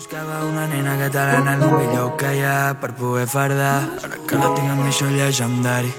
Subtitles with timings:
[0.00, 3.82] Buscava una nena catalana el millor que hi ha per poder fardar.
[4.00, 5.90] Ara que la tinc amb això llegendari.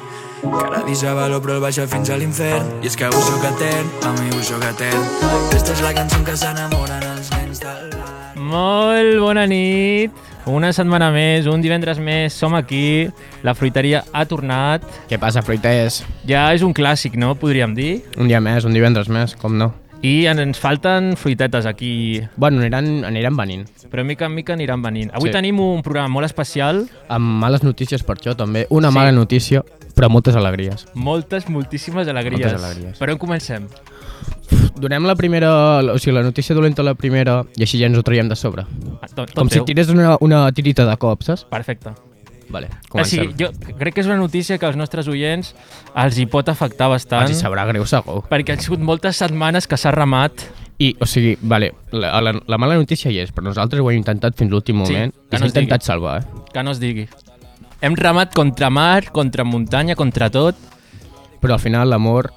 [0.42, 2.72] Cada dia valor però el baixa fins a l'infern.
[2.82, 5.06] I és que ho soc etern, a mi ho soc etern.
[5.28, 8.34] Aquesta és la cançó que s'enamoren els nens del bar.
[8.42, 10.18] Molt bona nit.
[10.50, 13.06] Una setmana més, un divendres més, som aquí.
[13.46, 14.90] La fruiteria ha tornat.
[15.14, 16.02] Què passa, fruiters?
[16.26, 17.36] Ja és un clàssic, no?
[17.38, 17.92] Podríem dir.
[18.18, 19.76] Un dia més, un divendres més, com no?
[20.04, 23.68] I en- ens falten fruitetes aquí, Bueno, aniran, aniran venint.
[23.92, 25.12] però mica en mica aniran venint.
[25.14, 25.34] Avui Sí.
[25.34, 28.66] tenim un programa molt especial, Amb males notícies per això, també.
[28.70, 28.96] Una Sí.
[28.96, 29.64] mala notícia,
[29.96, 30.88] però moltes alegries.
[30.96, 32.40] moltes, moltíssimes alegries.
[32.52, 32.98] Moltes alegries.
[32.98, 33.68] Per on comencem?
[34.76, 38.04] Donem la primera, o sigui, la notícia dolenta la primera i així ja ens ho
[38.04, 38.64] traiem de sobre.
[39.02, 39.66] Ah, Tot, tot Com si teu.
[39.66, 41.46] tirés una, una tirita de cop, saps?
[41.46, 41.92] Perfecte.
[42.52, 43.32] Vale, comencem.
[43.32, 45.54] sigui, jo crec que és una notícia que als nostres oients
[45.96, 48.24] els hi pot afectar bastant, Els hi sabrà greu, segur.
[48.30, 50.44] perquè han sigut moltes setmanes que s'ha remat
[50.82, 53.98] I, o sigui, vale, la, la, la mala notícia hi és, però nosaltres ho hem
[54.02, 55.64] intentat fins l'últim Sí, moment que i no s'ha es digui.
[55.68, 56.26] intentat salvar, eh?
[56.54, 57.08] que no es digui.
[57.82, 60.56] Hem remat contra mar, contra muntanya, contra tot.
[61.42, 62.32] Però al final l'amor...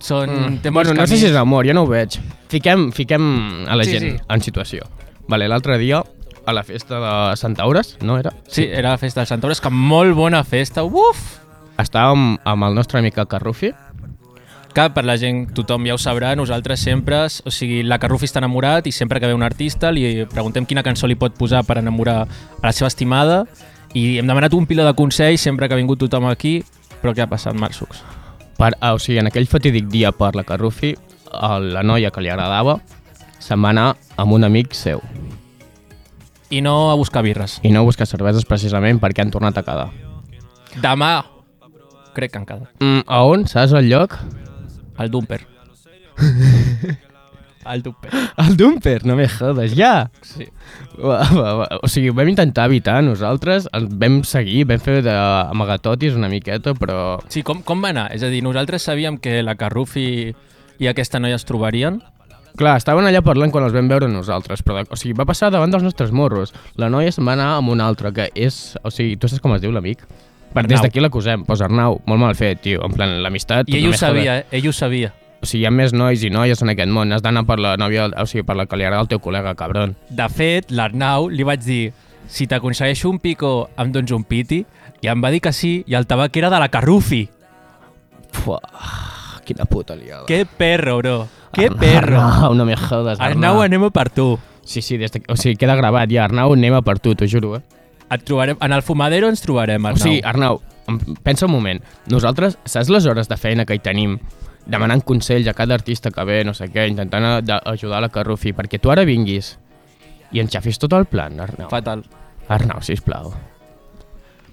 [0.00, 0.72] Són, Mm.
[0.72, 2.16] Bueno, no sé si és amor, jo no ho veig.
[2.48, 4.22] Fiquem, fiquem a la Sí, gent sí.
[4.28, 4.86] en situació.
[5.28, 6.02] Vale, l'altre dia,
[6.46, 8.32] a la festa de Santa Aures, no era?
[8.48, 10.84] Sí, era la festa dels Centaures, que molt bona festa.
[10.84, 11.38] Uf!
[11.80, 13.72] Estàvem amb el nostre amic el Carrufi.
[14.74, 18.38] Que per la gent, tothom ja ho sabrà, nosaltres sempre, o sigui, la Carrufi està
[18.38, 21.80] enamorat i sempre que ve un artista li preguntem quina cançó li pot posar per
[21.80, 23.42] enamorar a la seva estimada
[23.98, 26.60] i hem demanat un piló de consells sempre que ha vingut tothom aquí,
[27.02, 28.04] però què ha passat, Marsucs?
[28.60, 30.94] Per, ah, o sigui, en aquell fatídic dia per la Carrufi,
[31.32, 32.78] la noia que li agradava
[33.40, 33.88] se'n va anar
[34.20, 35.02] amb un amic seu.
[36.50, 37.60] I no a buscar birres.
[37.62, 39.90] I no busca cerveses precisament perquè han tornat a quedar.
[40.82, 41.12] Demà,
[42.14, 42.72] crec que han quedat.
[42.82, 43.46] Mm, a on?
[43.50, 44.18] Saps el lloc?
[44.98, 45.40] El Dumper.
[47.72, 48.10] el Dumper.
[48.36, 50.10] El Dumper, no me jodes, ja!
[50.26, 50.46] Sí.
[50.98, 51.68] Va, va, va.
[51.82, 56.74] O sigui, ho vam intentar evitar nosaltres, el vam seguir, vam fer d'amagatotis una miqueta,
[56.74, 57.20] però...
[57.32, 58.08] Sí, com, com va anar?
[58.16, 60.34] És a dir, nosaltres sabíem que la Carrufi
[60.80, 62.00] i aquesta noia es trobarien.
[62.58, 65.70] Clar, estaven allà parlant quan els vam veure nosaltres, però o sigui, va passar davant
[65.70, 66.54] dels nostres morros.
[66.80, 68.76] La noia se'n va anar amb un altre, que és...
[68.82, 70.02] O sigui, tu saps com es diu l'amic?
[70.54, 71.44] Per des d'aquí l'acusem.
[71.46, 72.82] Pues Arnau, molt mal fet, tio.
[72.86, 73.70] En plan, l'amistat...
[73.70, 74.46] I ell ho sabia, eh?
[74.58, 75.12] ell ho sabia.
[75.40, 77.14] O sigui, hi ha més nois i noies en aquest món.
[77.14, 79.54] Has d'anar per la nòvia, o sigui, per la que li agrada el teu col·lega,
[79.56, 79.94] cabron.
[80.10, 81.84] De fet, l'Arnau li vaig dir
[82.30, 84.62] si t'aconsegueixo un pico em dones un piti
[85.02, 87.24] i em va dir que sí i el tabac era de la Carrufi.
[88.36, 88.60] Fuà,
[89.44, 90.26] quina puta liada.
[90.26, 91.28] Que perro, bro.
[91.52, 92.20] Que perro.
[92.20, 94.38] Arnau, no me jodes, Arnau, anem a per tu.
[94.62, 95.22] Sí, sí, des de...
[95.28, 96.24] o sigui, queda gravat ja.
[96.24, 97.62] Arnau, anem a per tu, t'ho juro, eh?
[98.10, 100.02] Et trobarem, en el fumadero ens trobarem, O Arnau.
[100.02, 100.60] sigui, Arnau,
[101.22, 101.82] pensa un moment.
[102.10, 104.18] Nosaltres, saps les hores de feina que hi tenim
[104.66, 107.24] demanant consells a cada artista que ve, no sé què, intentant
[107.64, 109.56] ajudar la Carrufi, perquè tu ara vinguis
[110.32, 111.70] i ens xafis tot el plan, Arnau.
[111.70, 112.04] Fatal.
[112.48, 113.32] Arnau, sisplau.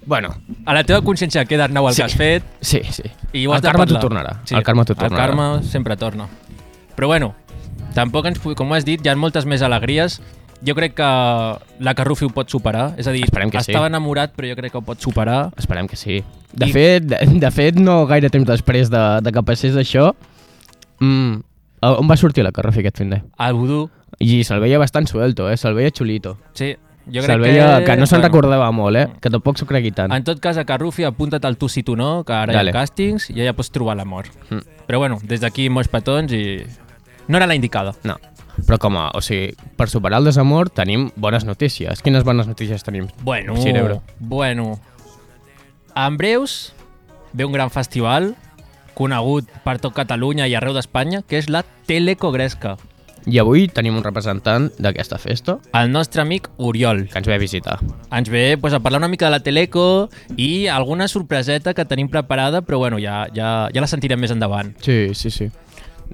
[0.08, 0.30] Bueno,
[0.64, 2.00] A la teva consciència queda, Arnau, el Sí.
[2.00, 3.02] que has fet sí, sí.
[3.34, 4.38] i ho has el karma t'ho tornarà.
[4.50, 5.12] El karma t'ho tornarà.
[5.12, 6.26] El karma sempre torna.
[6.96, 7.34] Però bueno,
[7.94, 8.38] tampoc ens...
[8.40, 10.18] Com has dit, hi ha moltes més alegries.
[10.64, 11.08] Jo crec que
[11.84, 12.94] la Carrufi ho pot superar.
[12.98, 13.70] És a dir, Esperem que sí.
[13.70, 15.50] estava enamorat, però jo crec que ho pot superar.
[15.60, 16.22] Esperem que sí.
[16.52, 20.14] De, I- fet, de, de fet, no gaire temps després de, de que passés això,
[21.00, 21.34] mm,
[21.82, 23.22] on va sortir la Carrufi aquest fin de?
[23.38, 25.56] El vudú, I se'l veia bastant suelto, eh?
[25.56, 26.38] Se'l veia xulito.
[26.54, 26.74] sí.
[27.12, 27.84] Jo crec veia que...
[27.86, 29.06] que no se'n bueno, recordava molt, eh?
[29.22, 30.12] Que tampoc s'ho cregui tant.
[30.12, 32.72] En tot cas, a Carrufi, apunta't al tu si tu no, que ara Dale.
[32.72, 34.28] hi ha càstings i ja pots trobar l'amor.
[34.50, 34.64] Mm.
[34.88, 36.42] Però bueno, des d'aquí molts petons i...
[37.28, 37.94] No era la indicada.
[38.08, 38.16] No.
[38.66, 42.02] Però com a, o sigui, per superar el desamor tenim bones notícies.
[42.02, 43.08] Quines bones notícies tenim?
[43.22, 44.02] Bueno, Cerebro.
[44.18, 44.80] bueno.
[45.94, 46.72] En breus
[47.32, 48.34] ve un gran festival
[48.98, 52.76] conegut per tot Catalunya i arreu d'Espanya, que és la Telecogresca.
[53.26, 57.08] I avui tenim un representant d'aquesta festa El nostre amic Oriol.
[57.08, 57.78] que ens ve a visitar.
[58.12, 62.08] Ens ve pues, a parlar una mica de la Teleco i alguna sorpreseta que tenim
[62.08, 64.74] preparada, però bueno, ja, ja, ja la sentirem més endavant.
[64.80, 65.50] Sí, sí, sí.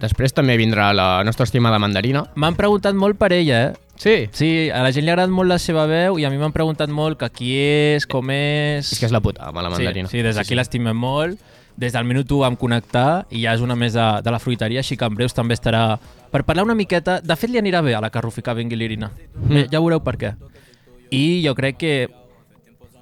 [0.00, 2.24] Després també vindrà la nostra estimada mandarina.
[2.34, 3.72] M'han preguntat molt per ella, eh?
[3.96, 4.28] Sí.
[4.34, 6.54] Sí, a la gent li ha agradat molt la seva veu i a mi m'han
[6.54, 8.90] preguntat molt que qui és, com és...
[8.90, 10.10] És que és la puta, la mandarina.
[10.10, 11.38] Sí, sí des d'aquí l'estimem molt.
[11.76, 14.96] Des del minut 1 vam connectar i ja és una més de, la fruiteria, així
[14.96, 15.98] que en breus també estarà
[16.30, 17.18] per parlar una miqueta.
[17.20, 19.10] De fet, li anirà bé a la Carrufi que vingui l'Irina.
[19.48, 19.66] Mm.
[19.72, 20.34] Ja veureu per què.
[21.10, 21.94] I jo crec que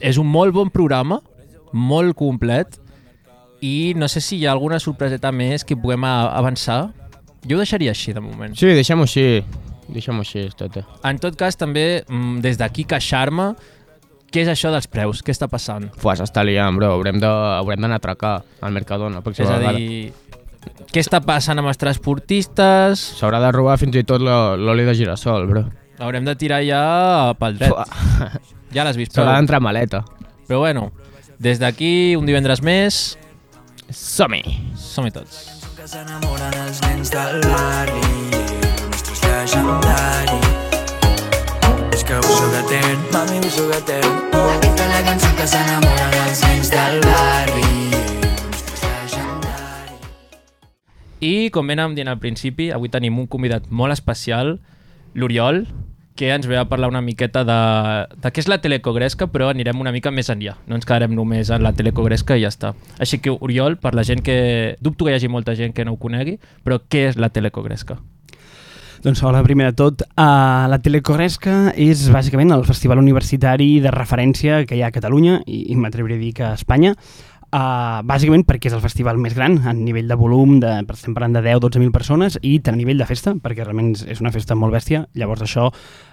[0.00, 1.20] és un molt bon programa,
[1.72, 2.78] molt complet,
[3.62, 6.88] i no sé si hi ha alguna sorpreseta més que puguem avançar.
[7.46, 8.56] Jo ho deixaria així, de moment.
[8.58, 9.26] Sí, deixem-ho així.
[9.92, 10.82] Deixem-ho així, tete.
[11.06, 13.52] En tot cas, també, mm, des d'aquí, queixar-me
[14.32, 15.90] què és això dels preus, què està passant?
[16.00, 16.88] Fuà, s'està liant, bro.
[16.96, 19.20] Haurem de- haurem d'anar a atracar al Mercadona.
[19.20, 19.72] És a vegada.
[19.76, 20.12] dir,
[20.92, 22.98] què està passant amb els transportistes?
[23.20, 25.64] S'haurà de robar fins i tot l'o- l'oli de girassol, bro.
[26.00, 27.72] Haurem de tirar ja pel dret.
[28.72, 30.02] Ja l'has vist, però, d'entrar maleta.
[30.48, 30.92] però bueno,
[31.38, 33.18] des d'aquí, un divendres més,
[33.90, 34.72] Som-hi!
[34.74, 35.60] som-hi tots.
[35.76, 38.00] que s'enamoren els nens del barri
[38.32, 40.41] El nostre és llegendari És
[42.12, 44.04] que vull que ten, mami vull que ten
[44.36, 47.70] Aquesta és la cançó que s'enamoren els nens del barri
[51.22, 54.56] I com bé anàvem dient al principi, avui tenim un convidat molt especial,
[55.14, 55.62] l'Oriol,
[56.18, 57.58] que ens ve a parlar una miqueta de,
[58.18, 60.56] de què és la telecogresca, però anirem una mica més enllà.
[60.66, 62.72] No ens quedarem només en la telecogresca i ja està.
[62.98, 64.74] Així que, Oriol, per la gent que...
[64.82, 68.00] Dubto que hi hagi molta gent que no ho conegui, però què és la telecogresca?
[69.02, 70.02] Doncs hola, primer de tot.
[70.14, 75.40] Uh, la Telecorresca és bàsicament el festival universitari de referència que hi ha a Catalunya
[75.42, 76.92] i, i m'atreviré a dir que a Espanya.
[77.50, 81.34] Uh, bàsicament perquè és el festival més gran a nivell de volum, de, estem parlant
[81.34, 85.02] de 10-12.000 persones i a nivell de festa, perquè realment és una festa molt bèstia,
[85.18, 85.66] llavors això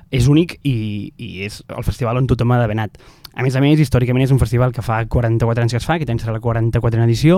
[0.09, 2.97] és únic i, i és el festival on tothom ha d'haver anat.
[3.39, 5.95] A més a més, històricament és un festival que fa 44 anys que es fa,
[5.95, 7.38] aquest any serà la 44a edició,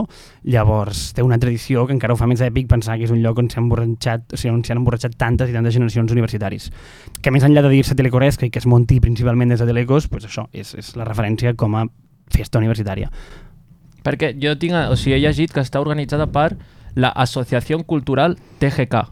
[0.49, 3.37] llavors té una tradició que encara ho fa més èpic pensar que és un lloc
[3.37, 6.71] on s'han emborratxat, o sigui, s'han emborratxat tantes i tantes generacions universitaris.
[7.21, 10.25] Que més enllà de dir-se Telecoresca i que es monti principalment des de Telecos, pues
[10.25, 11.85] això és, és la referència com a
[12.33, 13.13] festa universitària.
[14.01, 16.55] Perquè jo tinc, o sigui, he llegit que està organitzada per
[16.97, 19.05] la Associació Cultural TGK.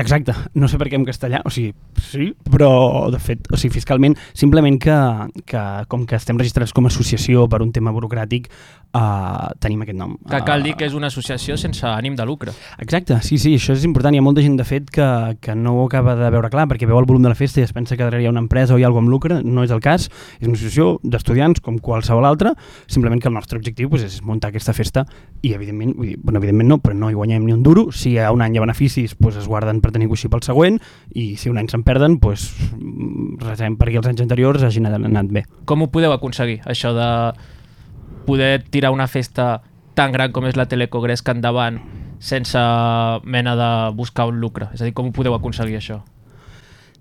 [0.00, 3.74] Exacte, no sé per què en castellà, o sigui, sí, però de fet, o sigui,
[3.74, 4.94] fiscalment, simplement que,
[5.44, 8.48] que com que estem registrats com a associació per un tema burocràtic,
[8.96, 10.14] uh, tenim aquest nom.
[10.28, 12.54] Que cal dir que és una associació sense ànim de lucre.
[12.82, 14.14] Exacte, sí, sí, això és important.
[14.14, 15.06] Hi ha molta gent, de fet, que,
[15.42, 17.66] que no ho acaba de veure clar, perquè veu el volum de la festa i
[17.66, 19.40] es pensa que darrere hi ha una empresa o hi ha alguna amb lucre.
[19.42, 20.08] No és el cas.
[20.38, 22.54] És una associació d'estudiants com qualsevol altra,
[22.86, 25.06] simplement que el nostre objectiu pues, és muntar aquesta festa
[25.40, 27.88] i, evidentment, vull dir, bueno, evidentment no, però no hi guanyem ni un duro.
[27.92, 30.44] Si hi ha un any hi ha beneficis, pues, es guarden per tenir coixí pel
[30.46, 30.78] següent
[31.18, 35.32] i si un any se'n perden, pues, mm, resem perquè els anys anteriors hagin anat
[35.32, 35.44] bé.
[35.66, 37.10] Com ho podeu aconseguir, això de
[38.26, 39.62] poder tirar una festa
[39.94, 41.80] tan gran com és la Telecogresca endavant
[42.22, 42.58] sense
[43.24, 44.70] mena de buscar un lucre?
[44.72, 46.02] És a dir, com ho podeu aconseguir això?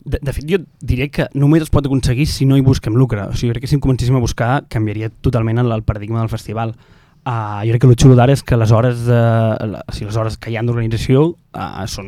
[0.04, 3.28] De, de fet, jo diré que només es pot aconseguir si no hi busquem lucre.
[3.30, 6.74] O sigui, crec que si en comencéssim a buscar canviaria totalment el paradigma del festival.
[7.22, 10.08] Uh, jo crec que el xulo d'ara és que les hores, de, la, o sigui,
[10.08, 11.20] les hores que hi ha d'organització
[11.54, 12.08] uh, són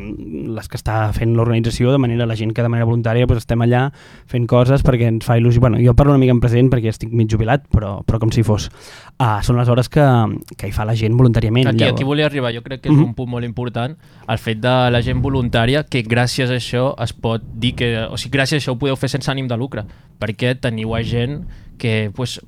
[0.55, 3.61] les que està fent l'organització, de manera la gent que de manera voluntària pues, estem
[3.61, 3.83] allà
[4.25, 5.61] fent coses perquè ens fa il·lusió.
[5.61, 8.41] Bueno, jo parlo una mica en present perquè estic mig jubilat, però, però com si
[8.41, 8.71] fos.
[9.19, 10.07] Uh, són les hores que,
[10.57, 11.69] que hi fa la gent voluntàriament.
[11.69, 13.11] Aquí, aquí volia arribar, jo crec que és Mhm.
[13.11, 13.93] un punt molt important,
[14.27, 18.17] el fet de la gent voluntària, que gràcies a això es pot dir que, o
[18.17, 19.85] sigui, gràcies a això ho podeu fer sense ànim de lucre,
[20.19, 21.43] perquè teniu a gent
[21.77, 22.39] que pues,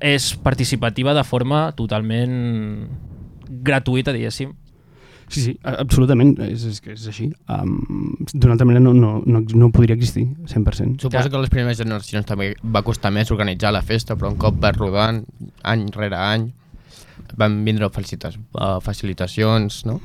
[0.00, 2.88] és participativa de forma totalment
[3.48, 4.54] gratuïta, diguéssim.
[5.28, 7.26] Sí, sí, absolutament, és, és, que és així.
[7.52, 11.02] Um, D'una altra manera no, no, no, no podria existir, 100%.
[11.02, 11.28] Suposo Ja.
[11.28, 14.72] que les primeres generacions també va costar més organitzar la festa, però un cop va
[14.72, 15.20] rodant,
[15.64, 16.48] any rere any,
[17.36, 20.00] van vindre uh, facilitacions, no?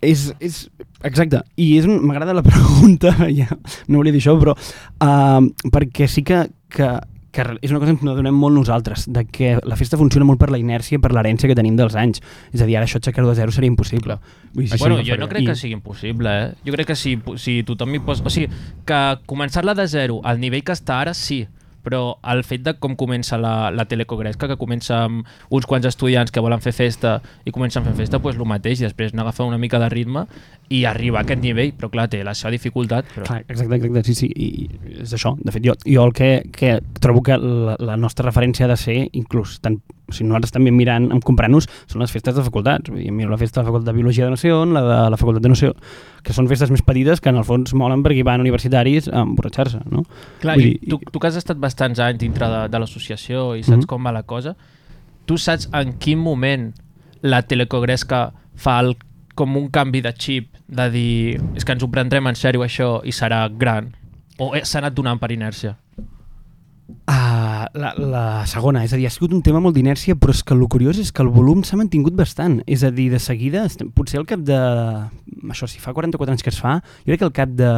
[0.00, 0.68] És, és,
[1.04, 3.48] exacte, i és m'agrada la pregunta, ja,
[3.88, 5.40] no volia dir això, però uh,
[5.72, 6.90] perquè sí que, que,
[7.30, 10.40] que és una cosa que ens adonem molt nosaltres, de que la festa funciona molt
[10.40, 12.18] per la inèrcia, per l'herència que tenim dels anys.
[12.52, 14.18] És a dir, ara això aixecar-ho de zero seria impossible.
[14.54, 16.50] Vull dir, si bueno, jo no crec que I- sigui impossible, eh?
[16.66, 18.24] Jo crec que si, si tothom hi posa...
[18.26, 18.48] O sigui,
[18.84, 19.00] que
[19.30, 21.44] començar-la de zero al nivell que està ara, sí,
[21.84, 26.32] però el fet de com comença la, la telecogresca, que comença amb uns quants estudiants
[26.32, 29.50] que volen fer festa i comencen fent festa, doncs el mateix, i després anar agafant
[29.50, 30.26] una mica de ritme
[30.70, 33.08] i arribar a aquest nivell, però clar, té la seva dificultat.
[33.14, 33.26] Però...
[33.26, 35.34] Clar, exacte, exacte, sí, sí, i és això.
[35.40, 38.78] De fet, jo, jo el que, que trobo que la, la nostra referència ha de
[38.80, 39.80] ser, inclús, tant,
[40.10, 42.90] o sigui, nosaltres també mirant, en comparant-nos, són les festes de facultats.
[42.90, 45.16] Vull dir, miro la festa de la facultat de Biologia de on, la de la
[45.20, 45.74] facultat de on,
[46.22, 49.80] que són festes més petites que en el fons molen perquè van universitaris a emborratxar-se,
[49.90, 50.04] no?
[50.42, 53.54] Clar, Vull i dir, tu, tu que has estat bastants anys dintre de, de l'associació
[53.56, 53.86] i saps Mhm.
[53.88, 54.56] com va la cosa,
[55.26, 56.72] tu saps en quin moment
[57.22, 58.96] la telecogresca fa el,
[59.34, 63.00] com un canvi de xip de dir és que ens ho prendrem en sèrio això
[63.04, 63.92] i serà gran
[64.38, 65.76] o eh, s'ha anat donant per inèrcia
[67.10, 70.42] Uh, la, la segona, és a dir, ha sigut un tema molt d'inèrcia, però és
[70.46, 72.60] que el curiós és que el volum s'ha mantingut bastant.
[72.70, 73.64] És a dir, de seguida,
[73.96, 74.58] potser al cap de...
[75.50, 77.70] Això, si fa 44 anys que es fa, jo crec que al cap de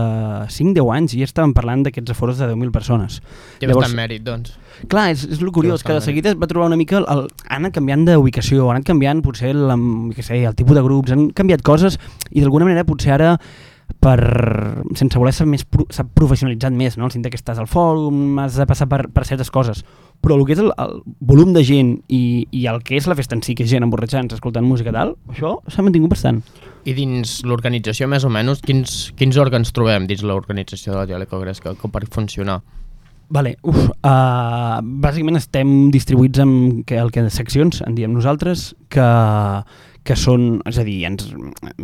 [0.52, 3.20] 5-10 anys ja estàvem parlant d'aquests afores de 10.000 persones.
[3.60, 4.56] Té Llavors- bastant mèrit, doncs.
[4.90, 7.00] Clar, és, és el curiós, que de seguida es va trobar una mica...
[7.02, 9.68] El, el, ha anat canviant d'ubicació, ha anat canviant potser el,
[10.16, 12.00] què sé, el tipus de grups, han canviat coses
[12.30, 13.36] i d'alguna manera potser ara
[14.02, 14.18] per,
[14.98, 15.62] sense voler ser més,
[15.94, 17.06] s'ha professionalitzat més, no?
[17.06, 19.84] el sentit que estàs al fòrum, has de passar per, per certes coses.
[20.22, 23.16] però el que és el, el volum de gent i, i el que és la
[23.18, 26.42] festa en si, que és gent emborratxant-se, escoltant música i tal, això s'ha mantingut bastant.
[26.86, 31.74] I dins l'organització, més o menys, quins, quins òrgans trobem dins l'organització de la Telecogresca
[31.78, 32.60] com per funcionar?
[33.32, 39.06] Vale, uf, uh, bàsicament estem distribuïts en que, el que seccions, en diem nosaltres, que,
[40.04, 41.12] que són, és a dir, hi ha,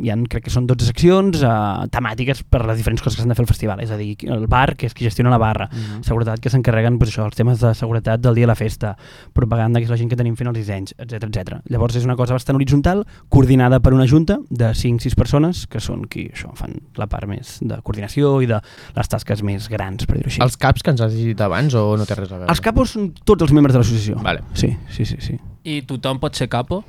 [0.02, 3.32] hi ha crec que són 12 seccions uh, temàtiques per les diferents coses que s'han
[3.32, 5.68] de fer al festival, és a dir, el bar, que és qui gestiona la barra,
[5.70, 6.02] mm -hmm.
[6.02, 8.96] seguretat, que s'encarreguen pues, això, els temes de seguretat del dia de la festa,
[9.32, 11.60] propaganda, que és la gent que tenim fent els dissenys, etc etc.
[11.68, 16.06] Llavors és una cosa bastant horitzontal, coordinada per una junta de 5-6 persones, que són
[16.08, 18.60] qui això, fan la part més de coordinació i de
[18.96, 20.42] les tasques més grans, per dir-ho així.
[20.42, 22.50] Els caps que ens has dit abans o no té res a veure?
[22.50, 24.18] Els capos són tots els membres de l'associació.
[24.24, 24.42] Vale.
[24.54, 25.38] Sí, sí, sí, sí.
[25.68, 26.84] I tothom pot ser capo?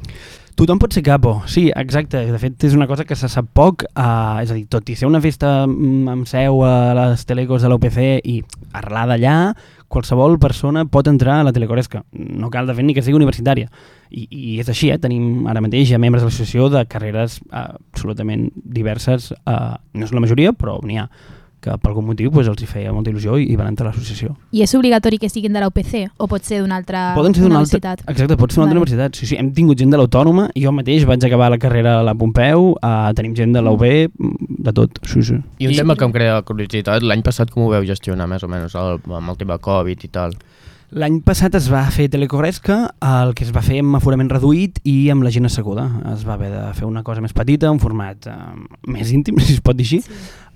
[0.59, 2.19] Tothom pot ser capo, sí, exacte.
[2.27, 4.95] De fet, és una cosa que se sap poc, uh, és a dir, tot i
[4.99, 8.41] ser una festa mm, amb seu a les telecos de l'UPC i
[8.75, 9.37] arrelada allà,
[9.87, 12.03] qualsevol persona pot entrar a la telecoresca.
[12.11, 13.71] No cal de fet ni que sigui universitària.
[14.11, 14.99] I, i és així, eh?
[14.99, 20.11] tenim ara mateix ja membres de l'associació de carreres uh, absolutament diverses, uh, no és
[20.11, 21.07] la majoria, però n'hi ha
[21.59, 23.93] que per algun motiu pues, els hi feia molta il·lusió i, i van entrar a
[23.93, 24.35] l'associació.
[24.55, 27.43] I és obligatori que siguin de la UPC o pot ser d'una altra Poden ser
[27.43, 27.77] d'una altra...
[27.79, 28.03] universitat?
[28.07, 28.85] Exacte, pot ser d'una altra Vale.
[28.85, 29.19] universitat.
[29.19, 32.15] Sí, sí, hem tingut gent de l'Autònoma, jo mateix vaig acabar la carrera a la
[32.15, 35.35] Pompeu, uh, tenim gent de la UB, mm, de tot, sí, sí.
[35.59, 38.43] I un I- tema que em crea curiositat, l'any passat com ho veu gestionar més
[38.43, 40.37] o menys el, amb el tema Covid i tal?
[40.89, 45.11] L'any passat es va fer Telecogresca, el que es va fer amb aforament reduït i
[45.13, 45.83] amb la gent asseguda.
[46.15, 48.55] Es va haver de fer una cosa més petita, un format uh,
[48.89, 50.01] més íntim, si es pot dir així,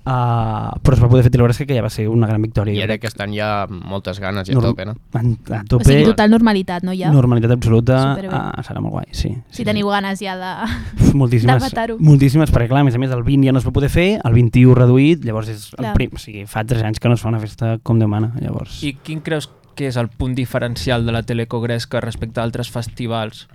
[0.06, 2.74] uh, però es va poder fer Telecogresca, que ja va ser una gran victòria.
[2.76, 4.94] I ara que estan ja moltes ganes i a Norm- tope, no?
[5.18, 7.10] En- A O tope, sigui, total normalitat, no, ja?
[7.12, 9.30] normalitat absoluta, uh, serà molt guai, sí.
[9.50, 10.52] sí Si teniu ganes ja de...
[11.00, 11.96] Uf, moltíssimes, de matar-ho.
[11.98, 14.20] moltíssimes, perquè clar, a més a més el 20 ja no es va poder fer,
[14.24, 15.94] el 21 reduït, llavors és el Clar.
[15.94, 18.32] prim, o sigui, fa 3 anys que no es fa una festa com Déu mana,
[18.40, 18.82] llavors...
[18.84, 23.48] I quin creus que és el punt diferencial de la Telecogresca respecte a altres festivals?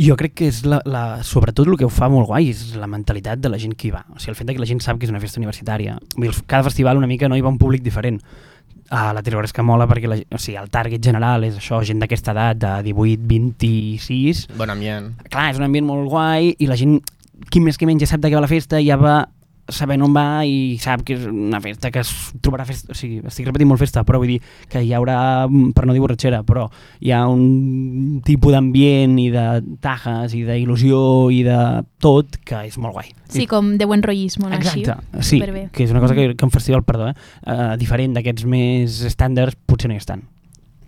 [0.00, 2.88] Jo crec que és la, la, sobretot el que ho fa molt guai és la
[2.88, 4.06] mentalitat de la gent que hi va.
[4.14, 5.98] O sigui, el fet que la gent sap que és una festa universitària.
[6.46, 8.20] Cada festival una mica no hi va un públic diferent.
[8.92, 12.32] A la Telegresca mola perquè la, o sigui, el target general és això, gent d'aquesta
[12.32, 14.46] edat, de 18, 26...
[14.56, 15.12] Bon ambient.
[15.28, 16.98] Clar, és un ambient molt guai i la gent,
[17.52, 19.22] qui més que menys ja sap de què va la festa, ja va
[19.74, 22.12] sabent on va i sap que és una festa que es
[22.42, 25.16] trobarà festa, o sigui, estic repetint molt festa, però vull dir que hi haurà,
[25.74, 26.68] per no dir borratxera, però
[27.00, 29.46] hi ha un tipus d'ambient i de
[29.84, 31.02] tajes i d'il·lusió
[31.34, 31.58] i de
[32.02, 33.12] tot que és molt guai.
[33.32, 34.58] Sí, com de buen rollismo, no?
[34.58, 35.36] Exacte, Així.
[35.36, 35.68] sí, Superbé.
[35.72, 39.56] que és una cosa que, que un festival, perdó, eh, uh, diferent d'aquests més estàndards,
[39.66, 40.26] potser no hi estan.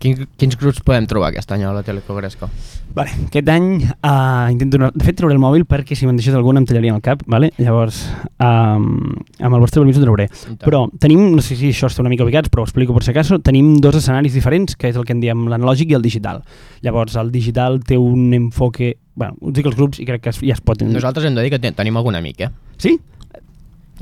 [0.05, 2.45] Quin, quins grups podem trobar aquest any a la Telecogresca?
[2.93, 4.77] Vale, aquest any uh, intento...
[4.83, 4.91] No...
[4.93, 7.49] De fet, trauré el mòbil perquè si me'n deixes algun em tallarien el cap, vale?
[7.57, 8.03] llavors
[8.37, 10.27] um, amb el vostre permís ho trauré.
[10.61, 13.15] Però tenim, no sé si això està una mica ubicats, però ho explico per si
[13.15, 16.43] acaso, tenim dos escenaris diferents, que és el que en diem l'analògic i el digital.
[16.85, 18.99] Llavors, el digital té un enfoque...
[19.17, 20.85] Bueno, us dic els grups i crec que es, ja es pot...
[20.85, 22.51] Nosaltres hem de dir que ten tenim algun amic, eh?
[22.77, 22.99] Sí?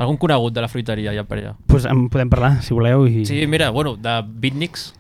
[0.03, 1.55] Algun conegut de la fruiteria ja per allà?
[1.55, 3.07] Doncs pues en podem parlar, si voleu.
[3.07, 3.23] I...
[3.29, 4.91] Sí, mira, bueno, de Bitniks.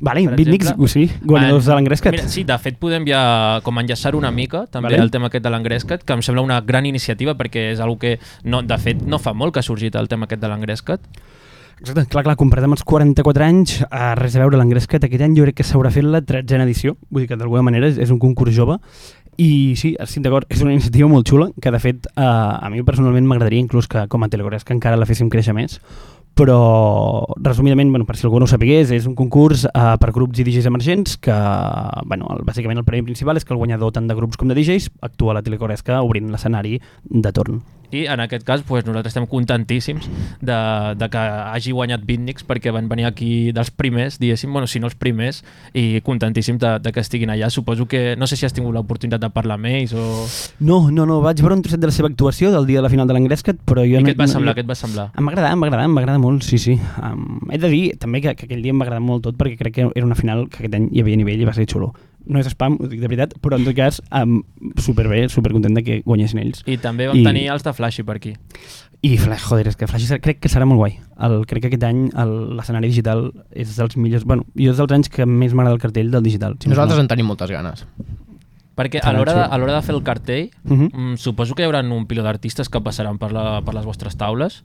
[0.00, 0.88] Vale, Bitniks, exemple.
[0.88, 2.12] sí, guanyadors de l'Engrescat.
[2.14, 3.22] Mira, sí, de fet podem ja
[3.66, 5.02] com enllaçar una mica també Vale.
[5.02, 8.18] el tema aquest de l'Engrescat, que em sembla una gran iniciativa perquè és algo que,
[8.44, 11.00] no, de fet, no fa molt que ha sorgit el tema aquest de l'Engrescat.
[11.80, 15.36] Exacte, clar, clar, comparat amb els 44 anys, a res a veure l'Engrescat, aquest any
[15.38, 18.10] jo crec que s'haurà fet la tretzena edició, vull dir que d'alguna manera és, és
[18.10, 18.80] un concurs jove,
[19.38, 22.82] i sí, estic d'acord, és una iniciativa molt xula, que de fet eh, a mi
[22.82, 25.78] personalment m'agradaria inclús que com a Telegresca encara la féssim créixer més,
[26.38, 30.38] però resumidament, bueno, per si algú no ho sapigués, és un concurs eh, per grups
[30.38, 31.38] i DJs emergents que,
[32.06, 34.54] bueno, el, bàsicament el premi principal és que el guanyador tant de grups com de
[34.54, 37.58] DJs actua a la Telecoresca obrint l'escenari de torn.
[37.90, 40.08] I en aquest cas pues, nosaltres estem contentíssims
[40.44, 40.56] de,
[41.00, 44.90] de que hagi guanyat Bitniks perquè van venir aquí dels primers, diguéssim, bueno, si no
[44.90, 45.42] els primers,
[45.72, 47.48] i contentíssims de, de que estiguin allà.
[47.48, 50.04] Suposo que, no sé si has tingut l'oportunitat de parlar amb ells o...
[50.60, 52.92] No, no, no, vaig veure un trosset de la seva actuació del dia de la
[52.92, 54.10] final de l'Engrescat, però jo I no...
[54.10, 54.54] què et va no- semblar?
[54.58, 55.08] Què et va semblar?
[55.16, 56.76] Em va agradar, em va agradar, em va agradar molt, sí, sí.
[57.00, 59.56] Um, he de dir també que, que aquell dia em va agradar molt tot perquè
[59.64, 61.94] crec que era una final que aquest any hi havia nivell i va ser xulo.
[62.26, 64.42] No és spam, ho dic de veritat, però en tot cas um,
[64.76, 66.62] superbé, supercontent de que guanyessin ells.
[66.66, 68.34] I també vam I- tenir els de Flashy per aquí.
[69.00, 70.98] I Flash, joder, és que Flash serà- crec que serà molt guai.
[71.22, 74.24] El, crec que aquest any el- l'escenari digital és dels millors...
[74.24, 76.56] Bueno, jo és dels anys que més m'agrada el cartell del digital.
[76.60, 77.02] Si Nosaltres no.
[77.06, 77.86] en tenim moltes ganes.
[78.78, 80.90] Perquè a l'hora de, a l'hora de fer el cartell, Mhm.
[80.92, 84.16] mm, suposo que hi haurà un piló d'artistes que passaran per, la, per les vostres
[84.16, 84.64] taules.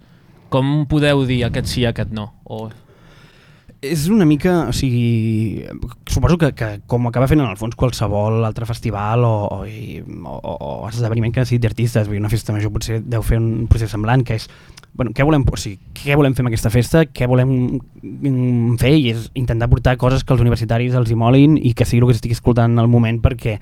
[0.50, 2.34] Com podeu dir aquest sí i aquest no?
[2.44, 2.70] O...
[3.84, 5.66] És una mica, o sigui,
[6.08, 10.54] suposo que, que com acaba fent en el fons qualsevol altre festival o, o, o,
[10.56, 14.40] o esdeveniment que sigui d'artistes, una festa major potser deu fer un procés semblant, que
[14.40, 14.48] és
[14.96, 18.94] bueno, què volem, o sigui, què volem fer amb aquesta festa, què volem mm, fer
[19.02, 22.14] i és intentar portar coses que els universitaris els hi molin i que sigui el
[22.14, 23.58] que estigui escoltant al moment perquè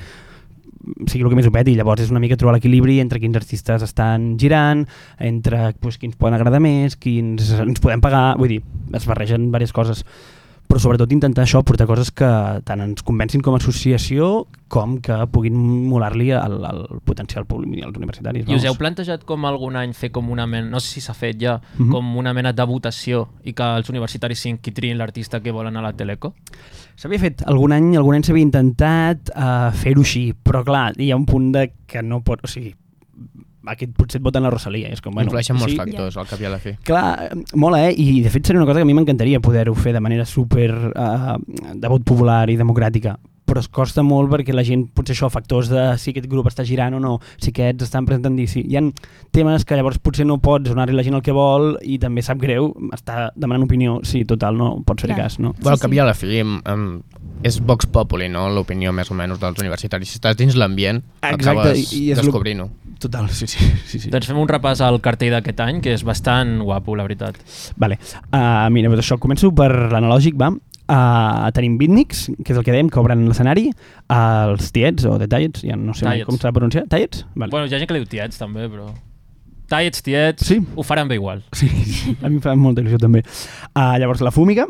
[1.07, 3.83] sigui el que més ho peti, llavors és una mica trobar l'equilibri entre quins artistes
[3.83, 4.85] estan girant,
[5.19, 8.61] entre pues, quins poden agradar més, quins ens podem pagar, vull dir,
[8.93, 10.05] es barregen diverses coses
[10.71, 12.27] però sobretot intentar això, portar coses que
[12.63, 15.57] tant ens convencin com a associació com que puguin
[15.89, 18.45] molar-li al, al potencial públic als universitaris.
[18.47, 18.67] I us vamos.
[18.69, 21.57] heu plantejat com algun any fer com una mena, no sé si s'ha fet ja,
[21.77, 21.89] Mhm.
[21.91, 25.75] com una mena de votació i que els universitaris siguin qui triïn l'artista que volen
[25.75, 26.33] a la Teleco?
[26.99, 31.19] S'havia fet algun any, algun any s'havia intentat uh, fer-ho així, però clar, hi ha
[31.19, 32.73] un punt de que no pot, o sigui,
[33.71, 36.41] aquest potser et voten la Rosalia, és com, Bueno, Influeixen molts sí, factors, al cap
[36.41, 36.75] i a la fi.
[36.85, 37.93] Clar, eh, mola, eh?
[37.93, 40.71] I de fet seria una cosa que a mi m'encantaria poder-ho fer de manera super
[40.91, 41.35] uh,
[41.73, 43.17] de vot popular i democràtica
[43.51, 46.63] però es costa molt perquè la gent, potser això, factors de si aquest grup està
[46.67, 48.83] girant o no, si aquests estan presentant i si hi ha
[49.35, 52.39] temes que llavors potser no pots donar-li la gent el que vol i també sap
[52.41, 55.25] greu, està demanant opinió, sí, total, no pots fer Clar.
[55.25, 55.51] cas, no?
[55.59, 55.99] Bueno, al Sí, cap sí.
[55.99, 56.85] i a la fi, em, em,
[57.43, 60.09] és Vox Populi, no?, l'opinió més o menys dels universitaris.
[60.11, 62.69] Si estàs dins l'ambient, acabes descobrint-ho.
[63.01, 63.65] Total, sí, sí.
[63.89, 64.09] sí, sí.
[64.13, 67.39] Doncs fem un repàs al cartell d'aquest any, que és bastant guapo, la veritat.
[67.81, 67.97] Vale.
[68.29, 70.51] Uh, mira, doncs això, començo per l'analògic, va.
[70.91, 73.69] Uh, tenim Beatniks, que és el que dèiem, que obren l'escenari,
[74.11, 76.25] uh, els Tiets, o The Tiets, ja no sé Tiets.
[76.27, 76.83] com s'ha de pronunciar.
[76.91, 77.21] Tiets?
[77.35, 77.49] Vale.
[77.53, 78.89] Bueno, hi ha gent que li diu tiets, també, però...
[79.71, 80.57] Tiets, tiets, Sí.
[80.75, 81.45] ho faran bé igual.
[81.55, 81.69] Sí,
[82.21, 83.21] a mi em fa molta il·lusió també.
[83.71, 84.65] Uh, llavors la Fúmiga,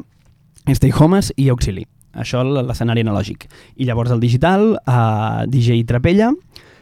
[0.69, 1.87] Stay Homes i Auxili.
[2.13, 3.47] Això l'escenari analògic.
[3.81, 6.29] I llavors el digital, uh, DJ Trapella,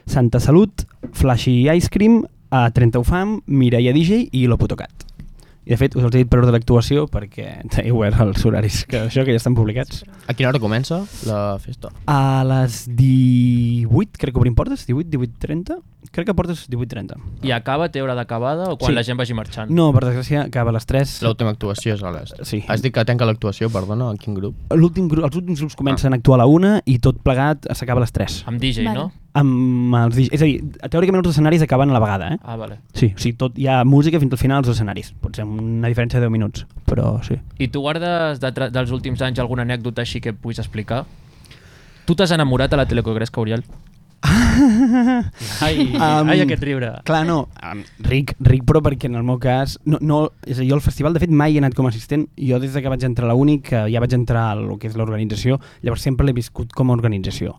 [0.04, 0.84] Santa Salut,
[1.16, 2.20] Flashy Ice Cream,
[2.52, 4.99] uh, 30 Ufam, Mireia DJ i Loputocat.
[5.66, 9.02] I de fet us els he dit per ordre d'actuació perquè teniu els horaris, que
[9.06, 10.02] això que ja estan publicats.
[10.26, 11.90] A quina hora comença la festa?
[12.08, 15.76] A les 18, crec que obrim portes, 18, 18.30?
[16.10, 17.18] Crec que portes 18.30.
[17.44, 18.96] I acaba, té hora d'acabada o quan Sí.
[18.96, 19.70] la gent vagi marxant?
[19.70, 21.22] No, per desgràcia, acaba a les 3.
[21.22, 22.32] L'última actuació és a les...
[22.48, 22.64] Sí.
[22.66, 24.56] Has dit que tanca l'actuació, perdona, a quin grup?
[24.74, 28.00] L'últim grup, els últims grups comencen a actuar a la una i tot plegat s'acaba
[28.00, 28.42] a les 3.
[28.48, 28.96] Amb DJ, Vale.
[28.98, 29.12] no?
[29.32, 30.56] Amb els, dig- és a dir,
[30.90, 32.38] teòricament els escenaris acaben a la vegada, eh?
[32.42, 32.80] Ah, vale.
[32.92, 35.12] Sí, o sigui, tot, hi ha música fins al final als escenaris.
[35.22, 37.36] Pot ser una diferència de 10 minuts, però sí.
[37.62, 41.04] I tu guardes de dels últims anys alguna anècdota així que puguis explicar?
[42.06, 43.62] Tu t'has enamorat a la Telecogresca, Oriol?
[45.60, 46.90] ai, Um, ai, aquest riure.
[47.06, 49.78] Clar, no, um, ric, ric, però perquè en el meu cas...
[49.84, 51.92] No, no, és a dir, jo al festival, de fet, mai he anat com a
[51.92, 52.26] assistent.
[52.36, 54.90] Jo des de que vaig entrar a la UNI, que ja vaig entrar al que
[54.90, 57.56] és l'organització, llavors sempre l'he viscut com a organització.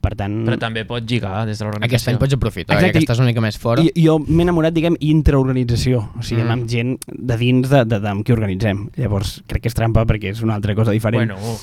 [0.00, 0.44] Per tant...
[0.46, 1.88] Però també pots lligar des de l'organització.
[1.96, 3.82] Aquest any pots aprofitar, Exacte, Exacte, que estàs una mica més fora.
[3.82, 6.50] I, jo m'he enamorat, diguem, intraorganització, o sigui, Mm.
[6.54, 8.88] amb gent de dins de, de, de, amb qui organitzem.
[8.96, 11.32] Llavors, crec que és trampa perquè és una altra cosa diferent.
[11.32, 11.56] Bueno,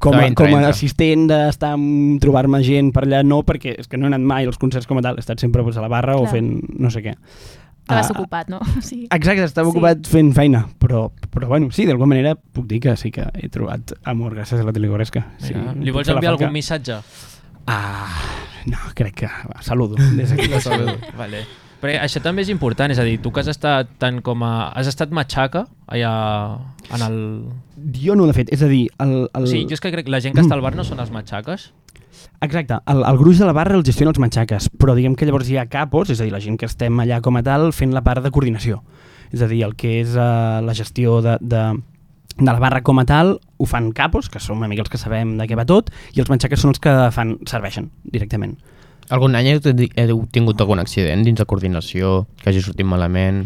[0.00, 0.70] com, a, entra, com a entra.
[0.70, 1.74] assistent d'estar
[2.20, 4.98] trobar-me gent per allà, no, perquè és que no he anat mai als concerts com
[4.98, 6.32] a tal, he estat sempre pues, a la barra o Clar.
[6.32, 7.14] fent no sé què.
[7.84, 8.60] Estaves Ah, ocupat, no?
[8.80, 9.06] Sí.
[9.12, 9.76] Exacte, estava Sí.
[9.76, 13.48] ocupat fent feina, però, però bueno, sí, d'alguna manera puc dir que sí que he
[13.52, 15.26] trobat amor gràcies a la Telegoresca.
[15.38, 16.96] Sí, mira, li vols enviar algun missatge?
[17.66, 18.08] Ah,
[18.66, 19.26] no, crec que...
[19.28, 19.96] Va, saludo.
[20.16, 20.96] Des d'aquí la saludo.
[21.20, 21.44] Vale.
[21.84, 24.70] Però això també és important, és a dir, tu que has estat tant com a...
[24.72, 26.12] Has estat matxaca allà
[26.96, 27.18] en el...
[28.00, 28.86] Jo no l'he fet, és a dir...
[29.04, 29.48] El, el...
[29.50, 31.12] Sí, jo és que crec que la gent que està al bar no són els
[31.12, 31.72] matxaques.
[32.44, 35.50] Exacte, el, el gruix de la barra el gestiona els matxaques, però diguem que llavors
[35.50, 37.92] hi ha capos, és a dir, la gent que estem allà com a tal fent
[37.92, 38.80] la part de coordinació.
[39.34, 41.64] És a dir, el que és uh, la gestió de, de,
[42.36, 45.00] de la barra com a tal ho fan capos, que són una mica els que
[45.00, 48.56] sabem de què va tot, i els matxaques són els que fan serveixen directament.
[49.12, 53.44] Algun any heu, tingut algun accident dins de coordinació que hagi sortit malament?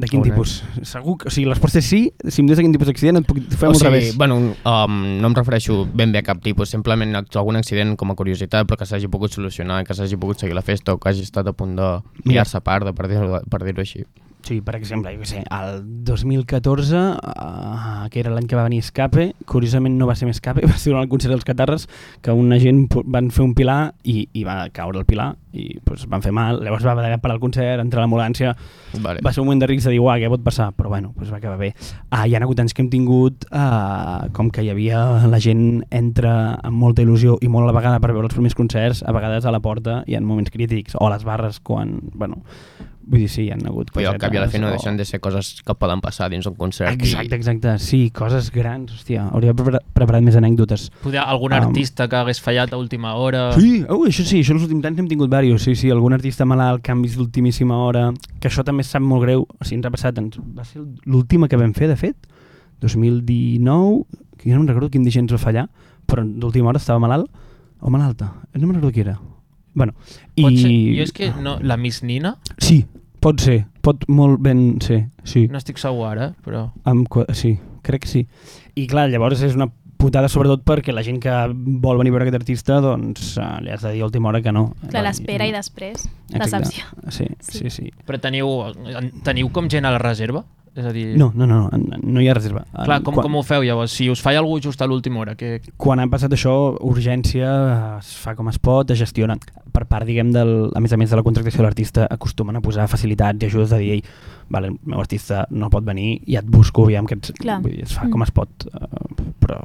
[0.00, 0.62] De quin tipus?
[0.88, 3.26] Segur que, o sigui, resposta és sí, si em dius de quin tipus d'accident et
[3.28, 4.16] puc fer o sigui, revés.
[4.18, 8.16] bueno, um, no em refereixo ben bé a cap tipus, simplement algun accident com a
[8.18, 11.28] curiositat, però que s'hagi pogut solucionar, que s'hagi pogut seguir la festa o que hagi
[11.28, 11.92] estat a punt de
[12.24, 14.06] mirar-se a part, de, per dir-ho així.
[14.42, 19.28] Sí, per exemple, jo sé, el 2014, uh, que era l'any que va venir Escape,
[19.46, 21.86] curiosament no va ser més Escape, va ser durant el concert dels Catarres,
[22.22, 26.08] que una gent van fer un pilar i, i va caure el pilar i pues,
[26.10, 28.54] van fer mal, llavors va haver parar el concert, entrar a l'ambulància,
[29.04, 29.22] Vale.
[29.22, 30.70] va ser un moment de risc de dir, uah, què pot passar?
[30.74, 31.72] Però bueno, pues va acabar bé.
[32.10, 35.84] Ah, hi ha hagut anys que hem tingut, uh, com que hi havia la gent
[35.92, 39.14] entra amb molta il·lusió i molt a la vegada per veure els primers concerts, a
[39.14, 42.42] vegades a la porta hi ha moments crítics, o a les barres quan, bueno,
[43.06, 44.80] vull dir, sí, hi ha hagut Però al cap i a la fi no cosetes,
[44.80, 46.92] o- deixen de ser coses que poden passar dins un concert.
[46.92, 50.90] Exacte, exacte, sí, coses grans, hòstia, hauria preparat, més anècdotes.
[51.02, 53.52] Poder, algun Um, artista que hagués fallat a última hora...
[53.58, 56.44] Sí, oh, això sí, això els últims anys hem tingut diversos, sí, sí, algun artista
[56.44, 60.18] malalt, canvis d'ultimíssima hora, que això també sap molt greu, o sigui, ens ha passat,
[60.22, 62.16] ens, va ser l'última que vam fer, de fet,
[62.80, 64.04] 2019,
[64.38, 65.68] que jo no em recordo quin dia ens va fallar,
[66.06, 67.28] però d'última hora estava malalt,
[67.80, 69.18] o malalta, no me'n recordo qui era.
[69.74, 69.94] Bueno,
[70.36, 70.42] i...
[70.44, 72.84] Pot ser, jo és que no, la Miss Nina, Sí,
[73.22, 75.46] pot ser, pot molt ben ser, sí.
[75.48, 76.66] no estic segur ara, però...
[76.84, 78.26] Amb, qua- sí, crec que sí.
[78.74, 79.68] I clar, llavors és una
[80.02, 83.70] putada sobretot perquè la gent que vol venir a veure aquest artista doncs uh, li
[83.70, 84.72] has de dir a última hora que no.
[84.90, 86.84] Clar, l'espera i després, decepció.
[87.08, 87.58] Sí, Sí.
[87.60, 87.92] sí, sí.
[88.04, 88.48] Però teniu,
[89.22, 90.42] teniu com gent a la reserva?
[90.74, 91.18] És a dir...
[91.20, 92.62] No, no, no, no, no hi ha reserva.
[92.72, 93.92] Clar, com, quan, com ho feu llavors?
[93.92, 95.58] Si us falla algú just a l'última hora, que...
[95.76, 96.54] quan ha passat això,
[96.88, 97.50] urgència,
[97.98, 99.36] es fa com es pot, es gestiona.
[99.72, 102.64] Per part, diguem, del, a més a més de la contractació de l'artista, acostumen a
[102.64, 104.02] posar facilitats i ajudes de dir, ei,
[104.52, 107.36] vale, el meu artista no pot venir, ja et busco, aviam que ets...
[107.40, 107.60] Clar.
[107.64, 108.12] Vull dir, es fa Mm.
[108.16, 109.60] com es pot, uh, però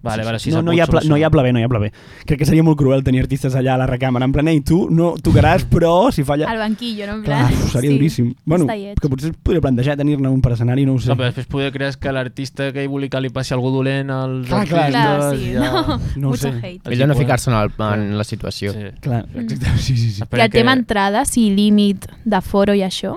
[0.00, 1.64] Vale, vale, sí, no, no, hi ha pla, no hi ha pla bé, no hi
[1.64, 1.88] ha pla bé.
[2.24, 4.84] Crec que seria molt cruel tenir artistes allà a la recàmera, en plan, ei, tu
[4.94, 6.46] no tocaràs, però si falla...
[6.48, 7.14] Al banquillo, no?
[7.18, 7.96] En Clar, plan, seria sí.
[7.96, 8.28] duríssim.
[8.44, 11.10] Bueno, que potser es podria plantejar tenir-ne un per escenari, no ho sé.
[11.10, 14.10] No, però després poder creus que l'artista que hi vulgui que li passi algú dolent
[14.14, 15.18] als Clar, clar, artistes...
[15.18, 15.72] Clar, sí, ja...
[15.72, 16.28] no.
[16.28, 16.52] No sé.
[16.62, 16.90] hate.
[16.94, 18.72] Millor no ficar-se en, el- en la situació.
[18.72, 18.86] Sí.
[19.00, 20.22] Clar, exacte, sí, sí, sí.
[20.22, 23.16] Espera el tema entrades i límit de foro i això?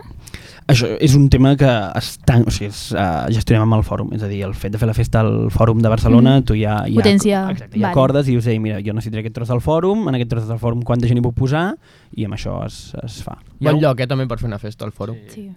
[0.67, 4.21] Això és un tema que està, o sigui, és, uh, gestionem amb el fòrum, és
[4.24, 6.43] a dir, el fet de fer la festa al fòrum de Barcelona, Mm.
[6.45, 7.91] tu ja, ja, Potencia, exacte, ja vale.
[7.91, 10.60] acordes i dius, ei, mira, jo necessitaré aquest tros del fòrum, en aquest tros del
[10.60, 11.76] fòrum quanta gent hi puc posar,
[12.15, 13.38] i amb això es, es fa.
[13.60, 15.17] Bon lloc, eh, també, per fer una festa al fòrum.
[15.34, 15.50] Sí.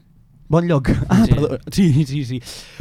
[0.49, 0.91] Bon lloc.
[1.09, 1.31] Ah, Sí.
[1.31, 1.35] sí.
[1.35, 1.59] perdó.
[1.71, 2.41] Sí, sí, sí.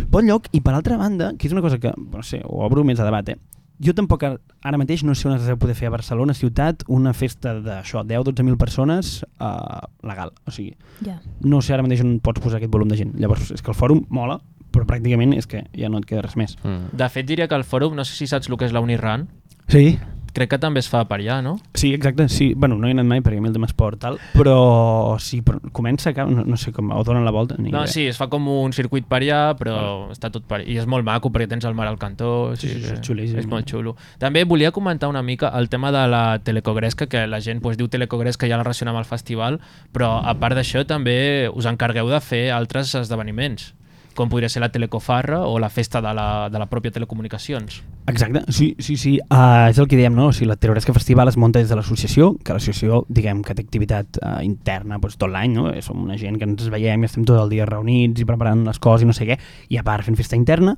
[0.09, 2.83] Bon lloc, i per altra banda, que és una cosa que, no sé, ho obro
[2.83, 3.37] més a debat, eh?
[3.81, 6.83] Jo tampoc ar- ara mateix no sé on es deu poder fer a Barcelona ciutat
[6.87, 10.31] una festa d'això, 10-12.000 persones uh, legal.
[10.45, 11.19] O sigui, Ja.
[11.41, 13.15] no sé ara mateix on pots posar aquest volum de gent.
[13.19, 14.39] Llavors, és que el fòrum mola,
[14.71, 16.55] però pràcticament és que ja no et queda res més.
[16.63, 16.95] Mm.
[16.97, 19.27] De fet, diria que el fòrum, no sé si saps el que és la Uniran,
[19.67, 19.97] Sí?
[20.33, 21.55] Crec que també es fa per allà, no?
[21.73, 22.53] Sí, exacte, sí.
[22.55, 25.59] Bueno, no he anat mai perquè a mi el tema esport tal, però sí, però
[25.71, 27.87] comença, no, no sé com, o donen la volta, ni No, idea.
[27.87, 31.05] sí, es fa com un circuit per allà, però està tot per I és molt
[31.05, 32.55] maco perquè tens el mar al cantó.
[32.55, 33.39] Sí, sí, sí, que és xulíssim.
[33.39, 33.95] És molt xulo.
[34.19, 37.87] També volia comentar una mica el tema de la telecogresca, que la gent pues, diu
[37.87, 39.59] telecogresca ja la relaciona amb el festival,
[39.93, 43.73] però a part d'això també us encargueu de fer altres esdeveniments
[44.15, 47.81] com podria ser la Telecofarra o la festa de la, de la pròpia Telecomunicacions.
[48.07, 49.13] Exacte, sí, sí, sí.
[49.29, 50.29] Uh, és el que diem, no?
[50.31, 53.65] O sigui, la Terroresca Festival es munta des de l'associació, que l'associació, diguem, que té
[53.65, 55.69] activitat uh, interna doncs, tot l'any, no?
[55.85, 58.81] Som una gent que ens veiem i estem tot el dia reunits i preparant les
[58.83, 60.75] coses i no sé què, i a part fent festa interna.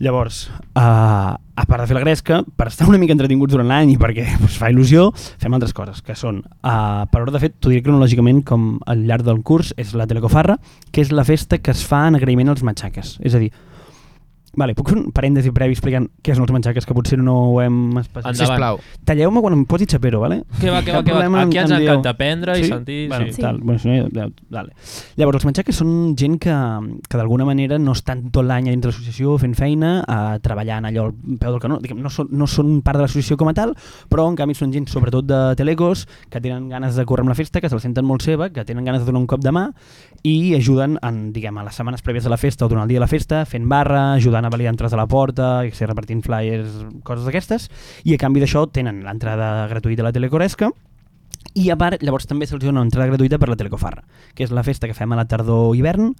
[0.00, 0.46] Llavors,
[0.80, 3.96] uh, a part de fer la gresca, per estar una mica entretinguts durant l'any i
[4.00, 5.10] perquè pues, fa il·lusió,
[5.42, 9.04] fem altres coses, que són, uh, per ordre de fet, t'ho diré cronològicament com al
[9.04, 10.56] llarg del curs, és la Telecofarra,
[10.88, 13.18] que és la festa que es fa en agraïment als matxaques.
[13.20, 13.52] És a dir,
[14.58, 17.60] Vale, puc fer un parèntesi previ explicant què són els menjacques, que potser no ho
[17.62, 18.32] hem especificat.
[18.32, 18.40] Endavant.
[18.40, 18.80] Sisplau.
[19.06, 20.40] Talleu-me quan em posi xapero, vale?
[20.58, 21.26] Que va, que va, que va.
[21.44, 23.08] Aquí ens encanta aprendre i sentir.
[23.08, 23.32] Bueno, sí.
[23.38, 23.42] Sí.
[23.42, 24.74] tal, bueno, si no, ja, vale.
[25.16, 26.56] Llavors, els menjacques són gent que,
[27.06, 30.88] que d'alguna manera no estan tot l'any a dins de l'associació fent feina, eh, treballant
[30.90, 31.78] allò al peu del canó.
[31.80, 33.76] Diguem, no, són, no són part de l'associació com a tal,
[34.10, 37.38] però en canvi són gent, sobretot de telecos, que tenen ganes de córrer amb la
[37.38, 39.54] festa, que se la senten molt seva, que tenen ganes de donar un cop de
[39.54, 39.68] mà
[40.26, 42.98] i ajuden en, diguem, a les setmanes prèvies de la festa o durant el dia
[42.98, 46.22] de la festa, fent barra, ajudant a validar entrades a la porta, i ser repartint
[46.26, 47.68] flyers, coses d'aquestes,
[48.04, 50.70] i a canvi d'això tenen l'entrada gratuïta a la Telecoresca,
[51.58, 54.54] i a part, llavors també se'ls dona una entrada gratuïta per la Telecofarra, que és
[54.54, 56.12] la festa que fem a la tardor-hivern,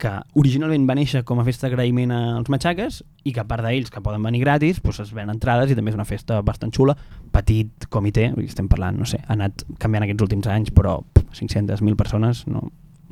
[0.00, 3.92] que originalment va néixer com a festa d'agraïment als matxaques i que a part d'ells
[3.92, 6.96] que poden venir gratis doncs es ven entrades i també és una festa bastant xula
[7.34, 12.00] petit comitè, estem parlant no sé, ha anat canviant aquests últims anys però pff, 500.000
[12.00, 12.64] persones no,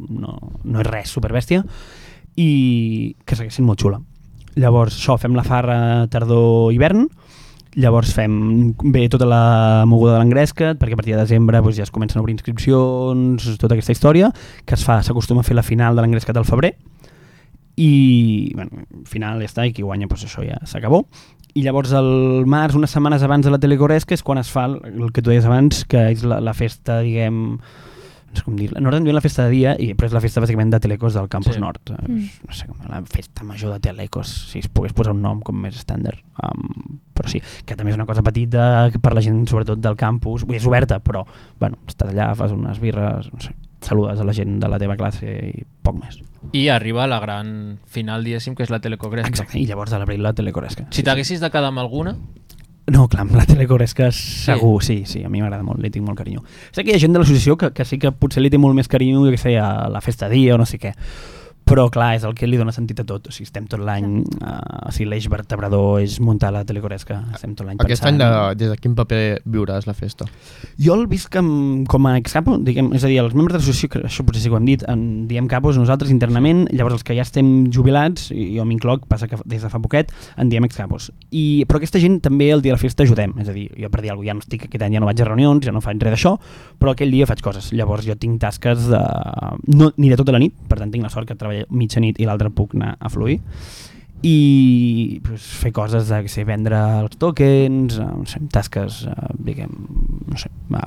[0.09, 1.65] no, no és res superbèstia
[2.41, 4.01] i que segueixin molt xula
[4.57, 7.09] llavors això, fem la farra tardor-hivern.
[7.79, 11.85] Llavors fem bé tota la moguda de l'engresca perquè a partir de desembre doncs, ja
[11.85, 14.33] es comencen a obrir inscripcions tota aquesta història
[14.65, 16.73] que es fa, s'acostuma a fer la final de l'engrescat al febrer.
[17.79, 21.05] I bueno, final ja està i qui guanya doncs això ja s'acabó.
[21.55, 24.81] I llavors al març, unes setmanes abans de la Telecoresca és quan es fa el,
[24.89, 27.59] el que tu deies abans que és la, la festa, diguem
[28.29, 30.41] no sé com dir no ordem la festa de dia, i, però és la festa
[30.45, 31.61] bàsicament de Telecos del Campus Sí.
[31.61, 32.12] Nord Mm.
[32.12, 32.29] mm.
[32.49, 35.57] no sé, com la festa major de Telecos si es pogués posar un nom com
[35.57, 39.81] més estàndard um, però sí, que també és una cosa petita per la gent sobretot
[39.81, 41.25] del campus vull dir, és oberta, però
[41.59, 44.97] bueno, estàs allà, fas unes birres no sé, saludes a la gent de la teva
[44.97, 46.21] classe i poc més
[46.53, 49.29] I arriba la gran final, diguéssim, que és la Telecogresca.
[49.29, 52.14] Exacte, i llavors a l'abril la Telecoresca Si t'haguessis de quedar amb alguna,
[52.88, 56.16] No, clar, amb la Telecoresca segur, sí, sí, a mi m'agrada molt, li tinc molt
[56.20, 56.40] carinyo.
[56.72, 58.79] Sé que hi ha gent de l'associació que, que sí que potser li té molt
[58.79, 60.94] més carinyo, que sé, a la festa dia o no sé què,
[61.69, 64.23] però clar, és el que li dona sentit a tot o sigui, estem tot l'any,
[64.41, 68.29] uh, o sigui, l'eix vertebrador és muntar la telecoresca estem tot l'any Aquest any, de,
[68.59, 70.27] des de quin paper viuràs la festa?
[70.81, 71.49] Jo el visc com,
[71.91, 74.51] com a excapo, diguem, és a dir, els membres de l'associació, que això potser sí
[74.51, 78.31] que ho hem dit, en diem capos nosaltres internament, llavors els que ja estem jubilats,
[78.33, 81.11] i jo m'incloc, passa que des de fa poquet, en diem excapos.
[81.31, 83.91] I, però aquesta gent també el dia de la festa ajudem, és a dir, jo
[83.93, 85.75] per dir alguna cosa, ja no estic, aquest any ja no vaig a reunions, ja
[85.75, 86.35] no faig res d'això,
[86.79, 87.73] però aquell dia faig coses.
[87.77, 89.03] Llavors jo tinc tasques de...
[89.75, 92.18] No, ni de tota la nit, per tant tinc la sort que treballo mitja nit
[92.21, 93.40] i l'altra puc anar a fluir
[94.23, 99.29] i pues, fer coses de que sé, vendre els tokens, eh, no sé, tasques eh,
[99.38, 99.71] diguem,
[100.27, 100.81] no sé, eh,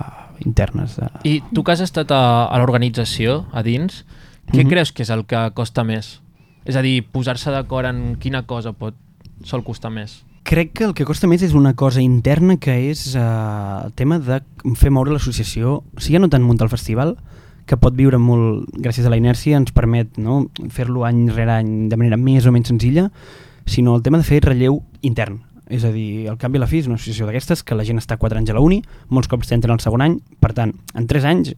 [0.45, 0.97] internes.
[0.99, 1.07] Eh.
[1.23, 4.03] I tu que has estat a, a l'organització, a dins,
[4.51, 4.69] què Mhm.
[4.73, 6.19] creus que és el que costa més?
[6.65, 8.95] És a dir, posar-se d'acord en quina cosa pot
[9.45, 10.25] sol costar més.
[10.43, 13.21] Crec que el que costa més és una cosa interna que és eh,
[13.85, 14.41] el tema de
[14.75, 17.15] fer moure l'associació, o sigui, ja no tant muntar el festival,
[17.71, 20.43] que pot viure molt, gràcies a la inèrcia, ens permet no,
[20.75, 23.07] fer-lo any rere any de manera més o menys senzilla,
[23.63, 25.39] sinó el tema de fer relleu intern.
[25.71, 28.01] És a dir, el canvi a la fi és una associació d'aquestes que la gent
[28.01, 31.07] està 4 anys a la uni, molts cops entren al segon any, per tant, en
[31.07, 31.53] 3 anys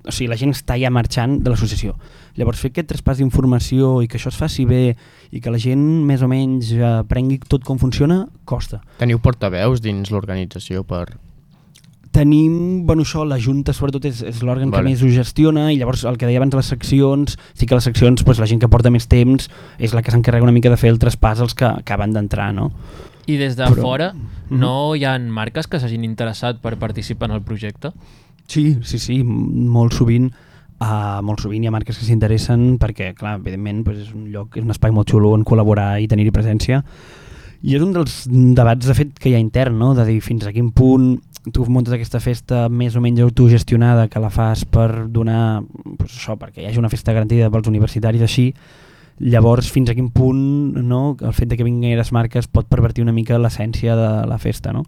[0.00, 1.94] o sigui, la gent està ja marxant de l'associació.
[2.38, 4.94] Llavors, fer aquest traspàs d'informació i que això es faci bé
[5.30, 8.80] i que la gent més o menys aprengui tot com funciona, costa.
[9.00, 11.06] Teniu portaveus dins l'organització per...
[12.10, 14.82] Tenim, bueno, això, la Junta sobretot és, és l'òrgan Vale.
[14.82, 17.86] que més ho gestiona i llavors el que deia abans les seccions, sí que les
[17.86, 19.46] seccions, doncs, la gent que porta més temps
[19.78, 22.72] és la que s'encarrega una mica de fer el traspàs als que acaben d'entrar, no?
[23.30, 24.12] I des de Però- fora
[24.50, 27.92] no hi ha marques que s'hagin interessat per participar en el projecte?
[28.50, 30.32] Sí, sí, sí, molt sovint
[30.80, 34.56] uh, molt sovint hi ha marques que s'interessen perquè, clar, evidentment pues, és un lloc,
[34.58, 36.82] és un espai molt xulo on col·laborar i tenir-hi presència
[37.60, 38.22] i és un dels
[38.56, 39.92] debats de fet que hi ha intern, no?
[39.94, 41.18] de dir fins a quin punt
[41.52, 45.62] tu muntes aquesta festa més o menys autogestionada que la fas per donar
[45.96, 48.50] pues, això, perquè hi hagi una festa garantida pels universitaris així
[49.20, 53.04] llavors fins a quin punt no, el fet de que vinguin les marques pot pervertir
[53.04, 54.84] una mica l'essència de la festa no?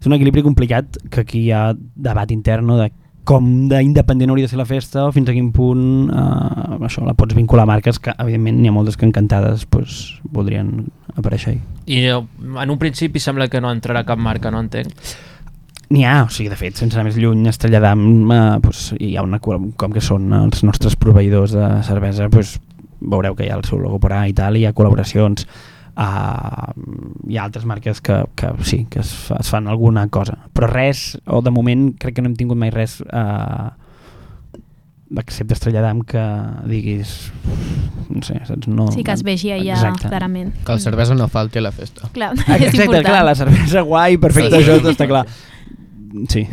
[0.00, 2.92] és un equilibri complicat que aquí hi ha debat intern no, de
[3.26, 7.16] com d'independent hauria de ser la festa o fins a quin punt eh, això la
[7.18, 11.60] pots vincular a marques que evidentment n'hi ha moltes que encantades pues, voldrien aparèixer ahí.
[11.90, 12.20] I eh,
[12.62, 14.94] en un principi sembla que no entrarà cap marca, no entenc.
[15.88, 18.02] N'hi ha, o sigui, de fet, sense anar més lluny, Estrella d'Am,
[18.34, 22.56] eh, pues, hi ha una, com que són els nostres proveïdors de cervesa, pues,
[23.00, 25.44] veureu que hi ha el seu logo per allà i tal, i hi ha col·laboracions,
[25.94, 26.72] uh,
[27.28, 30.68] hi ha altres marques que, que sí, que es, fa, es fan alguna cosa, però
[30.72, 33.70] res, o de moment crec que no hem tingut mai res uh,
[35.16, 36.22] excepte Estrella d'Am que
[36.66, 37.30] diguis
[38.10, 38.66] no sé, saps?
[38.68, 40.08] No, Sí que es vegi allà Exacte.
[40.08, 40.52] clarament.
[40.64, 42.08] Que la cervesa no falti a la festa.
[42.14, 43.06] Clar, és Exacte, important.
[43.06, 44.62] clar, la cervesa guai, perfecte, Sí.
[44.64, 45.24] això està clar.
[46.28, 46.46] Sí,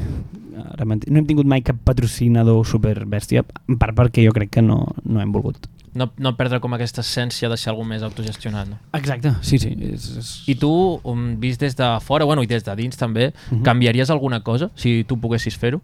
[0.73, 4.49] ara m'ent- no hem tingut mai cap patrocinador super bèstia, en part perquè jo crec
[4.49, 5.67] que no, no hem volgut.
[5.93, 8.67] No, no perdre com aquesta essència de ser algú més autogestionat.
[8.67, 8.79] No?
[8.97, 9.75] Exacte, sí, sí.
[9.91, 10.31] És, és...
[10.49, 10.71] I tu,
[11.03, 13.61] um, vist des de fora, bueno, i des de dins també, Mhm.
[13.63, 15.81] canviaries alguna cosa si tu poguessis fer-ho?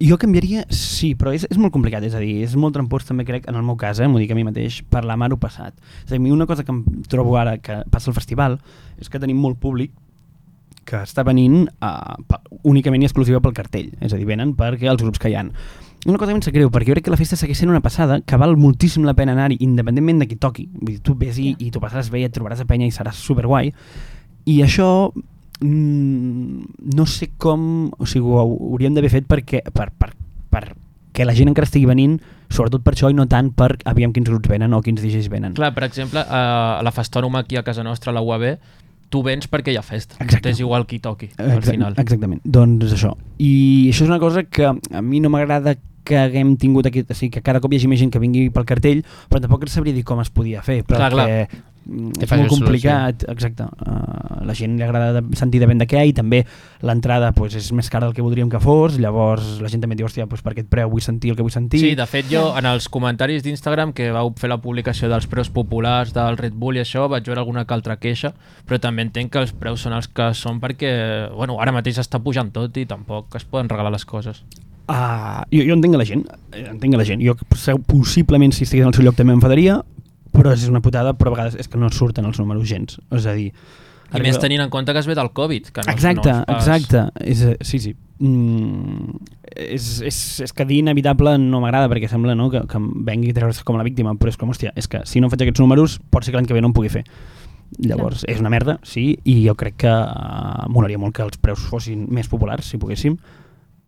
[0.00, 3.26] Jo canviaria, sí, però és, és molt complicat, és a dir, és molt trampós també
[3.28, 5.74] crec, en el meu cas, eh, m'ho dic a mi mateix, per la mar passat.
[6.06, 8.58] És a dir, una cosa que em trobo ara que passa al festival
[8.98, 9.92] és que tenim molt públic
[10.90, 15.02] que està venint uh, únicament i exclusiva pel cartell, és a dir, venen perquè els
[15.02, 15.54] grups que hi han.
[16.08, 18.22] Una cosa que sap greu, perquè jo crec que la festa segueix sent una passada,
[18.24, 20.64] que val moltíssim la pena anar-hi, independentment de qui toqui.
[20.72, 23.68] Vull dir, tu vés-hi i t'ho passaràs bé, et trobaràs a penya i seràs superguai.
[24.48, 24.88] I això
[25.60, 27.90] mm, no sé com...
[28.00, 30.14] O sigui, ho hauríem d'haver fet perquè, per, per,
[30.48, 30.64] per
[31.12, 32.16] que la gent encara estigui venint,
[32.48, 35.52] sobretot per això i no tant per aviam quins grups venen o quins DJs venen.
[35.58, 38.46] Clar, per exemple, a la festònoma aquí a casa nostra, a la UAB,
[39.10, 40.16] tu vens perquè hi ha festa.
[40.22, 40.50] Exacte.
[40.54, 41.94] És igual qui toqui, al Exact- final.
[41.98, 43.16] Exactament, doncs això.
[43.38, 47.14] I això és una cosa que a mi no m'agrada que haguem tingut aquí, o
[47.14, 49.92] sigui, que cada cop hi hagi més gent que vingui pel cartell, però tampoc sabria
[49.94, 51.28] dir com es podia fer, Clar, perquè clar.
[51.28, 52.50] mm, És molt solució.
[52.52, 53.64] complicat, exacte.
[53.80, 56.42] Uh, la gent li agrada sentir de ben de què i també
[56.86, 60.06] l'entrada pues, és més cara del que voldríem que fos, llavors la gent també diu,
[60.06, 61.80] hòstia, pues, per aquest preu vull sentir el que vull sentir.
[61.82, 65.50] Sí, de fet jo en els comentaris d'Instagram que vau fer la publicació dels preus
[65.50, 68.34] populars del Red Bull i això vaig veure alguna que altra queixa,
[68.68, 70.92] però també entenc que els preus són els que són perquè
[71.34, 74.44] bueno, ara mateix està pujant tot i tampoc es poden regalar les coses.
[74.90, 77.22] Uh, jo, jo entenc a la gent, eh, entenc a la gent.
[77.22, 77.36] Jo
[77.86, 79.78] possiblement si estigués en el seu lloc també m'enfadaria,
[80.34, 83.00] però és una putada, però a vegades és que no surten els números gens.
[83.14, 83.50] És a dir...
[84.10, 85.68] I més tenint en compte que es ve del Covid.
[85.70, 86.64] Que no, exacte, no pas...
[86.64, 87.04] exacte.
[87.22, 87.92] És, eh, sí, sí.
[88.18, 89.20] Mm,
[89.54, 93.30] és, és, és que dir inevitable no m'agrada perquè sembla no, que, que em vengui
[93.30, 95.62] a treure's com la víctima, però és com, hòstia, és que si no faig aquests
[95.62, 97.04] números pot ser que l'any que ve no em pugui fer.
[97.78, 101.62] Llavors, és una merda, sí, i jo crec que uh, molaria molt que els preus
[101.70, 103.14] fossin més populars, si poguéssim,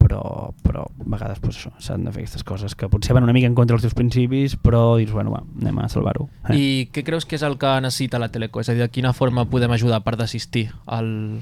[0.03, 3.33] però, però a vegades pues, això s'han de fer aquestes coses que potser van una
[3.37, 6.27] mica en contra dels teus principis, però dius, bueno, va, anem a salvar-ho.
[6.51, 6.57] Eh.
[6.59, 8.61] I què creus que és el que necessita la Teleco?
[8.61, 11.41] És a dir, de quina forma podem ajudar per desistir al,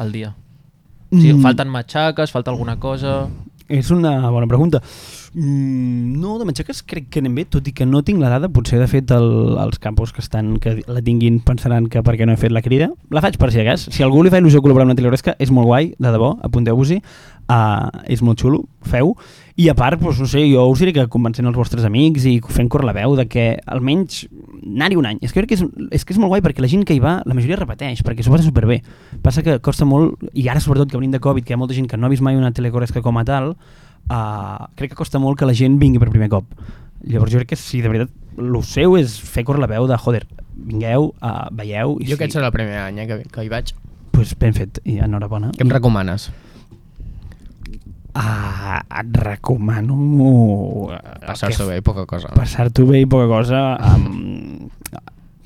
[0.00, 0.32] al dia?
[1.10, 1.42] O sigui, Mm.
[1.42, 3.28] falten matxaques, falta alguna cosa...
[3.68, 4.80] És una bona pregunta.
[5.32, 8.48] Mm, no, de matxaques crec que anem bé, tot i que no tinc la dada,
[8.50, 9.28] potser de fet el,
[9.62, 12.64] els campos que estan que la tinguin pensaran que per què no he fet la
[12.64, 12.90] crida.
[13.14, 13.76] La faig per si de.
[13.78, 16.98] Si algú li fa il·lusió col·laborar amb una telegresca, és molt guai, de debò, apunteu-vos-hi.
[17.50, 19.14] Uh, és molt xulo, feu.
[19.58, 22.36] I a part, doncs, no sé, jo us diré que convencent els vostres amics i
[22.46, 24.24] fent cor la veu de que almenys
[24.62, 25.18] anar-hi un any.
[25.22, 25.64] És que crec que és,
[25.98, 28.26] és que és molt guai perquè la gent que hi va, la majoria repeteix, perquè
[28.26, 28.80] s'ho passa superbé.
[29.22, 31.74] Passa que costa molt, i ara sobretot que venim de Covid, que hi ha molta
[31.74, 33.54] gent que no ha vist mai una telegresca com a tal,
[34.10, 36.50] uh, crec que costa molt que la gent vingui per primer cop.
[37.06, 39.96] Llavors jo crec que si de veritat el seu és fer córrer la veu de
[40.00, 40.24] joder,
[40.60, 43.50] vingueu, uh, veieu i Jo si, aquest serà el primer any eh, que, que hi
[43.52, 43.72] vaig.
[44.12, 45.54] pues, ben fet i enhorabona.
[45.56, 46.28] Què em recomanes?
[48.12, 49.96] Ah, et recomano
[50.90, 52.32] eh, Passar-s'ho bé i poca cosa.
[52.34, 54.68] Passar-t'ho bé i poca cosa amb...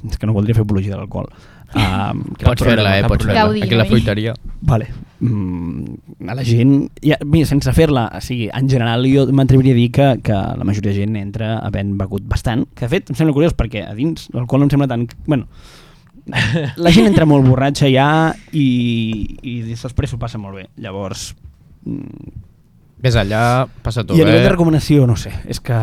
[0.04, 1.28] És que no voldria fer apologia de l'alcohol.
[1.74, 3.04] Um, Pots fer-la, eh?
[3.08, 3.48] Pots fer-la.
[3.64, 4.34] Aquí a la fruiteria.
[4.62, 4.88] Vale.
[5.20, 6.74] Mm, a la gent...
[7.02, 10.66] Ja, mira, sense fer-la, o sigui, en general jo m'atreviria a dir que, que la
[10.66, 13.94] majoria de gent entra havent begut bastant, que de fet em sembla curiós perquè a
[13.96, 15.06] dins l'alcohol no em sembla tan...
[15.26, 15.48] Bueno,
[16.76, 18.08] la gent entra molt borratxa ja
[18.52, 18.66] i,
[19.42, 20.68] i després s'ho passa molt bé.
[20.84, 21.32] Llavors,
[21.88, 22.40] mm,
[23.04, 24.52] Ves allà, passa-t'ho I a nivell de bé.
[24.54, 25.76] recomanació, no sé, és que...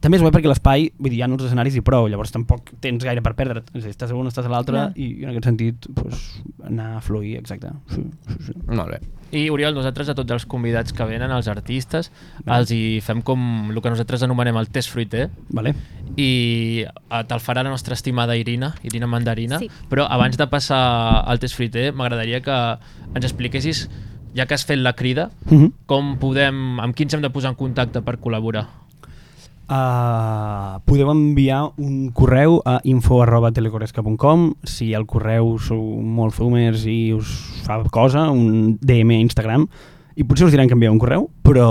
[0.00, 2.70] També és guai perquè l'espai, vull dir, hi ha uns escenaris i prou, llavors tampoc
[2.80, 3.66] tens gaire per perdre't.
[3.76, 4.92] És dir, estàs a un, estàs a l'altre Clar.
[4.96, 6.22] i en aquest sentit pues,
[6.64, 7.68] anar a fluir, exacte.
[7.92, 8.52] Sí, sí, sí.
[8.66, 9.00] Molt bé.
[9.36, 12.10] I Oriol, nosaltres a tots els convidats que venen, els artistes,
[12.46, 12.58] Vale.
[12.62, 15.74] els hi fem com el que nosaltres anomenem el test fruiter Vale.
[16.16, 16.30] i
[16.88, 19.68] eh, te'l farà la nostra estimada Irina, Irina Mandarina, Sí.
[19.88, 20.80] però abans de passar
[21.28, 22.56] al test fruiter m'agradaria que
[23.14, 23.88] ens expliquessis,
[24.34, 25.72] ja que has fet la crida, Uh -huh.
[25.86, 28.66] com podem, amb qui ens hem de posar en contacte per col·laborar?
[29.70, 36.88] Uh, podeu enviar un correu a info arroba telecoresca.com si el correu sou molt fumers
[36.90, 37.30] i us
[37.62, 39.68] fa cosa, un DM a Instagram.
[40.18, 41.68] I potser us diran que envieu un correu però...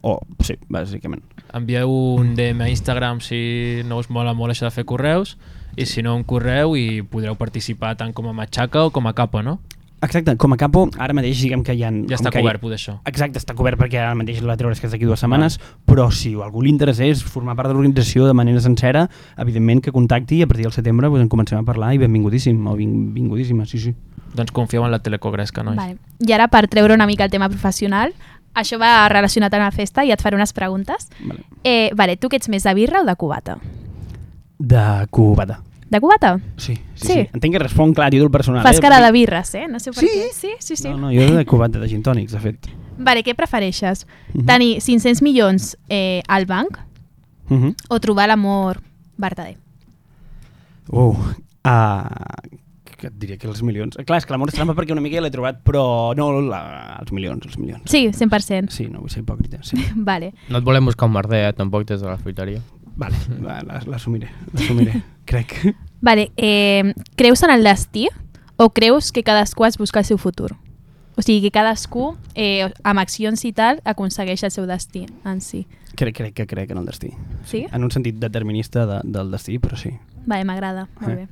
[0.00, 1.20] o oh, sí, bàsicament.
[1.52, 5.36] Envieu un DM a Instagram si no us mola molt això de fer correus
[5.76, 9.12] i si no un correu i podreu participar tant com a matxaca o com a
[9.12, 9.58] capa, no?
[10.00, 11.88] Exacte, com a capo, ara mateix diguem que hi ha...
[11.90, 12.92] Ja com està que hi- cobert, poder això.
[13.10, 15.56] Exacte, està cobert perquè ara mateix la treure és que és d'aquí dues setmanes,
[15.88, 19.90] però si a algú li interessés formar part de l'organització de manera sencera, evidentment que
[19.90, 23.12] contacti i a partir del setembre pues, en comencem a parlar i benvingutíssim, o ving,
[23.16, 23.94] vingudíssima, sí, sí.
[24.38, 25.76] Doncs confieu en la telecogresca, nois.
[25.80, 25.96] Vale.
[26.22, 28.12] I ara, per treure una mica el tema professional,
[28.54, 31.08] això va relacionat amb la festa i et faré unes preguntes.
[31.24, 31.42] Vale.
[31.64, 33.58] Eh, vale, tu que ets més de birra o de cubata?
[34.58, 35.62] De cubata.
[35.90, 36.38] De cubata?
[36.56, 37.12] Sí, sí, Sí.
[37.12, 37.18] sí.
[37.32, 38.62] Entenc que respon clar a títol personal.
[38.62, 38.80] Fas eh?
[38.80, 39.66] cara de birres, eh?
[39.68, 40.08] No sé per Sí?
[40.12, 40.28] què.
[40.32, 40.88] Sí, sí, sí.
[40.88, 42.68] No, no, jo de cubata, de gin tònics, de fet.
[42.98, 44.06] Vale, què prefereixes?
[44.34, 44.44] Mhm.
[44.46, 46.78] Tenir 500 milions eh, al banc
[47.50, 47.74] Uh -huh.
[47.88, 48.82] o trobar l'amor
[49.16, 49.56] verdader?
[50.90, 51.16] Uh,
[51.64, 52.04] uh,
[52.98, 53.96] que et diria que els milions...
[54.04, 56.96] Clar, és que l'amor és trampa perquè una mica ja l'he trobat, però no la,
[57.00, 57.82] els milions, els milions.
[57.86, 58.70] Sí, 100%.
[58.74, 59.76] Sí, no vull ser hipòcrita, sí.
[60.10, 60.32] Vale.
[60.48, 62.60] No et volem buscar un merder, eh, tampoc des de la fruiteria.
[62.98, 65.54] Vale, va, la- l'assumiré, l'assumiré, crec.
[66.02, 68.08] Vale, eh, creus en el destí
[68.56, 70.56] o creus que cadascú es busca el seu futur?
[71.18, 75.64] O sigui, que cadascú, eh, amb accions i tal, aconsegueix el seu destí en si.
[75.98, 77.10] Crec, crec que crec en el destí.
[77.44, 77.64] Sí?
[77.72, 79.90] En un sentit determinista de, del destí, però sí.
[80.26, 81.16] Vale, m'agrada, molt Eh.
[81.16, 81.28] bé.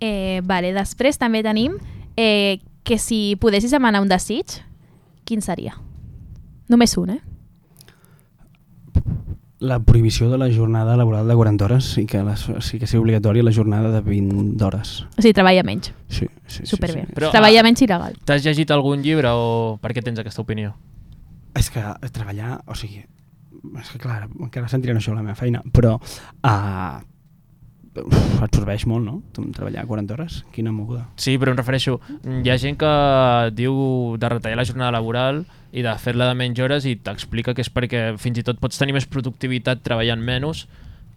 [0.00, 1.74] Eh, vale, després també tenim
[2.16, 4.46] eh, que si poguessis demanar un desig,
[5.26, 5.74] quin seria?
[6.68, 7.20] Només un, eh?
[9.60, 13.02] La prohibició de la jornada laboral de 40 hores i que la, sí que sigui
[13.02, 14.94] obligatòria la jornada de 20 hores.
[15.12, 15.92] O sigui, treballa menys.
[16.08, 17.04] Sí, sí, Superbé.
[17.04, 17.16] Sí, sí.
[17.18, 18.16] Però, treballa ah, menys il·legal.
[18.24, 20.72] T'has llegit algun llibre o per què tens aquesta opinió?
[21.58, 23.02] És que treballar, o sigui,
[23.82, 27.00] és que clar, encara sentiré això la meva feina, però uh,
[27.96, 29.16] absorbeix molt, no?
[29.34, 31.06] Treballar 40 hores, quina moguda.
[31.18, 32.90] Sí, però em refereixo, hi ha gent que
[33.56, 33.74] diu
[34.20, 37.72] de retallar la jornada laboral i de fer-la de menys hores i t'explica que és
[37.72, 40.66] perquè fins i tot pots tenir més productivitat treballant menys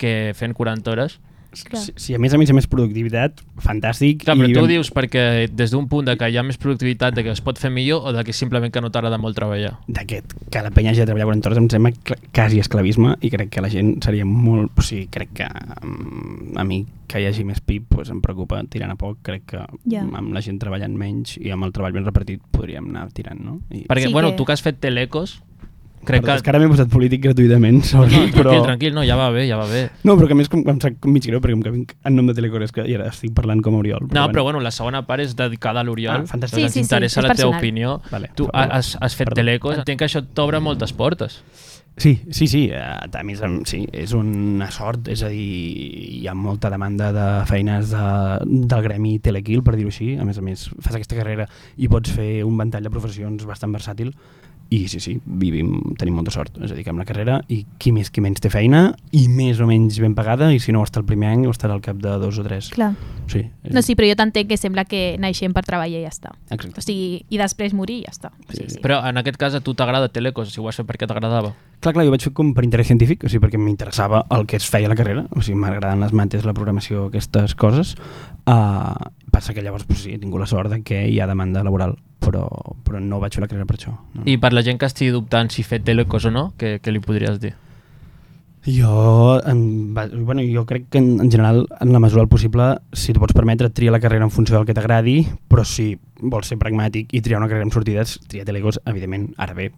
[0.01, 1.19] que fent 40 hores.
[1.53, 4.23] Si, si a més a més hi ha més productivitat, fantàstic.
[4.25, 6.57] Clar, però i tu ho dius perquè des d'un punt de que hi ha més
[6.57, 9.35] productivitat, de que es pot fer millor o de que simplement que no t'agrada molt
[9.37, 9.75] treballar.
[9.87, 11.91] d'aquest, que la penya hagi de treballar 40 hores em sembla
[12.33, 14.71] quasi esclavisme i crec que la gent seria molt...
[14.77, 15.47] O sigui, crec que
[15.83, 19.19] um, a mi que hi hagi més pip pues, em preocupa tirant a poc.
[19.21, 19.61] Crec que
[19.91, 20.01] Ja.
[20.01, 23.59] amb la gent treballant menys i amb el treball ben repartit podríem anar tirant, no?
[23.69, 25.41] I, Perquè, Sí bueno, que- tu que has fet telecos,
[26.03, 26.35] Crec Perdó, que...
[26.35, 28.55] és que ara m'he posat polític gratuïtament, sorry, No, tranquil, però...
[28.65, 29.85] tranquil, no, ja va bé, ja va bé.
[30.03, 32.17] No, però que a més com, em sap mig greu perquè com que vinc en
[32.19, 34.09] nom de Telecoresca i ara estic parlant com a Oriol.
[34.11, 36.25] No, però bueno, la segona part és dedicada a l'Oriol.
[36.25, 36.59] Ah, fantàstic.
[36.59, 38.01] Doncs Sí, sí, ens interessa sí, és la teva opinió.
[38.11, 38.67] Vale, tu perdó.
[38.79, 39.39] has, has fet Perdó.
[39.41, 41.39] telecos, entenc que això t'obre moltes portes.
[41.95, 45.43] Sí, sí, sí, eh, a més em- sí, és una sort, és a dir,
[46.23, 48.05] hi ha molta demanda de feines de,
[48.65, 51.45] del gremi Telekill, per dir-ho així, a més a més fas aquesta carrera
[51.77, 54.09] i pots fer un ventall de professions bastant versàtil
[54.73, 57.59] i sí, sí, vivim, tenim molta sort, és a dir, que amb la carrera i
[57.77, 60.81] qui més qui menys té feina i més o menys ben pagada i si no
[60.81, 62.71] ho està el primer any ho estarà al cap de dos o tres.
[62.73, 62.93] Clar.
[63.29, 66.13] Sí, és, No, sí, però jo t'entenc que sembla que naixem per treballar i ja
[66.13, 66.33] està.
[66.49, 66.81] Exacte.
[66.81, 68.33] O sigui, i després morir i ja està.
[68.33, 68.81] O sigui, sí.
[68.83, 71.53] Però en aquest cas a tu t'agrada telecos, si ho has fet perquè t'agradava.
[71.83, 74.57] Clar, clar, jo vaig fer com per interès científic, o sigui, perquè m'interessava el que
[74.57, 77.93] es feia a la carrera, o sigui, m'agraden les mates, la programació, aquestes coses.
[78.47, 81.63] Uh, passa que llavors, pues, sí, he tingut la sort de que hi ha demanda
[81.65, 82.47] laboral, però,
[82.85, 83.93] però no vaig fer la carrera per això.
[84.15, 84.23] No.
[84.25, 87.03] I per la gent que estigui dubtant si fer telecos o no, què, què li
[87.03, 87.53] podries dir?
[88.63, 89.41] Jo,
[89.91, 93.19] va, bueno, jo crec que en, en general, en la mesura del possible, si t'ho
[93.19, 95.17] pots permetre, tria la carrera en funció del que t'agradi,
[95.51, 95.89] però si
[96.21, 99.33] vols ser pragmàtic i triar una carrera amb sortides, tria telegos, evidentment.
[99.35, 99.73] Ara bé,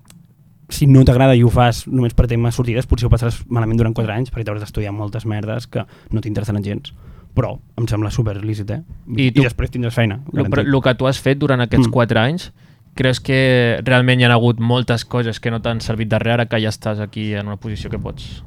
[0.70, 3.98] si no t'agrada i ho fas només per temes sortides, potser ho passaràs malament durant
[3.98, 6.93] 4 anys perquè t'hauràs d'estudiar moltes merdes que no t'interessaran gens.
[7.36, 8.81] Però em sembla super lícit, eh?
[9.11, 10.21] I I, tu- I després tindràs feina.
[10.31, 10.67] El, garantit.
[10.73, 11.91] el que tu has fet durant aquests Mm.
[11.91, 12.51] 4 anys,
[12.95, 16.45] creus que realment hi ha hagut moltes coses que no t'han servit de res ara
[16.47, 18.43] que ja estàs aquí en una posició que pots?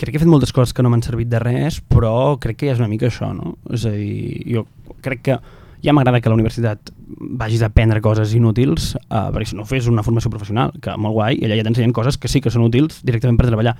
[0.00, 2.66] crec que he fet moltes coses que no m'han servit de res, però crec que
[2.70, 3.58] ja és una mica això, no?
[3.70, 4.62] És a dir, jo
[5.04, 5.34] crec que
[5.84, 6.88] ja m'agrada que a la universitat
[7.20, 11.12] vagis a aprendre coses inútils, uh, perquè si no fes una formació professional, que molt
[11.12, 13.76] guai, i allà ja t'ensenyen coses que sí que són útils directament per treballar.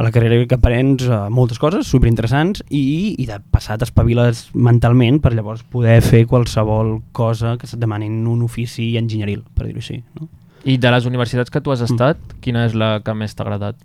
[0.00, 2.80] A la carrera que aprens uh, moltes coses superinteressants i,
[3.20, 8.40] i de passat espaviles mentalment per llavors poder fer qualsevol cosa que se't demanin un
[8.46, 9.98] ofici enginyeril, per dir-ho així.
[10.16, 10.30] No?
[10.64, 11.76] I de les universitats que tu Mm.
[11.76, 13.76] has estat, quina és la que més t'ha agradat?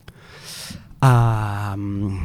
[1.04, 2.16] Um,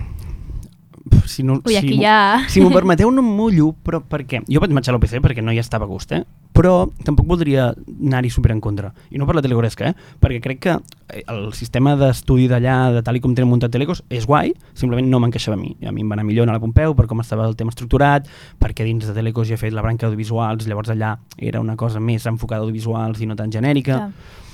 [1.27, 4.43] si no, Ui, m'ho- ja- Si m'ho permeteu, no em mullo, però per què?
[4.49, 6.25] Jo vaig marxar a l'OPC perquè no hi estava a gust, eh?
[6.53, 7.69] Però tampoc voldria
[8.05, 8.93] anar-hi super en contra.
[9.11, 9.95] I no per la telegoresca, eh?
[10.21, 10.71] Perquè crec que
[11.15, 15.07] eh, el sistema d'estudi d'allà, de tal i com tenen muntat Telecos, és guai, simplement
[15.09, 15.77] no m'encaixava a mi.
[15.87, 17.71] A mi em va anar millor anar a la Pompeu per com estava el tema
[17.71, 18.27] estructurat,
[18.59, 22.01] perquè dins de Telecos ja he fet la branca d'audiovisuals, llavors allà era una cosa
[22.01, 23.97] més enfocada a audiovisuals i no tan genèrica.
[23.97, 24.49] Clar.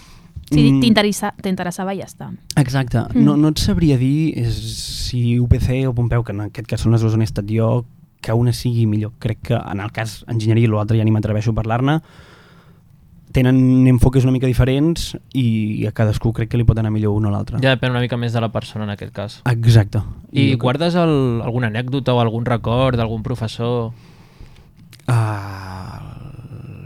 [0.51, 0.81] Sí, Mm.
[0.81, 2.31] t'interessa- t'interessava i ja està.
[2.57, 2.99] Exacte.
[3.15, 3.25] Mm.
[3.25, 7.01] No, no et sabria dir si UPC o Pompeu, que en aquest cas són les
[7.03, 7.85] dues on he estat jo,
[8.23, 9.13] que una sigui millor.
[9.19, 12.01] Crec que en el cas enginyeria i l'altre ja ni m'atreveixo a parlar-ne,
[13.33, 17.27] tenen enfoques una mica diferents i a cadascú crec que li pot anar millor un
[17.27, 17.59] o l'altre.
[17.61, 19.43] Ja depèn una mica més de la persona en aquest cas.
[19.51, 19.99] Exacte.
[20.33, 23.93] I crec- guardes el, alguna anècdota o algun record d'algun professor?
[25.09, 26.06] Ah,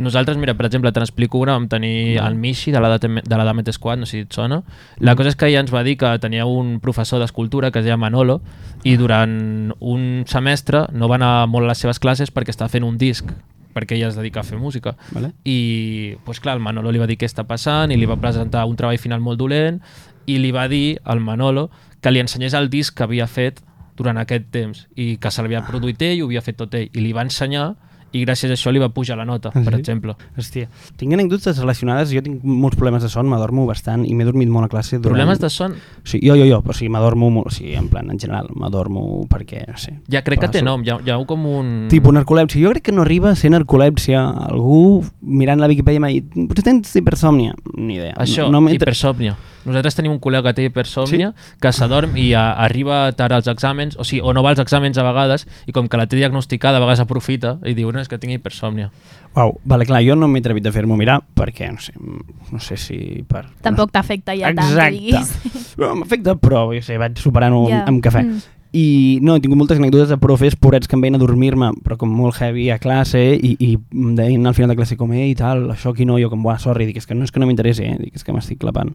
[0.01, 3.45] Nosaltres, mira, per exemple, te n'explico una, vam tenir el Mishi de la, de la
[3.45, 4.63] Damet Squad, no sé si et sona.
[4.99, 7.85] La cosa és que ella ens va dir que tenia un professor d'escultura que es
[7.85, 8.41] deia Manolo
[8.83, 12.87] i durant un semestre no va anar molt a les seves classes perquè estava fent
[12.89, 13.29] un disc
[13.75, 14.97] perquè ella es dedica a fer música.
[15.13, 15.35] vale?
[15.45, 18.65] I, pues clar, el Manolo li va dir què està passant i li va presentar
[18.67, 19.79] un treball final molt dolent
[20.27, 21.69] i li va dir al Manolo
[22.01, 23.61] que li ensenyés el disc que havia fet
[24.01, 26.89] durant aquest temps i que se l'havia produït ell i ho havia fet tot ell.
[26.89, 27.75] I li va ensenyar
[28.13, 29.81] i gràcies a això li va pujar la nota, Ah, per sí?
[29.81, 30.15] exemple.
[30.37, 34.49] Hòstia, tinc anècdotes relacionades, jo tinc molts problemes de son, m'adormo bastant i m'he dormit
[34.49, 34.97] molt a classe.
[34.99, 35.15] Durant...
[35.15, 35.75] Problemes de son?
[36.05, 39.63] Sí, jo, jo, jo, o sigui, m'adormo molt, sigui, en plan, en general, m'adormo perquè,
[39.71, 39.99] no sé...
[40.11, 40.65] Ja crec que té passo.
[40.67, 41.71] nom, ja, ja com un...
[41.93, 42.61] Tipo narcolèpsia.
[42.65, 44.25] Jo crec que no arriba a ser narcolèpsia.
[44.51, 47.55] Algú mirant la Wikipedia m'ha dit potser tens hipersòmnia.
[47.77, 48.15] Ni idea.
[48.19, 49.37] Això, no, no hipersòmnia.
[49.65, 51.57] Nosaltres tenim un col·lega que té hipersòmnia, sí?
[51.61, 54.97] que s'adorm i a, arriba tard als exàmens, o sigui, o no va als exàmens
[54.99, 58.09] a vegades, i com que la té diagnosticada, a vegades aprofita i diu, no, és
[58.09, 58.91] que tinc hipersòmnia.
[59.37, 62.77] Uau, vale, clar, jo no m'he atrevit a fer-m'ho mirar perquè, no sé, no sé
[62.81, 62.97] si
[63.29, 63.45] per...
[63.63, 65.77] Tampoc t'afecta ja tant, diguis.
[65.79, 67.83] No, M'afecta, però jo sé, vaig superant-ho Ja.
[67.85, 68.25] amb, amb cafè.
[68.27, 68.41] Mm.
[68.73, 71.97] I no, he tingut moltes anècdotes de profes pobrets que em veien a dormir-me, però
[71.99, 75.33] com molt heavy a classe i, i em deien al final de classe com, ei,
[75.35, 77.49] tal, això aquí no, jo com, buah, sorry, dic, és que no és que no
[77.51, 77.97] m'interessi, eh?
[77.99, 78.93] dic, és que m'estic clapant.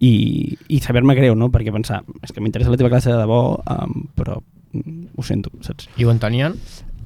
[0.00, 1.50] I, i saber-me greu, no?
[1.52, 4.38] Perquè pensar, és que m'interessa la teva classe de debò, um, però
[4.72, 5.88] mm, ho sento, saps?
[6.00, 6.54] I ho entenien?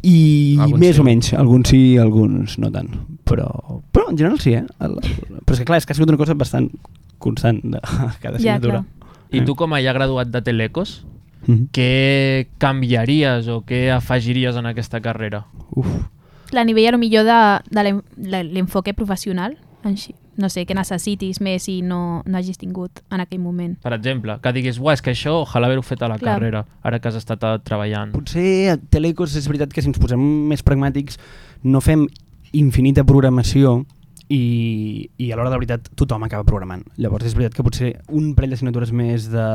[0.05, 1.01] I Alguns més sí.
[1.01, 2.91] o menys, alguns sí, alguns no tant.
[3.25, 3.49] Però,
[3.91, 4.63] però en general sí, eh?
[4.85, 6.69] El, el, però és que clar, és que ha sigut una cosa bastant
[7.19, 7.81] constant de
[8.23, 8.85] cada Ja, assignatura.
[8.85, 9.11] clar.
[9.35, 11.05] I tu, com a ja graduat de Telecos,
[11.45, 11.67] Mhm.
[11.77, 15.43] què canviaries o què afegiries en aquesta carrera?
[15.77, 15.87] Uf.
[16.57, 20.15] a nivell a lo millor de, de l'en- de l'enfoque professional, així.
[20.37, 23.77] No sé, que necessitis més i no, no hagis tingut en aquell moment.
[23.83, 26.37] Per exemple, que diguis, Buah, és que això ojalà haver-ho fet a la Clar.
[26.39, 28.15] carrera, ara que has estat eh, treballant.
[28.17, 31.21] Potser a Telecos és veritat que si ens posem més pragmàtics
[31.65, 32.07] no fem
[32.55, 33.83] infinita programació
[34.29, 36.85] i, i a l'hora de veritat tothom acaba programant.
[36.97, 39.47] Llavors és veritat que potser un parell d'assignatures més de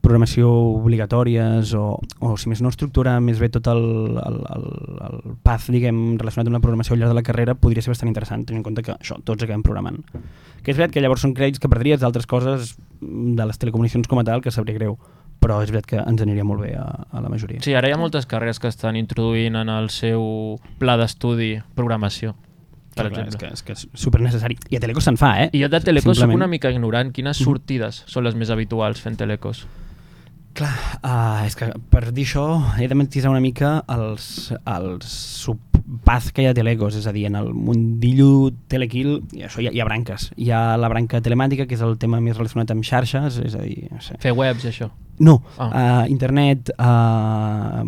[0.00, 0.48] programació
[0.80, 3.80] obligatòries o, o si més no estructura més bé tot el,
[4.16, 4.66] el, el,
[5.08, 8.08] el path diguem, relacionat amb la programació al llarg de la carrera podria ser bastant
[8.10, 10.00] interessant tenint en compte que això, tots acabem programant
[10.62, 14.20] que és veritat que llavors són crèdits que perdries d'altres coses de les telecomunicacions com
[14.20, 14.96] a tal que sabria greu
[15.40, 17.94] però és veritat que ens aniria molt bé a, a la majoria Sí, ara hi
[17.96, 22.34] ha moltes carreres que estan introduint en el seu pla d'estudi programació,
[22.96, 23.48] per Clar, exemple.
[23.54, 25.48] és, que, és que és super necessari i a Telecos se'n fa, eh?
[25.56, 26.42] I jo de telecos soc Simplement.
[26.42, 27.12] una mica ignorant.
[27.14, 27.44] Quines Mhm.
[27.46, 29.64] sortides són les més habituals fent telecos?
[30.56, 30.72] Clar,
[31.06, 32.44] uh, és que per dir això
[32.80, 35.12] he de matisar una mica els, els
[35.44, 39.70] subpath que hi ha Telecos, és a dir, en el mundillo Telekill i això hi
[39.70, 40.30] ha, hi ha branques.
[40.36, 43.62] Hi ha la branca telemàtica, que és el tema més relacionat amb xarxes, és a
[43.62, 44.18] dir, no sé.
[44.22, 44.90] Fer webs això.
[45.20, 45.68] No, Ah.
[45.68, 47.84] uh, internet, uh,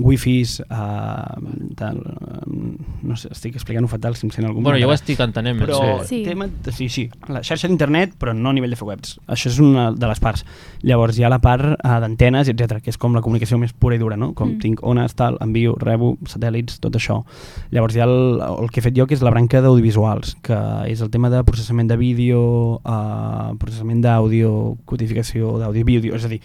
[0.00, 1.98] wifis, uh, tal,
[2.46, 5.58] um, no sé, estic explicant-ho fatal si em sent algun Bueno, jo ho estic entenent.
[5.60, 6.16] Però sí.
[6.16, 6.22] Sí.
[6.24, 9.18] tema, sí, sí, la xarxa d'internet, però no a nivell de fer webs.
[9.26, 10.44] Això és una de les parts.
[10.86, 13.96] Llavors hi ha la part uh, d'antenes, etc que és com la comunicació més pura
[13.96, 14.32] i dura, no?
[14.34, 14.52] Com Mm.
[14.56, 14.60] mm.
[14.62, 17.24] tinc ones, tal, envio, rebo, satèl·lits, tot això.
[17.72, 20.56] Llavors hi ha el, el que he fet jo, que és la branca d'audiovisuals, que
[20.86, 26.24] és el tema de processament de vídeo, uh, processament d'àudio, codificació d'àudio i vídeo, és
[26.24, 26.35] a dir,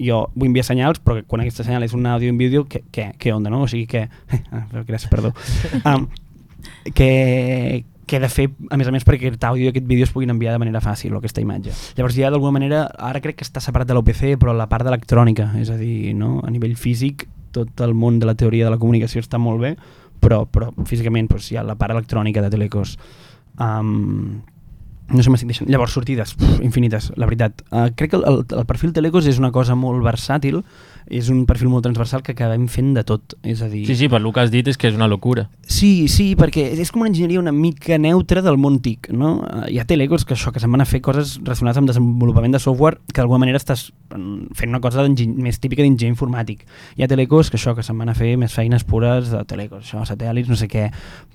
[0.00, 2.82] jo vull enviar senyals, però quan aquesta senyal és un àudio i un vídeo, què,
[2.92, 3.62] què, què onda, no?
[3.66, 4.06] O sigui que...
[4.88, 5.32] Gràcies, perdó.
[5.84, 6.08] Um,
[6.94, 10.08] que, que he de fer, a més a més, perquè aquest àudio i aquest vídeo
[10.08, 11.74] es puguin enviar de manera fàcil, aquesta imatge.
[11.98, 15.52] Llavors ja d'alguna manera, ara crec que està separat de l'OPC, però la part d'electrònica,
[15.60, 16.38] és a dir, no?
[16.42, 19.74] a nivell físic, tot el món de la teoria de la comunicació està molt bé,
[20.20, 22.96] però, però físicament doncs, hi ha la part electrònica de Telecos.
[23.60, 24.40] Um,
[25.10, 25.68] no sé m'estic deixant.
[25.70, 27.64] Llavors, sortides, puf, infinites, la veritat.
[27.70, 30.60] Uh, crec que el, el, perfil Telecos és una cosa molt versàtil,
[31.10, 33.34] és un perfil molt transversal que acabem fent de tot.
[33.42, 35.48] És a dir, Sí, sí, per lo que has dit és que és una locura.
[35.66, 39.40] Sí, sí, perquè és com una enginyeria una mica neutra del món TIC, no?
[39.46, 42.54] Eh, Hi ha telecos que això, que se'n van a fer coses relacionades amb desenvolupament
[42.54, 46.64] de software que d'alguna manera estàs mm, fent una cosa més típica d'enginyer informàtic.
[46.98, 49.84] Hi ha telecos que això, que se'n van a fer més feines pures de telecos,
[49.84, 50.90] això, satèl·lits, no sé què,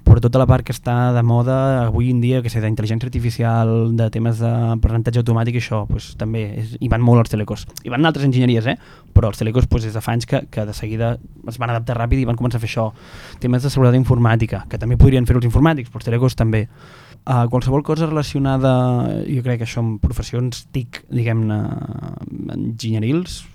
[0.05, 1.57] però tota la part que està de moda
[1.87, 3.64] avui en dia, que sé, d'intel·ligència artificial,
[3.95, 7.65] de temes d'aprenentatge automàtic, això, pues, també és, hi van molt els telecos.
[7.83, 8.77] Hi van altres enginyeries, eh?
[9.15, 11.15] però els telecos pues, des de fa anys que, que de seguida
[11.47, 12.89] es van adaptar ràpid i van començar a fer això.
[13.43, 16.65] Temes de seguretat informàtica, que també podrien fer els informàtics, però els telecos també.
[17.25, 18.71] Uh, qualsevol cosa relacionada,
[19.25, 21.57] jo crec que això amb professions TIC, diguem-ne,
[22.53, 23.45] enginyerils...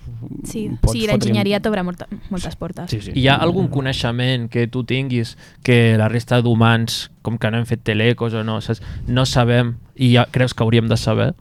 [0.43, 2.91] Sí, sí la fotre-hi un- enginyeria t'obre molta, moltes portes.
[2.91, 3.13] Sí, sí.
[3.17, 7.65] Hi ha algun coneixement que tu tinguis que la resta d'humans, com que no hem
[7.65, 11.31] fet telecos o no, saps, no sabem i ja creus que hauríem de saber?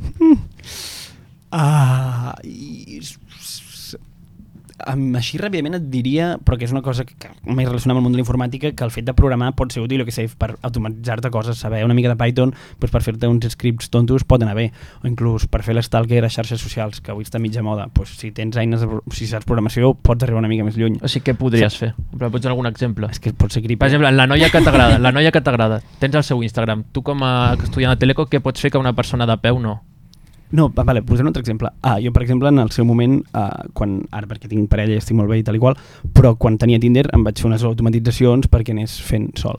[1.52, 3.18] Ah, i, s- s-
[4.86, 8.06] així ràpidament et diria, però que és una cosa que, que més relacionada amb el
[8.06, 10.54] món de la informàtica, que el fet de programar pot ser útil, que sé, per
[10.62, 14.56] automatitzar-te coses, saber una mica de Python doncs per fer-te uns scripts tontos pot anar
[14.58, 14.68] bé,
[15.02, 18.30] o inclús per fer l'estalker a xarxes socials, que avui està mitja moda, doncs, si
[18.36, 21.00] tens eines, de, si saps programació, pots arribar una mica més lluny.
[21.02, 21.92] O sigui, què podries fer?
[21.96, 23.08] En plan, Pots donar algun exemple?
[23.10, 23.80] És que pot ser creepy.
[23.80, 26.84] Per exemple, la noia que t'agrada, la noia que t'agrada, tens el seu Instagram.
[26.92, 29.78] Tu com a estudiant de Teleco, què pots fer que una persona de peu no?
[30.52, 31.70] No, va, vale, posaré un altre exemple.
[31.82, 35.00] Ah, jo, per exemple, en el seu moment, ah, quan, ara perquè tinc parella i
[35.02, 35.78] estic molt bé i tal i qual,
[36.14, 39.58] però quan tenia Tinder em vaig fer unes automatitzacions perquè anés fent sol.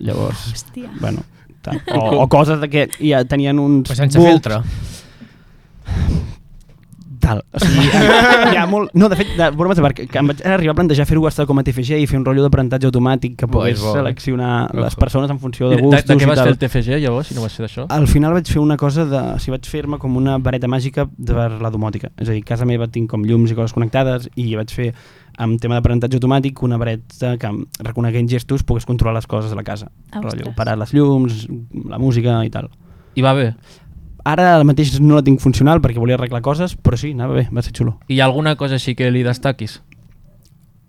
[0.00, 0.90] Llavors, Hòstia.
[1.00, 1.22] bueno,
[1.62, 1.78] tal.
[1.94, 3.86] O, o coses de que ja tenien uns...
[3.88, 4.62] Però sense bugs, filtre.
[7.24, 7.40] Tal.
[7.56, 7.86] O sigui,
[8.52, 8.92] hi ha molt...
[8.92, 11.46] No, de fet, de, bromes de part, que, em vaig arribar a plantejar fer-ho estar
[11.48, 13.94] com a TFG i fer un rotllo d'aprenentatge automàtic que Bo, pogués és bo.
[13.96, 15.00] seleccionar les Ojo.
[15.00, 17.38] persones en funció de de, gustos de què i vas fer el TFG llavors, si
[17.38, 17.86] no vas fer d'això?
[17.96, 19.24] Al final vaig fer una cosa de...
[19.34, 22.12] O sigui, vaig fer-me com una vareta màgica per la domòtica.
[22.20, 24.92] És a dir, a casa meva tinc com llums i coses connectades i vaig fer
[25.40, 27.50] amb tema d'aprenentatge automàtic una vareta que
[27.82, 29.88] reconeguent gestos pogués controlar les coses de la casa.
[30.12, 31.46] Ah, Rotllo, parar les llums,
[31.88, 32.70] la música i tal.
[33.14, 33.52] I va bé?
[34.24, 37.62] Ara mateix no la tinc funcional perquè volia arreglar coses, però sí, anava bé, va
[37.62, 37.98] ser xulo.
[38.08, 39.82] I hi ha alguna cosa així que li destaquis?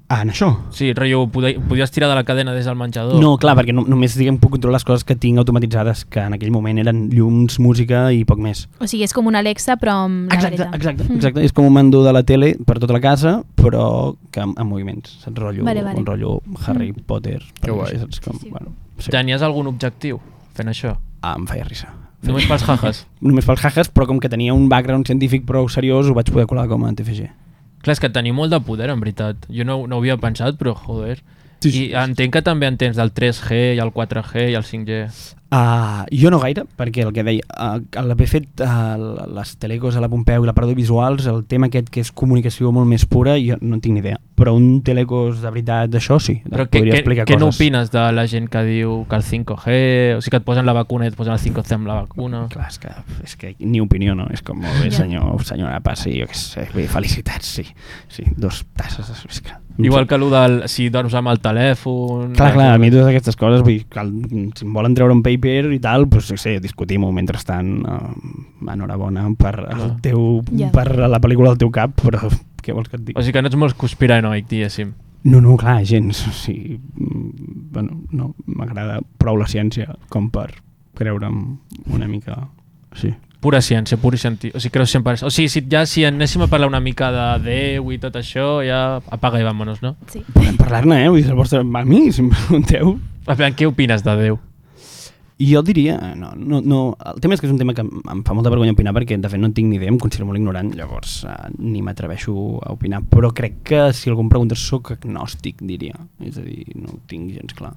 [0.07, 0.51] Ah, en això?
[0.69, 3.17] Sí, rotllo, podi- podies tirar de la cadena des del menjador?
[3.19, 6.35] No, clar, perquè no, només diguem, puc controlar les coses que tinc automatitzades, que en
[6.37, 8.67] aquell moment eren llums, música i poc més.
[8.79, 10.77] O sigui, és com una Alexa, però amb la Exacte, vareta.
[10.77, 11.15] exacte, Mm.
[11.15, 11.43] exacte.
[11.43, 14.69] És com un mando de la tele per tota la casa, però que amb, amb
[14.69, 15.09] moviments.
[15.25, 15.35] Saps?
[15.39, 15.97] Rotllo, Vale, vale.
[15.99, 17.01] Un rotllo Harry Mm.
[17.07, 17.41] Potter.
[17.59, 17.87] Que guai.
[17.95, 18.19] així, Saps?
[18.21, 18.49] Com, Sí.
[18.51, 19.09] bueno, sí.
[19.09, 20.21] Tenies algun objectiu
[20.53, 20.95] fent això?
[21.23, 21.87] Ah, em feia risa.
[22.27, 23.05] Només pels jajas?
[23.29, 26.47] Només pels jajas, però com que tenia un background científic prou seriós, ho vaig poder
[26.49, 27.29] colar com a TFG.
[27.85, 29.45] Clar, és que teniu molt de poder, en veritat.
[29.53, 31.19] Jo no, no ho havia pensat, però joder.
[31.61, 31.91] Sí, I sí, sí.
[32.01, 35.01] entenc que també entens del 3G i el 4G i el 5G.
[35.55, 38.97] Uh, jo no gaire, perquè el que deia, uh, l'haver fet uh,
[39.37, 42.73] les telecos a la Pompeu i la Parada Visuals, el tema aquest que és comunicació
[42.75, 44.19] molt més pura, jo no en tinc ni idea.
[44.35, 47.61] Però un telecos de veritat d'això sí, Però què, podria què, explicar què no coses.
[47.61, 49.77] opines de la gent que diu que el 5G,
[50.17, 52.45] o sigui que et posen la vacuna i et posen el 5C amb la vacuna?
[52.51, 52.91] Clar, és que,
[53.23, 54.27] és que ni opinió, no?
[54.35, 57.69] És com, molt bé, senyor, senyora Passi, jo què sé, bé, felicitats, sí.
[58.11, 59.55] Sí, dos tasses, és que...
[59.77, 62.31] Igual que allò del si dorms amb el telèfon...
[62.37, 64.11] Clar, clar, a mi totes aquestes coses, vull, dir, cal,
[64.55, 67.71] si em volen treure un paper i tal, doncs, no sé, discutim-ho mentrestant.
[67.85, 70.71] Uh, enhorabona per, el teu, Ja.
[70.73, 72.29] per la pel·lícula del teu cap, però
[72.65, 73.19] què vols que et digui?
[73.19, 74.93] O sigui que no ets molt conspiranoic, diguéssim.
[75.25, 76.19] No, no, clar, gens.
[76.29, 80.51] O sigui, bueno, no, m'agrada prou la ciència com per
[80.95, 81.57] creure'm
[81.93, 82.47] una mica...
[82.95, 83.09] Sí.
[83.41, 84.51] Pura ciència, pura ciència.
[84.55, 85.13] O sigui, creus sempre...
[85.25, 88.61] O sigui, si, ja si anéssim a parlar una mica de Déu i tot això,
[88.65, 89.95] ja apaga i vámonos, no?
[90.09, 90.23] Sí.
[90.33, 91.09] Podem parlar-ne, eh?
[91.09, 91.61] Vull dir, el vostre...
[91.61, 92.95] A mi, si em pregunteu...
[93.27, 94.39] A veure, què opines de Déu?
[95.37, 96.77] I jo diria, no, no, no,
[97.11, 99.31] el tema és que és un tema que em, fa molta vergonya opinar perquè de
[99.31, 102.71] fet no en tinc ni idea, em considero molt ignorant, llavors eh, ni m'atreveixo a
[102.71, 106.95] opinar, però crec que si algú em pregunta sóc agnòstic, diria, és a dir, no
[106.95, 107.73] ho tinc gens clar.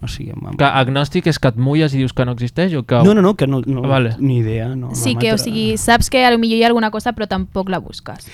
[0.00, 2.84] O sigui, em, Que agnòstic és que et mulles i dius que no existeix o
[2.88, 3.02] que...
[3.04, 4.14] no, no, no, que no, no Vale.
[4.18, 4.74] ni idea.
[4.76, 7.12] No, Sí no que, o sigui, saps que a lo millor hi ha alguna cosa
[7.16, 8.28] però tampoc la busques.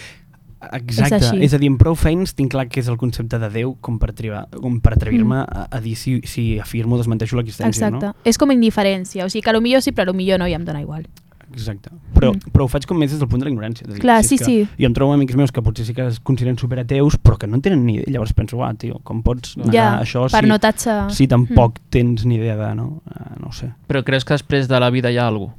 [0.73, 1.45] Exacte, És és, així.
[1.45, 3.99] és a dir, en prou feines tinc clar que és el concepte de Déu com
[3.99, 5.49] per, tribar, com per atrevir-me Mm.
[5.49, 8.07] a, a dir si, si afirmo o desmenteixo l'existència, Exacte.
[8.07, 8.15] no?
[8.25, 10.47] És com indiferència, o sigui que a lo millor sí però a lo millor no
[10.49, 11.07] i em dona igual.
[11.55, 11.91] Exacte.
[12.15, 12.51] Però, Mm.
[12.51, 13.85] però ho faig com més des del punt de la ignorància.
[13.87, 14.69] És a dir, Clar, si sí, que sí.
[14.81, 17.55] Jo em trobo amics meus que potser sí que es consideren superateus, però que no
[17.55, 18.07] en tenen ni idea.
[18.09, 21.13] Llavors penso, ah, tio, com pots negar Ja, això per si, no tatxar...
[21.13, 22.75] si tampoc tens ni idea de...
[22.75, 23.71] No, uh, no ho sé.
[23.87, 25.55] Però creus que després de la vida hi ha alguna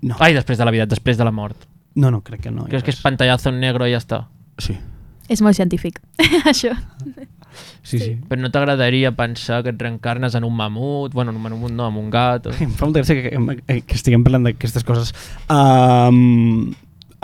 [0.00, 0.14] No.
[0.20, 1.56] Ai, després de la vida, després de la mort.
[1.98, 2.64] No, no, crec que no.
[2.70, 4.22] Creus que és pantallazo en negro i ja està?
[4.58, 4.78] Sí,
[5.28, 5.98] És molt científic,
[6.48, 6.70] això.
[7.82, 8.12] sí, sí.
[8.30, 11.88] Però no t'agradaria pensar que et reencarnes en un mamut, bueno, en un mamut no,
[11.90, 12.46] en un gat...
[12.48, 12.54] O...
[12.64, 13.32] Em fa molta gràcia que,
[13.66, 15.12] que, que estiguem parlant d'aquestes coses.
[15.52, 16.70] Um,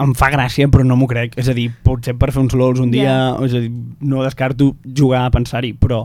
[0.05, 1.37] em fa gràcia, però no m'ho crec.
[1.41, 3.19] És a dir, potser per fer uns lols un dia, Ja.
[3.47, 3.71] és a dir,
[4.05, 6.03] no descarto jugar a pensar-hi, però,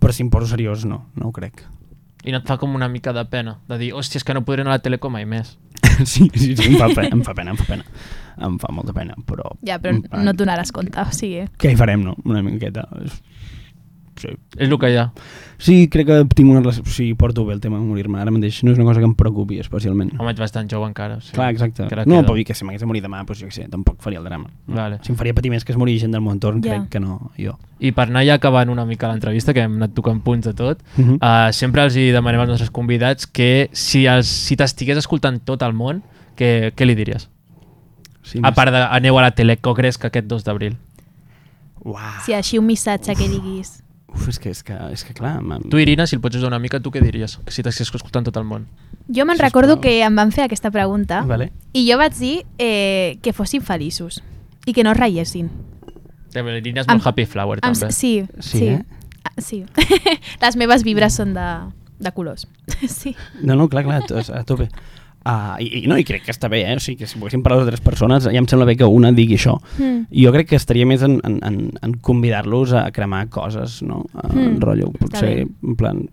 [0.00, 1.64] però si em poso seriós, no, no ho crec.
[2.26, 4.40] I no et fa com una mica de pena, de dir, hòstia, és que no
[4.46, 5.56] podré anar a la telecom mai més.
[6.12, 7.84] sí, sí, sí, em fa pena, em fa pena, em fa pena.
[8.46, 9.48] Em fa molta pena, però...
[9.64, 11.46] Ja, però no et donaràs compte, o sigui...
[11.56, 12.16] Què hi farem, no?
[12.28, 12.84] Una miqueta.
[13.04, 13.22] És-
[14.16, 14.28] Sí.
[14.56, 15.10] És el que hi ha.
[15.58, 16.84] sí, crec que tinc una relació...
[16.86, 18.18] Sí, porto bé el tema de morir-me.
[18.20, 20.12] Ara mateix no és una cosa que em preocupi especialment.
[20.18, 21.20] Home, ets bastant jove encara.
[21.20, 21.32] Sí.
[21.32, 21.86] Clar, exacte.
[21.88, 24.00] Crec no, que però que si m'hagués de morir demà, doncs jo què sé, tampoc
[24.00, 24.48] faria el drama.
[24.66, 24.98] Vale.
[25.02, 26.74] Si em faria patir més que es morir gent del meu entorn, Ja.
[26.80, 27.58] crec que no, jo.
[27.78, 30.82] I per anar ja acabant una mica l'entrevista, que hem anat tocant punts de tot,
[30.96, 31.16] Uh -huh.
[31.20, 35.62] uh, sempre els hi demanem als nostres convidats que si, els, si t'estigués escoltant tot
[35.62, 36.02] el món,
[36.36, 37.28] què, què li diries?
[38.22, 40.76] sí, A part de aneu a la Teleco Gresca aquest 2 d'abril.
[41.84, 42.00] Uau.
[42.24, 43.82] Si així un missatge que diguis...
[44.16, 45.36] Uf, és que, és que, és que clar...
[45.44, 47.36] m'ha- Tu, Irina, si el pots ajudar una mica, tu què diries?
[47.44, 48.64] Que si t'estigués escoltant tot el món.
[49.12, 51.50] Jo me'n recordo que em van fer aquesta pregunta Vale.
[51.76, 54.22] i jo vaig dir eh, que fossin feliços
[54.66, 55.50] i que no es reiessin.
[56.34, 57.90] L'Irina és Am- molt happy flower, també.
[57.92, 58.66] sí, Sí, sí.
[58.74, 58.82] eh?
[59.24, 59.64] Ah, sí.
[60.42, 61.46] Les meves vibres són de,
[62.00, 62.48] de colors.
[62.88, 63.14] sí.
[63.42, 64.68] No, no, clar, clar, a, a tope.
[65.26, 66.76] Uh, i, I no, i crec que està bé, eh?
[66.78, 69.10] O sigui, que si poguéssim parlar de tres persones, ja em sembla bé que una
[69.10, 69.56] digui això.
[69.74, 70.04] Mm.
[70.22, 74.04] Jo crec que estaria més en, en, en, en convidar-los a cremar coses, no?
[74.14, 76.04] Uh, Mm, mm, rotllo, potser, en plan,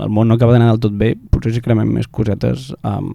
[0.00, 2.70] el món no acaba d'anar del tot bé, potser si cremem més cosetes...
[2.82, 3.12] Um,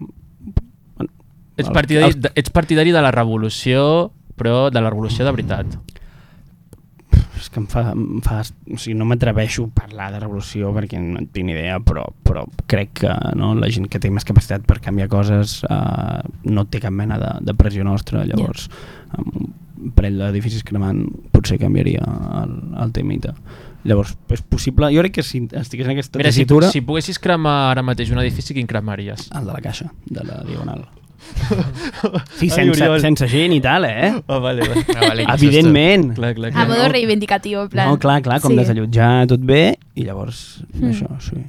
[1.57, 5.75] Ets els- partidari, els- ets partidari de la revolució, però de la revolució de veritat.
[7.43, 11.01] És que em fa, em fa o sigui, no m'atreveixo a parlar de revolució perquè
[11.01, 14.27] no en tinc ni idea, però, però crec que no, la gent que té més
[14.27, 18.69] capacitat per canviar coses uh, no té cap mena de, de pressió nostra, llavors
[19.17, 19.35] amb
[19.83, 22.05] un parell d'edificis cremant potser canviaria
[22.43, 23.33] el, el temita.
[23.83, 26.71] Llavors, és possible, jo crec que si estigués en aquesta Mira, si, tessitura...
[26.71, 29.27] si poguessis cremar ara mateix un edifici, quin cremaries?
[29.35, 30.85] El de la caixa, de la diagonal.
[32.37, 32.99] Sí, Ai, sense, Oriol.
[33.01, 34.11] sense gent i tal, eh?
[34.27, 34.83] Oh, vale, vale.
[34.95, 36.13] Ah, vale, que Evidentment.
[36.15, 36.67] clar, clar, A clar.
[36.69, 37.89] modo reivindicatiu, en plan...
[37.89, 38.57] No, clar, clar, com sí.
[38.61, 40.89] desallotjar tot bé i llavors Mm.
[40.91, 41.39] això, sí.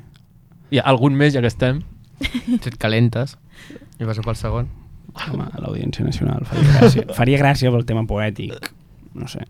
[0.74, 1.82] I algun més, ja que estem?
[2.20, 3.36] Si et calentes
[4.00, 4.68] i vas pel segon.
[5.14, 7.04] Home, a l'Audiència Nacional faria gràcia.
[7.18, 8.72] faria gràcia pel tema poètic.
[9.14, 9.44] No sé.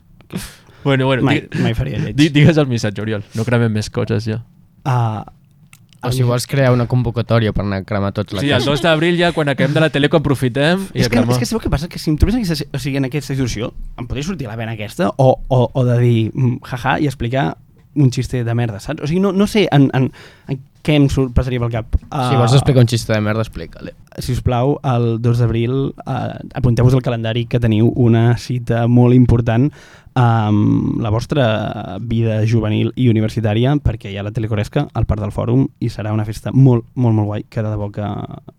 [0.85, 2.15] Bueno, bueno, Mai, mai faria lleig.
[2.17, 3.23] di, digues el missatge, Oriol.
[3.35, 4.43] No cremem més coses, ja.
[4.85, 5.23] Uh,
[6.09, 8.85] O si vols crear una convocatòria per anar a cremar tots la Sí, el 2
[8.85, 11.37] d'abril ja, quan acabem de la teleco, aprofitem i és, a que, cremar.
[11.37, 11.89] és que sabeu què passa?
[11.91, 14.59] Que si em trobés en aquesta, o sigui, en aquesta situació, em podria sortir la
[14.61, 17.55] vena aquesta o, o, o de dir mm, jaja i explicar
[17.95, 19.03] un xiste de merda, saps?
[19.03, 20.11] O sigui, no, no sé en, en,
[20.51, 21.97] en què em surt, passaria pel cap?
[21.97, 23.95] Si vols explicar un xiste de merda, explica-li.
[24.19, 29.17] si us plau, el 2 d'abril uh, apunteu-vos al calendari que teniu una cita molt
[29.17, 29.71] important
[30.15, 35.33] amb la vostra vida juvenil i universitària perquè hi ha la Telecoresca al Parc del
[35.35, 38.07] Fòrum i serà una festa molt, molt, molt guai que de debò que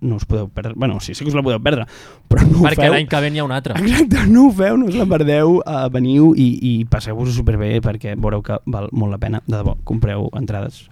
[0.02, 0.74] no us podeu perdre.
[0.76, 1.86] bueno, sí, sí que us la podeu perdre,
[2.28, 3.78] però no Perquè l'any que ve n'hi ha un altre.
[3.80, 8.18] Exacte, no ho feu, no us la perdeu, uh, veniu i, i passeu-vos superbé perquè
[8.20, 10.84] veureu que val molt la pena, de debò, compreu entrades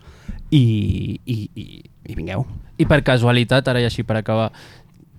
[0.50, 1.68] i, i, i,
[2.08, 2.48] i vingueu.
[2.80, 4.52] I per casualitat, ara i així per acabar,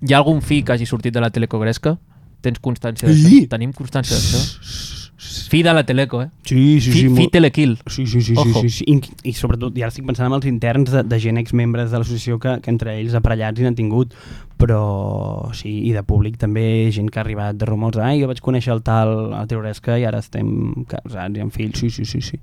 [0.01, 1.99] hi ha algun fi que hagi sortit de la Teleco Gresca?
[2.45, 3.29] Tens constància d'això?
[3.29, 3.47] Sí.
[3.51, 5.04] Tenim constància d'això?
[5.51, 6.29] Fi de la Teleco, eh?
[6.45, 7.09] Sí, sí, Fi, sí.
[7.09, 7.79] fi molt- telekill.
[7.87, 8.61] Sí, sí, sí, sí, Ojo.
[8.61, 8.85] sí, sí.
[8.87, 9.01] I,
[9.31, 12.39] I sobretot, i ara estic pensant en els interns de, de gent exmembres de l'associació
[12.43, 14.13] que, que entre ells aparellats i n'han tingut,
[14.61, 18.41] però sí, i de públic també, gent que ha arribat de rumors, ai, jo vaig
[18.45, 22.21] conèixer el tal a Teoresca i ara estem casats i amb fills, sí, sí, sí,
[22.23, 22.39] sí.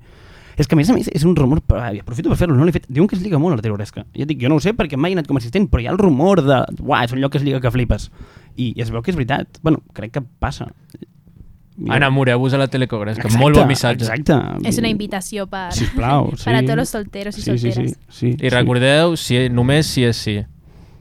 [0.60, 2.74] És que a més a més és un rumor, però, aprofito per fer-lo, no l'he
[2.76, 4.04] fet, diuen que es lliga molt a la Teoresca.
[4.12, 5.86] Jo dic, jo no ho sé perquè mai he anat com a assistent, però hi
[5.88, 8.10] ha el rumor de, uah, és un lloc que es lliga que flipes.
[8.60, 9.62] I, i es veu que és veritat.
[9.64, 10.68] Bueno, crec que passa.
[11.78, 13.26] Enamoreu-vos a la Teleco Gresca.
[13.26, 14.04] Exacte, Molt bon missatge.
[14.04, 14.68] Exacte.
[14.68, 16.44] És una invitació per, Sisplau, sí.
[16.46, 17.96] per a tots los solteros i sí, sí, solteres.
[18.08, 20.36] sí, sí, I recordeu, si, només si és sí.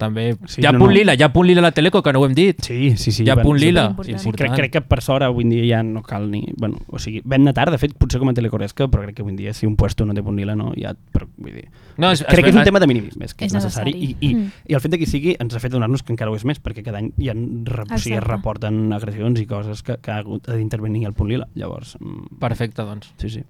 [0.02, 0.24] També.
[0.50, 0.96] Sí, hi ha no, punt no.
[0.98, 2.62] lila, hi ha punt lila a la Teleco, que no ho hem dit.
[2.66, 3.24] Sí, sí, sí.
[3.24, 3.84] Hi ha bueno, punt lila.
[3.92, 4.20] superimportant.
[4.26, 6.42] Sí, Crec, crec que per sort avui dia ja no cal ni...
[6.58, 9.26] Bueno, o sigui, vam anar tard, de fet, potser com a telecoresca, però crec que
[9.26, 10.96] avui dia si un puesto no té punt lila, no, ja...
[11.14, 11.68] Però, vull dir,
[12.02, 13.94] No, és, crec que és un tema de minimisme, és que és, És necessari.
[13.94, 14.18] necessari.
[14.20, 14.52] I, i, Mm.
[14.72, 16.46] I el fet de que hi sigui ens ha fet donar-nos que encara ho és
[16.48, 20.12] més, perquè cada any hi ha, o sigui, es reporten agressions i coses que, que
[20.12, 21.48] ha hagut d'intervenir el punt lila.
[21.54, 23.12] Llavors, mm, Perfecte, doncs.
[23.22, 23.44] sí, sí.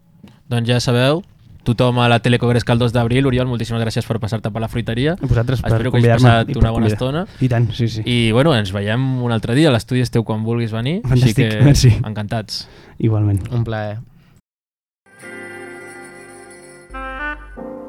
[0.49, 1.21] Doncs ja sabeu,
[1.63, 3.25] tothom a la Teleco Gresca el 2 d'abril.
[3.29, 5.15] Oriol, moltíssimes gràcies per passar-te per la fruiteria.
[5.19, 7.25] A vosaltres per Espero que hagis passat una bona estona.
[7.39, 8.05] I tant, sí, sí.
[8.05, 9.73] I bueno, ens veiem un altre dia.
[9.73, 11.01] L'estudi esteu quan vulguis venir.
[11.05, 11.93] Fantàstic, així que merci.
[12.05, 12.65] encantats.
[12.99, 13.45] Igualment.
[13.51, 13.99] Un plaer.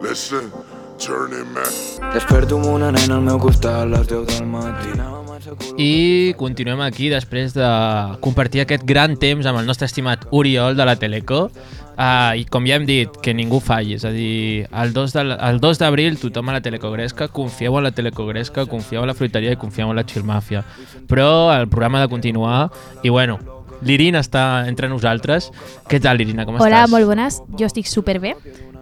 [0.02, 0.50] Listen,
[0.98, 1.72] journeyman.
[2.12, 4.92] Desperto amb una nena al meu costat a les 10 del matí.
[5.78, 7.68] I continuem aquí després de
[8.22, 11.46] compartir aquest gran temps amb el nostre estimat Oriol de la Teleco.
[11.92, 15.24] Uh, I com ja hem dit, que ningú falli, és a dir, el 2 de,
[15.36, 19.10] el 2 d'abril tothom a la Teleco Gresca, confieu en la Teleco Gresca, confieu en
[19.12, 20.64] la fruiteria i confieu en la Chill Mafia.
[21.10, 22.70] Però el programa ha de continuar
[23.04, 23.38] i bueno,
[23.84, 25.50] l'Irina està entre nosaltres.
[25.90, 26.94] Què tal, Irina, com Hola, estàs?
[26.94, 27.42] molt bones.
[27.58, 28.36] Jo estic superbé.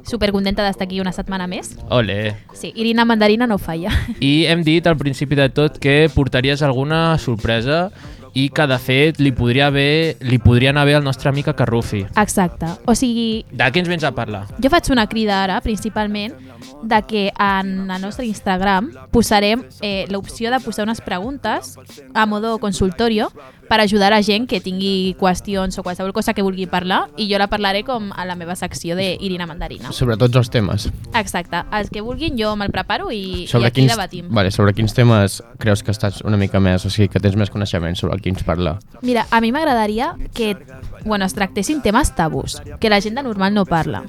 [0.07, 1.75] Supercontenta d'estar aquí una setmana més.
[1.93, 2.37] Ole.
[2.57, 3.93] Sí, Irina Mandarina no falla.
[4.21, 7.91] I hem dit al principi de tot que portaries alguna sorpresa
[8.35, 11.55] i que de fet li podria haver, li podria anar bé al nostre amic a
[11.59, 12.05] Carrufi.
[12.16, 12.66] Exacte.
[12.87, 14.47] O sigui, De què ens vens a parlar?
[14.62, 16.35] jo faig una crida ara, principalment,
[16.83, 21.76] de que en el nostre Instagram posarem eh, l'opció de posar unes preguntes
[22.14, 23.31] a modo consultorio
[23.71, 27.39] per ajudar a gent que tingui qüestions o qualsevol cosa que vulgui parlar i jo
[27.39, 29.93] la parlaré com a la meva secció de Irina Mandarina.
[29.95, 30.89] Sobre tots els temes.
[31.14, 31.61] Exacte.
[31.79, 34.27] Els que vulguin jo me'l preparo i, i Sobre aquí quins, debatim.
[34.35, 37.55] vale, sobre quins temes creus que estàs una mica més, o sigui, que tens més
[37.55, 38.81] coneixement sobre quins parlar?
[39.07, 40.57] Mira, a mi m'agradaria que
[41.05, 44.03] bueno, es tractessin temes tabús, que la gent de normal no parla.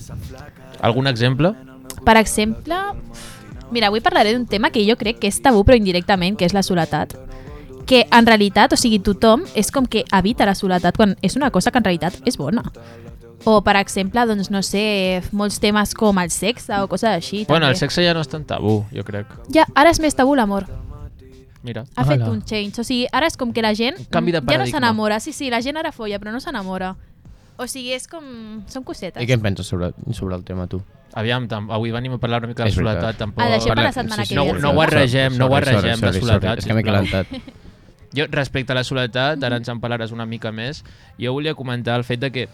[0.81, 1.53] Algun exemple?
[2.01, 2.79] Per exemple,
[3.69, 6.57] mira, avui parlaré d'un tema que jo crec que és tabú però indirectament, que és
[6.57, 7.13] la soledat.
[7.87, 11.51] Que en realitat, o sigui, tothom és com que evita la soledat quan és una
[11.51, 12.63] cosa que en realitat és bona.
[13.43, 17.43] O, per exemple, doncs, no sé, molts temes com el sexe o coses així.
[17.49, 17.73] Bueno, també.
[17.73, 19.31] el sexe ja no és tan tabú, jo crec.
[19.53, 20.67] Ja, ara és més tabú l'amor.
[21.63, 21.85] Mira.
[21.95, 22.31] Ha fet Hola.
[22.31, 22.81] un change.
[22.81, 25.19] O sigui, ara és com que la gent Un canvi de ja no s'enamora.
[25.19, 26.95] Sí, sí, la gent ara folla, però no s'enamora.
[27.57, 28.25] O sigui, és com...
[28.69, 29.21] Són cosetes.
[29.21, 30.81] I què en penses sobre, sobre el tema, tu?
[31.13, 33.43] Aviam, tam, avui venim a parlar una mica de soledat, tampoc...
[33.43, 34.59] Ah, deixem per la setmana que no, ve.
[34.63, 37.33] no ho arregem, no ho Sorry, sorry, arregem, la soledat, És que m'he calentat.
[38.15, 40.83] Jo, respecte a la soledat, ara ens en parlaràs una mica més,
[41.19, 42.47] jo volia comentar el fet de que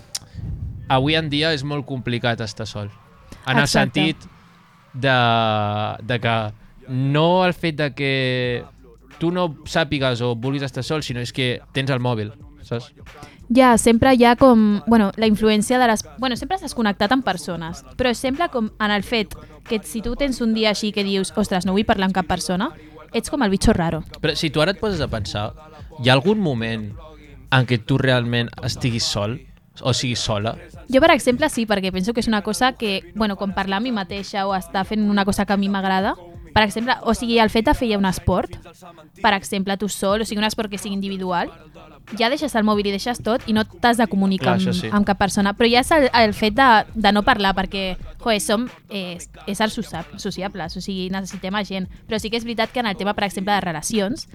[0.87, 2.91] avui en dia és molt complicat estar sol.
[3.47, 3.71] En el Exacte.
[3.71, 4.27] sentit
[4.93, 5.17] de,
[6.03, 6.35] de que
[6.87, 8.63] no el fet de que
[9.17, 12.31] tu no sàpigues o vulguis estar sol, sinó és que tens el mòbil,
[12.65, 12.93] saps?
[13.53, 14.81] Ja, sempre hi ha com...
[14.87, 16.03] Bueno, la influència de les...
[16.19, 19.33] Bueno, sempre estàs connectat amb persones, però sempre com en el fet
[19.67, 22.27] que si tu tens un dia així que dius ostres, no vull parlar amb cap
[22.27, 22.73] persona,
[23.13, 24.03] ets com el bitxo raro.
[24.21, 25.51] Però si tu ara et poses a pensar,
[26.03, 26.89] hi ha algun moment
[27.51, 29.39] en què tu realment estiguis sol?
[29.85, 30.55] O siguis sola?
[30.89, 33.83] Jo, per exemple, sí, perquè penso que és una cosa que, bueno, com parlar a
[33.85, 36.15] mi mateixa o estar fent una cosa que a mi m'agrada,
[36.57, 38.55] per exemple, o sigui, el fet de fer ja un esport,
[39.21, 41.51] per exemple, tu sol, o sigui, un esport que sigui individual,
[42.17, 44.89] ja deixes el mòbil i deixes tot i no t'has de comunicar Clar, amb, sí.
[44.91, 45.53] amb cap persona.
[45.57, 49.73] Però ja és el, el fet de, de no parlar, perquè, joder, som eh, éssers
[49.75, 51.89] socia- sociables, o sigui, necessitem a gent.
[52.07, 54.27] Però sí que és veritat que en el tema, per exemple, de relacions,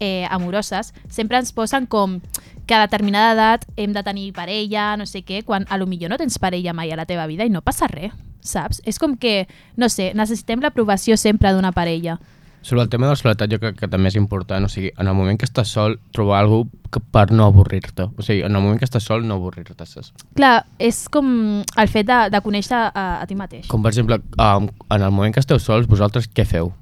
[0.00, 2.20] eh, amoroses, sempre ens posen com
[2.66, 6.08] que a determinada edat hem de tenir parella, no sé què, quan a lo millor
[6.10, 8.12] no tens parella mai a la teva vida i no passa res.
[8.40, 8.80] saps?
[8.88, 12.14] És com que, no sé, necessitem l'aprovació sempre d'una parella.
[12.62, 15.08] Sobre el tema de la soledat jo crec que també és important, o sigui, en
[15.08, 18.10] el moment que estàs sol, trobar algú que per no avorrir-te.
[18.10, 19.86] O sigui, en el moment que estàs sol, no avorrir-te.
[19.86, 20.12] saps?
[20.36, 21.30] Clar, és com
[21.64, 23.66] el fet de, de conèixer a, a ti mateix.
[23.72, 26.74] Com per exemple, um, en el moment que esteu sols, vosaltres què feu?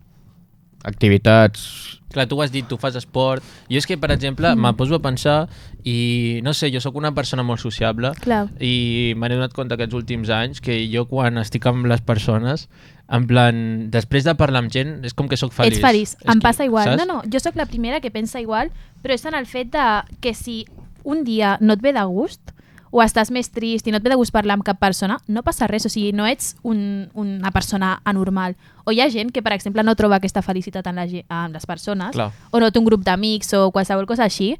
[0.88, 1.98] Activitats...
[2.08, 3.44] Clar, tu ho has dit, tu fas esport.
[3.68, 4.64] Jo és que, per exemple, mm.
[4.64, 5.42] me poso a pensar
[5.84, 8.46] i, no sé, jo sóc una persona molt sociable Clar.
[8.64, 12.66] i m'he donat compte aquests últims anys que jo quan estic amb les persones,
[13.08, 13.56] en plan,
[13.90, 15.78] després de parlar amb gent, és com que sóc feliç.
[15.78, 16.90] Ets feliç, És em que, passa igual.
[16.90, 17.00] saps?
[17.00, 18.70] No, no, jo sóc la primera que pensa igual,
[19.02, 19.86] però és en el fet de
[20.20, 20.66] que si
[21.04, 22.52] un dia no et ve de gust
[22.90, 25.42] o estàs més trist i no et ve de gust parlar amb cap persona, no
[25.44, 28.56] passa res, o sigui, no ets un, una persona anormal.
[28.84, 31.66] O hi ha gent que, per exemple, no troba aquesta felicitat en, la, en les
[31.68, 32.30] persones, Clar.
[32.50, 34.54] o no té un grup d'amics o qualsevol cosa així,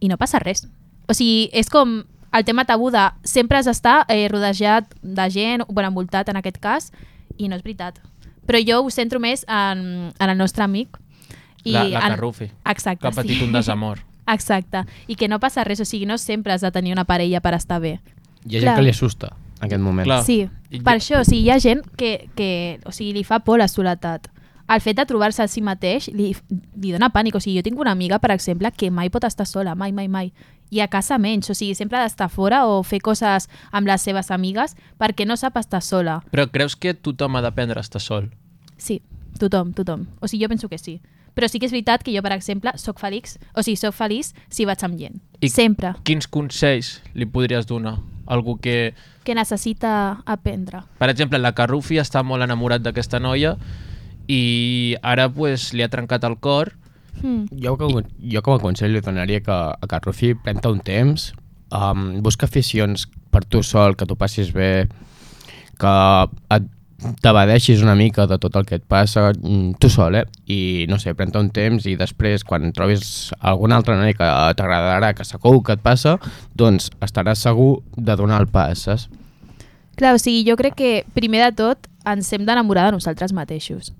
[0.00, 0.66] i no passa res.
[1.08, 2.02] O sigui, és com
[2.32, 6.60] el tema tabú de sempre has d'estar eh, rodejat de gent, bueno, envoltat en aquest
[6.60, 6.92] cas,
[7.40, 7.98] i no és veritat.
[8.46, 10.98] Però jo ho centro més en, en el nostre amic.
[11.64, 13.44] La, la en- Carrufi, Exacte, que ha patit sí.
[13.44, 13.98] un desamor.
[14.30, 14.84] Exacte.
[15.08, 17.54] I que no passa res, o sigui, no sempre has de tenir una parella per
[17.54, 17.98] estar bé.
[18.46, 18.76] Hi ha gent Clar.
[18.78, 20.06] que li assusta en aquest moment.
[20.08, 20.22] Clar.
[20.24, 20.38] Sí,
[20.70, 23.40] I per jo- això, o sigui, hi ha gent que, que o sigui, li fa
[23.44, 24.28] por la soledat.
[24.70, 26.30] El fet de trobar-se a si mateix li,
[26.78, 27.34] li dona pànic.
[27.34, 30.06] O sigui, jo tinc una amiga, per exemple, que mai pot estar sola, mai, mai,
[30.08, 30.32] mai.
[30.70, 34.02] I a casa menys, o sigui, sempre ha d'estar fora o fer coses amb les
[34.06, 36.20] seves amigues perquè no sap estar sola.
[36.30, 38.30] Però creus que tothom ha d'aprendre a estar sol?
[38.78, 39.00] Sí,
[39.40, 40.06] tothom, tothom.
[40.20, 41.00] O sigui, jo penso que sí.
[41.34, 44.30] Però sí que és veritat que jo, per exemple, sóc feliç, o sigui, sóc feliç
[44.50, 45.18] si vaig amb gent.
[45.40, 45.94] I- Sempre.
[46.04, 47.98] Quins consells li podries donar?
[48.26, 48.94] Algú que,
[49.24, 50.82] Que necessita aprendre.
[50.98, 53.56] per exemple, la Carrufi està molt enamorat d'aquesta noia
[54.28, 56.74] i ara pues, li ha trencat el cor
[57.22, 57.46] Hmm.
[57.52, 58.00] Jo, com,
[58.32, 61.30] jo com a consell li donaria que a Carrufi pren-te un temps,
[61.74, 64.88] um, busca aficions per tu sol, que t'ho passis bé,
[65.80, 65.94] que
[66.56, 66.68] et
[67.24, 70.24] t'abadeixis una mica de tot el que et passa, mm, tu sol, eh?
[70.46, 75.14] I, no sé, pren-te un temps i després, quan trobis alguna altra noia que t'agradarà,
[75.16, 76.18] que segur que et passa,
[76.54, 79.08] doncs estaràs segur de donar el pas, saps?
[79.96, 83.92] Clar, o sigui, jo crec que primer de tot ens hem d'enamorar de nosaltres mateixos.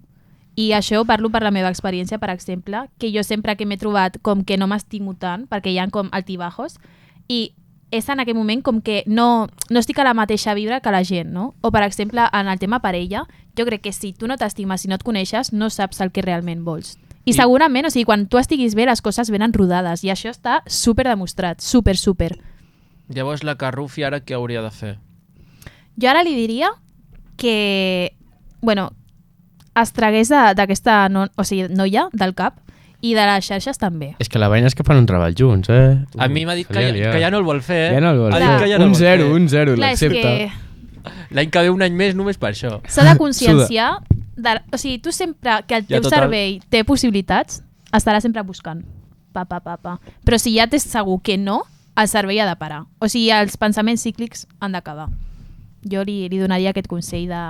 [0.60, 4.18] I això parlo per la meva experiència, per exemple, que jo sempre que m'he trobat
[4.20, 6.76] com que no m'estimo tant, perquè hi ha com altibajos,
[7.28, 7.52] i
[7.90, 11.00] és en aquell moment com que no, no estic a la mateixa vibra que la
[11.06, 11.54] gent, no?
[11.62, 13.24] O, per exemple, en el tema parella,
[13.58, 16.22] jo crec que si tu no t'estimes, si no et coneixes, no saps el que
[16.22, 16.96] realment vols.
[17.24, 20.30] I, I- segurament, o sigui, quan tu estiguis bé, les coses venen rodades, i això
[20.30, 22.34] està super demostrat, super, super.
[23.10, 24.92] Llavors la Carrufi ara què hauria de fer?
[26.00, 26.70] Jo ara li diria
[27.36, 28.12] que,
[28.62, 28.90] bueno,
[29.76, 32.58] es tragués d'aquesta no, o sigui, noia del cap
[33.00, 34.14] i de les xarxes també.
[34.20, 36.00] És que la veïna és que fan un treball junts, eh?
[36.18, 37.94] A mi m'ha dit que, ja, que ja no el vol fer, eh?
[37.96, 38.68] Ja no el vol fer.
[38.68, 39.32] ja no un zero, fer.
[39.40, 40.20] un zero, l'accepta.
[40.36, 40.50] que
[41.30, 42.80] L'any que ve un any més només per això.
[42.88, 43.98] s'ha de conscienciar...
[44.40, 46.22] De, o sigui, tu sempre que el Ja, teu total.
[46.24, 47.58] cervell té possibilitats,
[47.92, 48.82] estaràs sempre buscant.
[49.32, 49.98] Pa, pa, pa, pa.
[50.24, 51.58] Però si ja tens segur que no,
[51.96, 52.84] el cervell ha de parar.
[53.00, 55.08] O sigui, els pensaments cíclics han d'acabar.
[55.84, 57.42] Jo li, li donaria aquest consell de,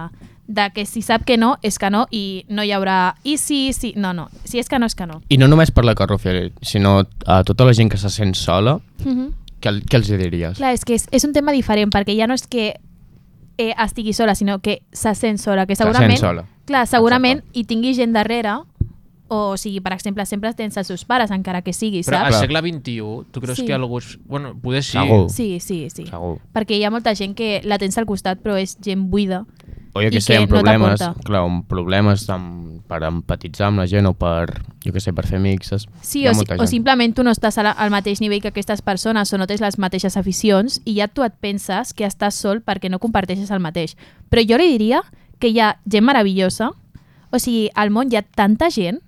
[0.51, 3.15] de que si sap que no, és que no, i no hi haurà...
[3.23, 3.93] I si, si...
[3.97, 4.25] No, no.
[4.45, 5.21] Si és que no, és que no.
[5.31, 8.81] I no només per la Carrufi, sinó a tota la gent que se sent sola,
[9.05, 9.29] Mhm.
[9.63, 10.57] què, què els hi diries?
[10.59, 12.75] Clar, és que és, és un tema diferent, perquè ja no és que
[13.59, 16.19] eh, estigui sola, sinó que se sent sola, que Se sent segurament...
[16.19, 16.45] sola.
[16.67, 18.57] Clar, segurament hi tingui gent darrere,
[19.31, 22.35] o, o sigui, per exemple, sempre tens els seus pares, encara que sigui, Però al
[22.35, 23.01] segle XXI,
[23.31, 23.67] tu creus Sí.
[23.67, 23.99] que algú...
[24.03, 24.19] És...
[24.27, 24.99] Bueno, poder sí.
[24.99, 25.31] Segur.
[25.31, 26.05] Sí, sí, sí.
[26.11, 26.41] Segur.
[26.53, 29.45] Perquè hi ha molta gent que la tens al costat, però és gent buida.
[29.93, 31.25] O jo que sé, que amb no problemes, t'aporta.
[31.27, 35.25] clar, amb problemes amb, per empatitzar amb la gent o per, jo que sé, per
[35.27, 35.73] fer amics.
[35.73, 35.89] saps?
[36.01, 39.33] Sí, o, si, o simplement tu no estàs la, al mateix nivell que aquestes persones
[39.35, 42.89] o no tens les mateixes aficions i ja tu et penses que estàs sol perquè
[42.91, 43.97] no comparteixes el mateix.
[44.31, 45.03] Però jo li diria
[45.41, 46.71] que hi ha gent meravellosa,
[47.35, 49.01] o sigui, al món hi ha tanta gent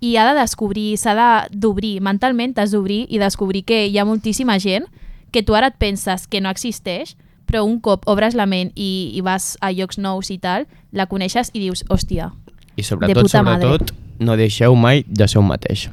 [0.00, 4.04] i ha de descobrir, s'ha de- d'obrir, mentalment t'has d'obrir i descobrir que hi ha
[4.04, 4.86] moltíssima gent
[5.30, 9.10] que tu ara et penses que no existeix, però un cop obres la ment i,
[9.14, 12.32] i vas a llocs nous i tal, la coneixes i dius, hòstia,
[12.76, 13.68] I de sobretot, puta madre.
[13.68, 15.88] sobretot, no deixeu mai de ser un mateix.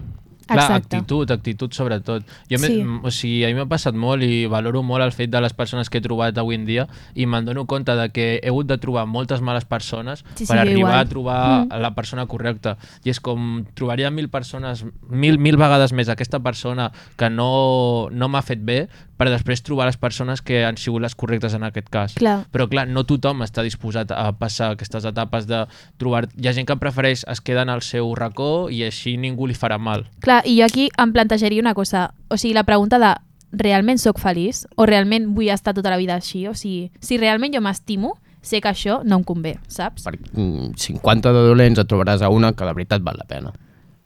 [0.47, 0.97] Clar, exacte.
[0.97, 2.23] actitud, actitud sobretot.
[2.49, 2.83] Jo Sí.
[3.03, 5.89] o sigui, a mi m'ha passat molt i valoro molt el fet de les persones
[5.89, 8.77] que he trobat avui en dia i me'n dono compte de que he hagut de
[8.77, 10.99] trobar moltes males persones Sí, sí, per arribar igual.
[10.99, 11.81] a trobar mm.
[11.81, 12.77] la persona correcta.
[13.03, 18.27] I és com trobaria mil persones, mil, mil vegades més aquesta persona que no, no
[18.29, 18.87] m'ha fet bé
[19.17, 22.13] per després trobar les persones que han sigut les correctes en aquest cas.
[22.19, 22.45] Clar.
[22.53, 25.63] Però clar, no tothom està disposat a passar aquestes etapes de
[25.97, 26.27] trobar...
[26.37, 29.57] Hi ha gent que prefereix es queda en el seu racó i així ningú li
[29.57, 30.05] farà mal.
[30.21, 32.11] Clar, i jo aquí em plantejaria una cosa.
[32.29, 33.13] O sigui, la pregunta de
[33.51, 34.65] realment sóc feliç?
[34.75, 36.47] O realment vull estar tota la vida així?
[36.47, 40.03] O sigui, si realment jo m'estimo, sé que això no em convé, saps?
[40.07, 43.53] Per mm, 50 de dolents et trobaràs a una que de veritat val la pena.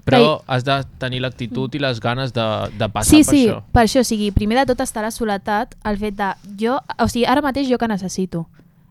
[0.01, 3.59] Però has de tenir l'actitud i les ganes de, de passar Sí, per sí, això.
[3.71, 7.07] per això, o sigui, primer de tot està la soledat, el fet de, jo, o
[7.07, 8.47] sigui, ara mateix jo que necessito,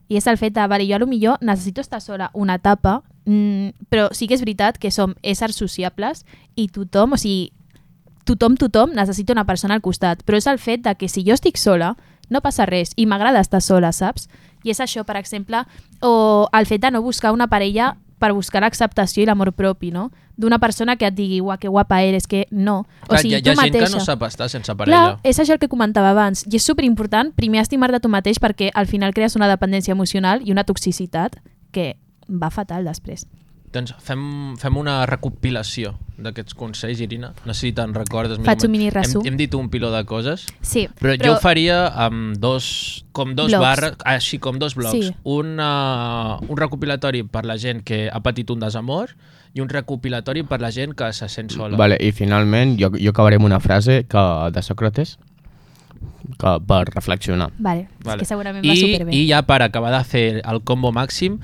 [0.07, 3.01] i és el fet de, vale, jo a lo millor necessito estar sola una etapa,
[3.25, 6.25] mm, però sí que és veritat que som éssers sociables
[6.57, 7.53] i tothom, o sigui,
[8.25, 11.35] tothom, tothom necessita una persona al costat, però és el fet de que si jo
[11.35, 11.97] estic sola,
[12.31, 14.29] no passa res, i m'agrada estar sola, saps?
[14.63, 15.65] I és això, per exemple,
[16.05, 20.11] o el fet de no buscar una parella per buscar l'acceptació i l'amor propi, no?
[20.37, 22.85] D'una persona que et digui, uah, que guapa eres, que no.
[23.03, 23.87] O Clar, sigui, hi ha, hi ha gent mateixa.
[23.89, 25.19] que no sap estar sense Clar, parella.
[25.25, 26.45] és això el que comentava abans.
[26.47, 30.45] I és superimportant, primer, estimar de tu mateix perquè al final crees una dependència emocional
[30.45, 31.41] i una toxicitat
[31.73, 31.97] que
[32.31, 33.27] va fatal després.
[33.71, 34.23] Doncs fem,
[34.59, 37.29] fem una recopilació d'aquests consells, Irina.
[37.47, 38.41] No sé si te'n recordes.
[38.43, 39.23] Faig un mini resum.
[39.23, 43.37] Hem, hem dit un piló de coses, Sí, però, jo ho faria amb dos, com
[43.39, 43.63] dos Blocs.
[43.63, 45.13] barres, així com dos blocs.
[45.13, 45.15] Sí.
[45.23, 49.15] Un, uh, un recopilatori per la gent que ha patit un desamor
[49.55, 51.79] i un recopilatori per la gent que se sent sola.
[51.79, 55.15] Vale, I finalment jo, jo acabaré amb una frase que, de Sòcrates
[56.39, 57.53] que, per reflexionar.
[57.59, 58.19] Vale, Vale.
[58.19, 59.15] és que segurament va I, superbé.
[59.15, 61.39] I ja per acabar de fer el combo màxim,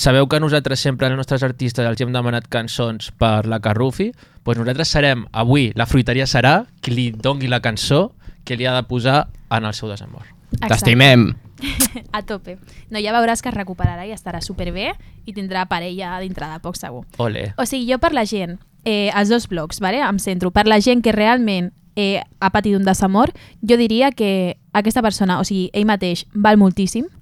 [0.00, 4.08] sabeu que nosaltres sempre als nostres artistes els hem demanat cançons per la Carrufi,
[4.46, 8.14] doncs nosaltres serem, avui, la fruiteria serà qui li dongui la cançó
[8.48, 10.24] que li ha de posar en el seu desamor.
[10.56, 10.72] Exacte.
[10.72, 11.28] T'estimem!
[12.16, 12.56] A tope.
[12.88, 14.94] No, ja veuràs que es recuperarà i estarà superbé
[15.28, 17.04] i tindrà parella dintre de poc segur.
[17.20, 17.50] Ole.
[17.60, 18.56] O sigui, jo per la gent,
[18.88, 20.00] eh, els dos blocs, vale?
[20.00, 24.56] em centro, per la gent que realment eh, ha patit un desamor, jo diria que
[24.72, 27.12] aquesta persona, o sigui, ell mateix, val moltíssim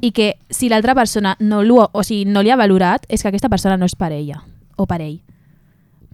[0.00, 3.48] i que si l'altra persona no, o sigui, no li ha valorat, és que aquesta
[3.48, 4.42] persona no és per ella
[4.76, 5.20] o per ell.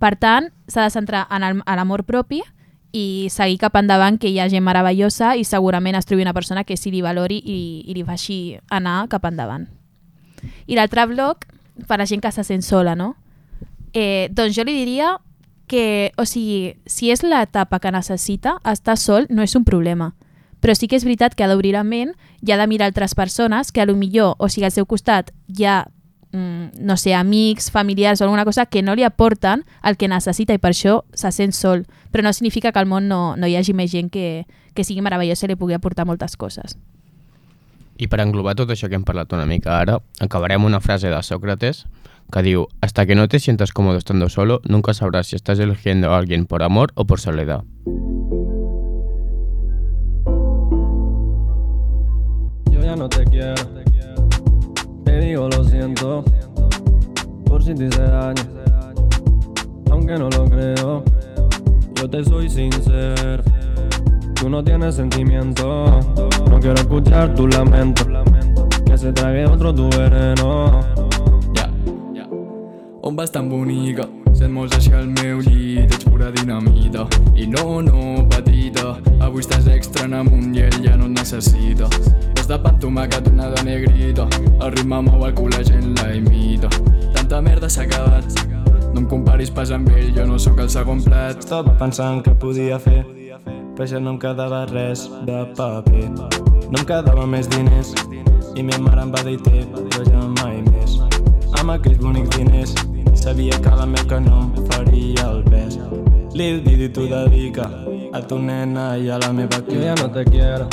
[0.01, 2.41] Per tant, s'ha de centrar en l'amor propi
[2.93, 6.65] i seguir cap endavant, que hi ha gent meravellosa i segurament es trobi una persona
[6.65, 9.69] que sí li valori i, i li faci anar cap endavant.
[10.67, 11.45] I l'altre bloc,
[11.87, 13.15] per la gent que se sent sola, no?
[13.93, 15.19] Eh, doncs jo li diria
[15.71, 20.13] que, o sigui, si és l'etapa que necessita, estar sol no és un problema.
[20.61, 22.13] Però sí que és veritat que ha d'obrir la ment
[22.45, 25.33] i ha de mirar altres persones que a lo millor, o sigui, al seu costat
[25.49, 25.79] hi ha,
[26.33, 30.55] mm, no sé, amics, familiars o alguna cosa que no li aporten el que necessita
[30.55, 31.87] i per això se sent sol.
[32.13, 35.03] Però no significa que al món no, no hi hagi més gent que, que sigui
[35.03, 36.77] meravellosa i li pugui aportar moltes coses.
[38.01, 41.23] I per englobar tot això que hem parlat una mica ara, acabarem una frase de
[41.23, 41.85] Sócrates
[42.31, 46.13] que diu Hasta que no te sientas cómodo estando solo, nunca sabrás si estás eligiendo
[46.13, 47.65] a alguien por amor o por soledad.
[57.47, 58.43] Por si te hice daño.
[59.91, 61.05] Aunque no lo creo.
[61.95, 63.43] Yo te soy sincero.
[64.35, 66.01] Tú no tienes sentimiento.
[66.49, 68.07] No quiero escuchar tu lamento.
[68.85, 70.81] Que se trague otro tu veneno.
[71.57, 71.71] Ja,
[72.15, 72.27] ja.
[73.03, 74.09] On tan bonica?
[74.41, 77.03] Sent molts així al meu llit, ets pura dinamita.
[77.37, 78.95] I no, no, petita,
[79.27, 81.91] avui estàs extra en amunt i ell ja no et necessita.
[82.51, 84.25] De pa amb tomàquet, una de negrita,
[84.59, 86.67] el ritme mou el cul, la gent la imita.
[87.15, 88.27] Tanta merda s'ha acabat,
[88.91, 91.39] no em comparis pas amb ell, jo no sóc el segon plat.
[91.39, 93.05] Estava pensant que podia fer,
[93.77, 96.09] però ja no em quedava res de paper.
[96.11, 97.95] No em quedava més diners,
[98.59, 100.99] i ma mare em va dir té, però ja mai més.
[101.63, 102.75] Amb aquells bonics diners,
[103.15, 105.79] sabia que la meu que no em faria el pes.
[106.35, 107.71] Lil Didi t'ho dedica
[108.13, 110.69] a tu nena y a la meva Yo ya no te quiero,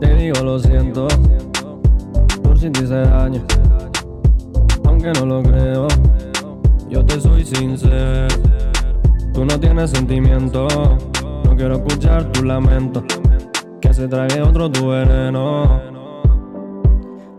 [0.00, 1.08] te digo lo siento,
[2.42, 3.42] por si te hice daño,
[4.84, 5.88] aunque no lo creo.
[6.88, 8.28] Yo te soy sincero,
[9.34, 10.68] tú no tienes sentimiento,
[11.44, 13.04] no quiero escuchar tu lamento,
[13.80, 15.80] que se trague otro tu veneno.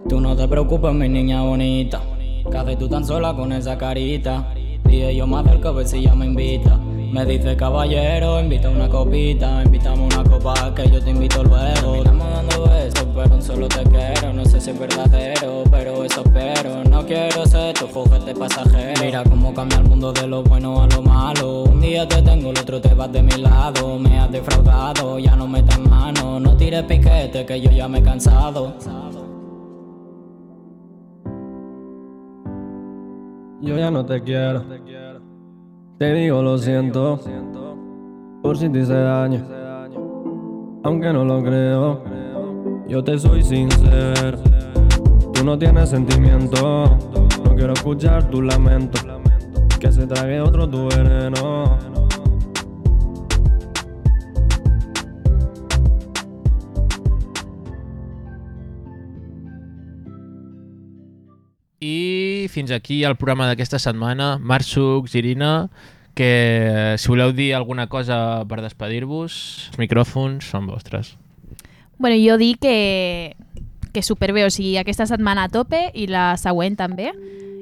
[0.07, 2.01] Tú no te preocupes, mi niña bonita.
[2.55, 4.53] Haces tú tan sola con esa carita.
[4.83, 6.79] Dije yo me acerco a si ella me invita.
[7.11, 9.63] Me dice caballero, invita una copita.
[9.63, 11.95] Invítame una copa que yo te invito luego.
[11.95, 14.31] Estamos dando besos, pero solo te quiero.
[14.33, 16.83] No sé si es verdadero, pero eso espero.
[16.83, 19.01] No quiero ser tu juguete pasajero.
[19.01, 21.63] Mira cómo cambia el mundo de lo bueno a lo malo.
[21.63, 23.97] Un día te tengo, el otro te vas de mi lado.
[23.97, 26.39] Me has defraudado, ya no metas mano.
[26.39, 28.75] No tires piquete, que yo ya me he cansado.
[33.61, 34.63] Yo ya no te quiero.
[35.99, 37.19] Te digo lo siento.
[38.41, 39.45] Por si te hice daño.
[40.81, 42.01] Aunque no lo creo.
[42.87, 44.37] Yo te soy sincero.
[45.33, 46.85] Tú no tienes sentimiento.
[47.43, 48.97] No quiero escuchar tu lamento.
[49.77, 51.77] Que se trague otro tu veneno.
[62.49, 64.37] Fins aquí el programa d'aquesta setmana.
[64.41, 64.65] Marc
[65.15, 65.69] Irina,
[66.15, 71.15] que si voleu dir alguna cosa per despedir-vos, els micròfons són vostres.
[71.97, 73.35] Bueno, jo dic que,
[73.93, 77.11] que superbé, o sigui, aquesta setmana a tope i la següent també.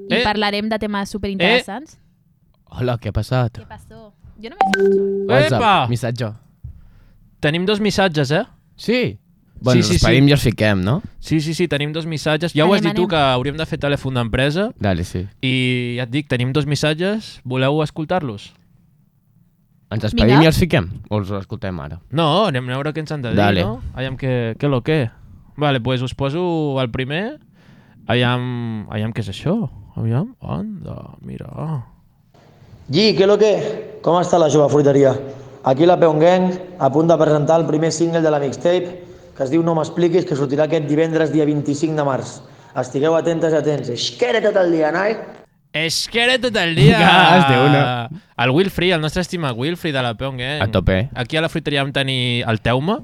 [0.09, 0.23] I Eh.
[0.23, 1.97] parlarem de temes superinteressants.
[2.69, 3.57] Hola, què ha passat?
[3.59, 4.13] Què passó?
[4.41, 5.25] Jo no m'he fet sol.
[5.27, 5.87] WhatsApp, Epa!
[5.89, 6.29] missatge.
[7.41, 8.43] Tenim dos missatges, eh?
[8.77, 9.17] Sí?
[9.59, 10.29] Bueno, Sí, sí, sí, esperim sí.
[10.29, 11.01] i els fiquem, no?
[11.19, 12.53] Sí, sí, sí, tenim dos missatges.
[12.53, 13.09] Ja ho has Anem, dit tu, anem.
[13.09, 15.25] que hauríem de fer telèfon d'empresa Dale, sí.
[15.41, 17.39] i ja et dic, tenim dos missatges.
[17.43, 18.53] Voleu escoltar-los?
[19.89, 20.43] Ens despedim Vinga.
[20.43, 20.89] i els fiquem?
[21.09, 22.01] O els escoltem ara?
[22.11, 23.63] No, anem a veure què ens han de dir, Dale.
[23.63, 23.81] no?
[23.95, 25.09] Aviam què, què lo què.
[25.57, 27.39] Vale, pues us poso el primer.
[28.05, 29.55] Aviam, aviam què és això.
[29.95, 31.47] Aviam, anda, mira.
[32.89, 33.97] Gui, què lo que?
[34.03, 35.15] Com està la jove fruiteria?
[35.67, 39.06] Aquí la Peon Gang, a punt de presentar el primer single de la mixtape,
[39.37, 42.39] que es diu No m'expliquis, que sortirà aquest divendres dia 25 de març.
[42.77, 43.91] Estigueu atentes i atents.
[43.93, 45.13] Esquere tot el dia, noi!
[45.77, 46.97] És que era tot el dia!
[47.05, 47.83] Gas de una.
[48.37, 50.61] El Wilfrey, el nostre estimat Wilfrey de la Peon Gang.
[50.65, 51.09] A tope.
[51.13, 53.03] Aquí a la fruiteria vam tenir el Teuma,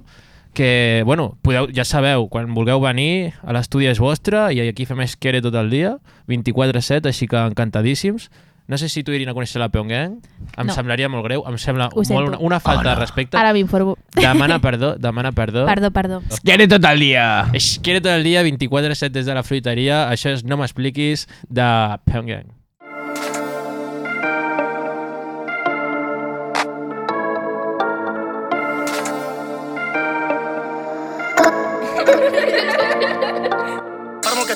[0.58, 5.02] que, bueno, podeu, ja sabeu, quan vulgueu venir, a l'estudi és vostre i aquí fem
[5.06, 5.98] esquere tot el dia,
[6.30, 8.30] 24-7, així que encantadíssims.
[8.66, 10.14] No sé si tu, Irina, coneixes la Peon Gang.
[10.57, 10.74] Em No.
[10.74, 13.36] semblaria molt greu, em sembla molt una, una falta de respecte.
[13.38, 13.97] Ara m'informo.
[14.16, 15.66] Demana perdó, demana perdó.
[15.74, 16.22] Perdó, perdó.
[16.30, 17.49] Esquere tot el dia!
[17.53, 20.09] Esquere tot el dia, 24-7 des de la fruiteria.
[20.09, 22.26] Això és No m'expliquis, de Peon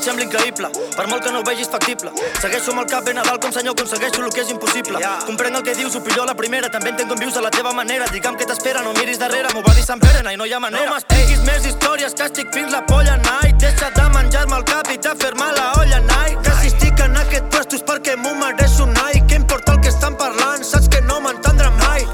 [0.07, 3.23] Sembli increïble, per molt que no ho vegis factible, segueixo amb el cap ben a
[3.27, 5.01] dalt com senyor, aconsegueixo el que és impossible.
[5.27, 8.07] Comprenc el que dius, a la primera, també entenc com vius a la teva manera.
[8.13, 10.61] Digue'm què t'espera, no miris darrere, m'ho va dir Sant Pere, i no hi ha
[10.63, 10.85] manera.
[10.85, 13.51] No m'expliquis més històries, que estic fins la polla, nai.
[13.59, 16.37] Deixa de menjar-me el cap i de fer-me la olla, nai.
[16.39, 19.19] Que si estic en aquest puesto és perquè m'ho mereixo, nai.
[19.27, 22.07] Què importa el que estan parlant, saps que no m'entendran mai.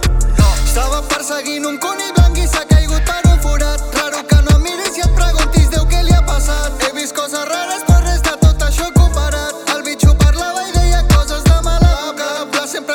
[0.66, 2.66] Estava perseguint un coni blanc i s'ha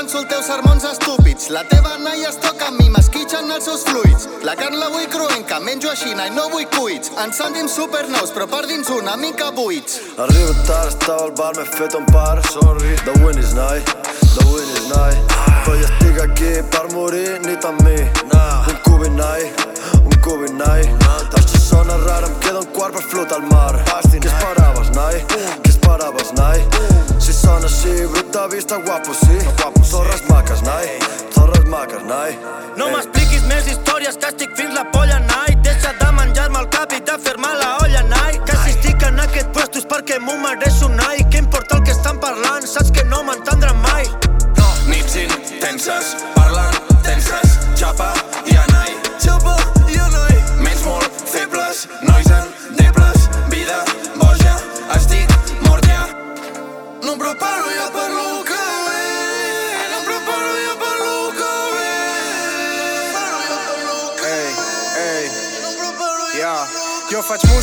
[0.08, 1.48] Sempre ens solteu sermons estúpids.
[1.50, 4.28] La teva naia es toca amb mi, m'esquitxen els seus fluids.
[4.46, 7.10] La carn la vull cruenca, menjo aixina i no vull cuits.
[7.24, 9.98] Ens sentim supernous, però per dins una mica buits.
[10.16, 13.84] Arribo tard, estava al bar, m'he fet un par Sorry, the win is night,
[14.32, 15.36] the win is night
[15.66, 19.68] Però jo estic aquí per morir, ni tan mi Un cubi night,
[20.00, 24.24] un cubi night Això sona rar, em queda un quart per flotar al mar Què
[24.24, 25.24] esperaves, nai?
[25.34, 27.17] Què esperaves, nai?
[27.48, 29.36] Sona així, brut de vista, guapo, sí
[29.90, 30.86] Torres maques, nai,
[31.34, 32.36] torres maques, nai
[32.78, 35.56] No m'expliquis més històries, que estic fins la polla, nai.
[35.66, 38.38] Deixa de menjar-me el cap i de fer-me la olla, nai.
[38.46, 41.24] Que si estic en aquest puesto és perquè m'ho mereixo, nai.
[41.32, 44.06] Què importa el que estan parlant, saps que no m'entendran mai.
[44.92, 46.14] Nits intenses,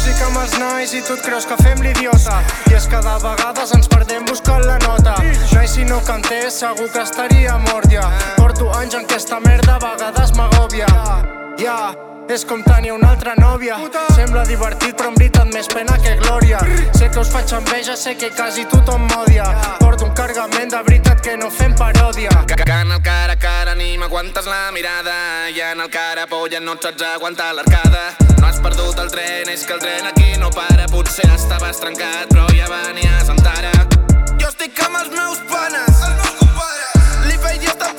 [0.05, 2.37] música amb els nois i tu et creus que fem l'idiota.
[2.69, 5.15] I és que de vegades ens perdem buscant la nota.
[5.55, 8.05] Noi, si no cantés segur que estaria mort ja.
[8.37, 10.91] Porto anys en aquesta merda a vegades m'agòbia
[11.57, 11.95] Ja,
[12.29, 13.77] és com tenir una altra nòvia.
[14.15, 16.59] Sembla divertit però en veritat més pena que glòria.
[16.97, 19.45] Sé que us faig enveja, sé que quasi tothom m'odia.
[19.79, 22.31] Porto un cargament de veritat que no fem paròdia.
[22.49, 25.49] Que en el cara a cara ni m'aguantes la mirada.
[25.49, 28.15] I en el cara polla no et saps aguantar l'arcada.
[28.39, 30.89] No has perdut el tren, és que el tren aquí no para.
[30.91, 33.71] Potser estaves trencat però ja venies amb tara
[34.39, 37.25] Jo estic amb els meus panes, els meus compadres.
[37.29, 37.93] Li feia esta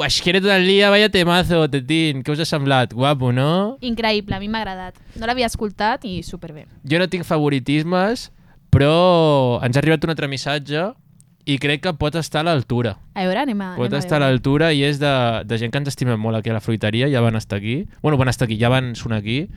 [0.00, 2.22] Uh, tot el dia, vaya temazo, Tetín.
[2.24, 2.94] Què us ha semblat?
[2.96, 3.76] Guapo, no?
[3.84, 4.96] Increïble, a mi m'ha agradat.
[5.20, 6.64] No l'havia escoltat i superbé.
[6.88, 8.30] Jo no tinc favoritismes,
[8.72, 10.86] però ens ha arribat un altre missatge
[11.44, 12.94] i crec que pot estar a l'altura.
[13.12, 14.32] A veure, anem a, Pot anem a estar a veure.
[14.32, 15.12] l'altura i és de,
[15.44, 17.82] de gent que ens estimem molt aquí a la fruiteria, ja van estar aquí.
[18.00, 19.48] Bueno, van estar aquí, ja van sonar aquí,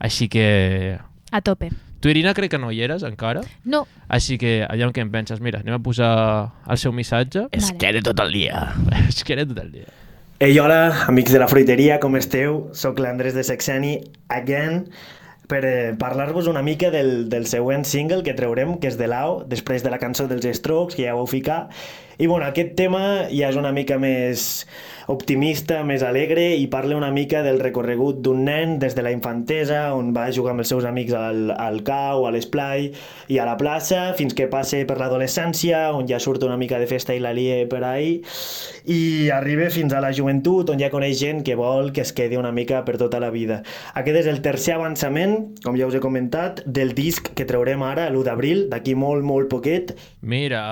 [0.00, 0.98] així que
[1.30, 1.70] A tope.
[2.02, 3.44] Tu, Irina, crec que no hi eres encara.
[3.62, 3.84] No.
[4.10, 5.38] Així que, allà què en penses?
[5.38, 6.08] Mira, anem a posar
[6.66, 7.44] el seu missatge.
[7.54, 8.64] Es quiere tot el dia.
[9.06, 9.92] Es quiere tot el dia.
[10.42, 12.56] Ei, hola, amics de la fruiteria, com esteu?
[12.74, 13.92] Soc l'Andrés de Sexeni,
[14.34, 14.80] again,
[15.46, 19.44] per eh, parlar-vos una mica del, del següent single que treurem, que és de l'Ao,
[19.46, 21.68] després de la cançó dels Strokes, que ja vau ficar.
[22.18, 24.66] I bueno, aquest tema ja és una mica més
[25.10, 29.94] optimista, més alegre i parla una mica del recorregut d'un nen des de la infantesa,
[29.96, 32.90] on va jugar amb els seus amics al, al cau, a l'esplai
[33.32, 36.88] i a la plaça, fins que passe per l'adolescència, on ja surt una mica de
[36.90, 38.18] festa i la lie per ahí,
[38.86, 42.38] i arriba fins a la joventut, on ja coneix gent que vol que es quedi
[42.40, 43.62] una mica per tota la vida.
[43.94, 48.08] Aquest és el tercer avançament, com ja us he comentat, del disc que traurem ara,
[48.10, 49.96] l'1 d'abril, d'aquí molt, molt poquet.
[50.20, 50.62] Mira!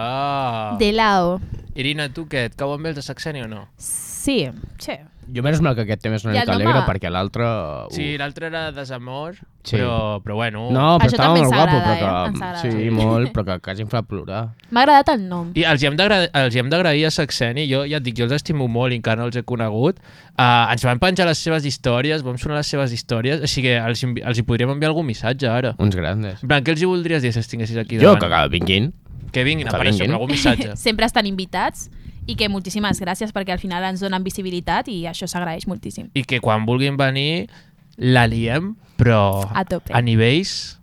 [0.81, 1.39] De lao.
[1.79, 2.49] Irina, tu què?
[2.51, 3.67] Et cauen bé els de Saxeni o no?
[3.79, 4.99] Sí, sí.
[5.31, 7.45] Jo menys mal que aquest tema és una I el mica alegre perquè l'altre...
[7.47, 9.77] Uh, Sí, l'altre era desamor, Sí.
[9.77, 10.65] però, però bueno...
[10.75, 12.31] No, però Això estava també molt ens guapo, agrada, però eh?
[12.31, 12.49] Ens que...
[12.49, 12.63] agrada.
[12.81, 14.41] Sí, molt, però que quasi em fa plorar.
[14.75, 15.53] M'ha agradat el nom.
[15.55, 18.17] I els hi hem d'agra- els hi hem d'agrair a Saxeni, jo ja et dic,
[18.19, 20.01] jo els estimo molt i encara no els he conegut.
[20.35, 24.03] Uh, ens van penjar les seves històries, vam sonar les seves històries, així que els,
[24.09, 25.77] envi- els hi podríem enviar algun missatge ara.
[25.79, 26.43] Uns grandes.
[26.43, 28.25] En plan, què els hi voldries dir si estiguessis aquí Jo, davant?
[28.27, 28.91] que, que vinguin.
[29.31, 30.11] Que vinguin, Que a per això, vinguin.
[30.11, 30.73] amb algun missatge.
[30.89, 31.87] Sempre estan invitats
[32.27, 36.11] i que moltíssimes gràcies perquè al final ens donen visibilitat i això s'agraeix moltíssim.
[36.15, 37.49] I que quan vulguin venir
[37.97, 39.93] la liem, però A tope.
[39.93, 40.77] a nivells...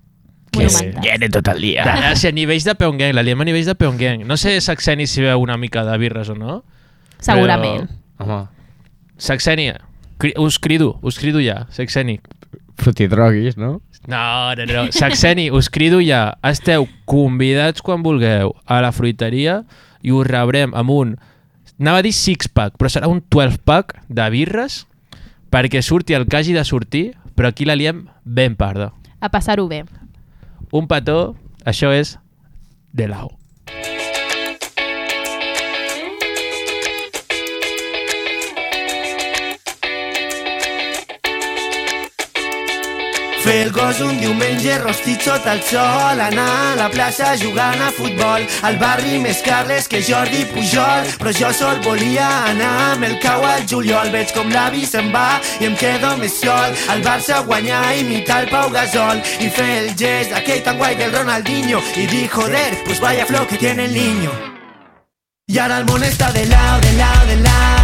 [0.58, 1.04] Monumentals.
[1.04, 1.84] Quiere tot el dia.
[1.86, 4.24] De, sigui, a nivells de Pyongyang, la liem a nivells de Pyongyang.
[4.26, 6.64] No sé Saxeni si veu una mica de birres o no.
[7.22, 7.90] Segurament.
[8.18, 8.40] Home,
[9.22, 9.68] Saxeni,
[10.18, 12.20] cri us crido, us crido ja, Saxeni.
[12.78, 13.82] frutidroguis, no?
[14.08, 14.92] No, no, no.
[14.92, 16.38] Saxeni, us crido ja.
[16.46, 19.64] Esteu convidats quan vulgueu a la fruiteria
[20.02, 21.15] i us rebrem amb un...
[21.78, 24.86] Anava a dir six-pack, però serà un 12-pack de birres
[25.53, 27.06] perquè surti el que hagi de sortir,
[27.38, 28.91] però aquí la liem ben parda.
[29.22, 29.84] A passar-ho bé.
[30.74, 32.18] Un petó, això és
[32.94, 33.37] de l'au.
[43.44, 47.92] Fer el gos un diumenge rostit sota el sol Anar a la plaça jugant a
[47.96, 48.46] futbol.
[48.68, 53.46] Al barri més Carles que Jordi Pujol Però jo sol volia anar amb el cau
[53.46, 54.12] al juliol.
[54.16, 56.76] Veig com l'avi se'n va i em quedo més sol.
[56.94, 59.24] Al Barça guanyar imitar el Pau Gasol.
[59.40, 61.82] I fer el gest aquell tan guai del Ronaldinho.
[61.96, 64.32] I dir joder, pues vaya flow que tiene el niño
[65.50, 67.77] Y ahora el món está de lado, de lado, de lado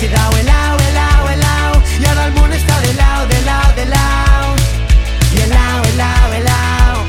[0.00, 1.82] quedado helado, helado, helado.
[2.00, 4.56] Y ahora el món está de lado, de lado, de lado.
[5.32, 7.06] I helao, helao, helao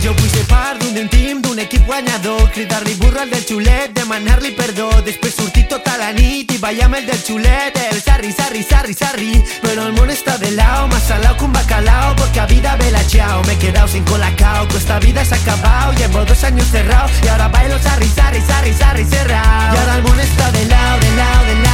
[0.00, 4.52] Jo vull ser part d'un team, d'un equip guanyador Cridar-li burro al del xulet, demanar-li
[4.54, 8.62] perdó Després sortir tota la nit i ballar amb el del xulet El sarri, sarri,
[8.62, 9.32] sarri, sarri.
[9.64, 12.92] Però el món està de lao, más salao que un bacalao Porque a vida ve
[12.92, 16.66] la chao, me he quedado sin colacao esta vida se ha acabado, llevo dos años
[16.70, 20.64] cerrado Y ahora bailo sarri, sarri, sarri, sarri, cerrado Y ahora el món está de
[20.66, 21.73] lao, de lao, de lao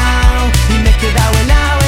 [1.01, 1.80] Y me he quedado helao,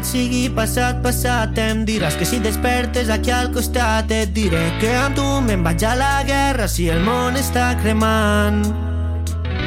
[0.00, 5.14] tot sigui passat, passat em que si despertes aquí al costat et diré que amb
[5.14, 8.64] tu me'n vaig a la guerra si el món està cremant.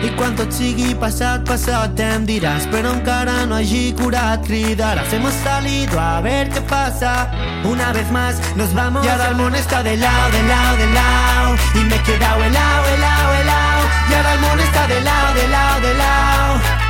[0.01, 5.33] I quan tot sigui passat, passat em diràs però encara no hagi curat cridarás hemos
[5.43, 7.29] salido a ver qué pasa
[7.63, 9.05] una vez más nos vamos.
[9.05, 12.43] Y ahora el món está de lado, de lado, de lado y me he quedado
[12.43, 16.82] helado, helado, helado y ahora el món está de lado, de lado, de lado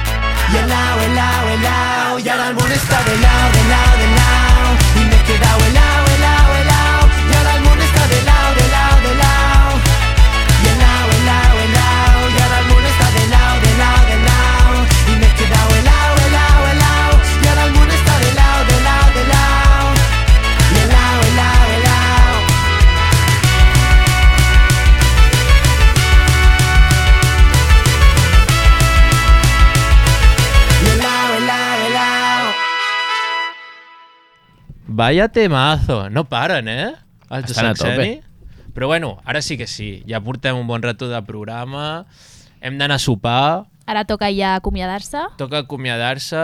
[0.54, 4.23] y helao, helao, helao Y ahora el mundo está de lado, de lado, de lado
[35.04, 36.10] Vaya temazo.
[36.10, 36.94] No paren, eh?
[37.28, 38.22] Els Estan a Saxeni.
[38.72, 40.00] Però bueno, ara sí que sí.
[40.08, 42.06] Ja portem un bon rato de programa.
[42.64, 43.66] Hem d'anar a sopar.
[43.84, 45.26] Ara toca ja acomiadar-se.
[45.36, 46.44] Toca acomiadar-se.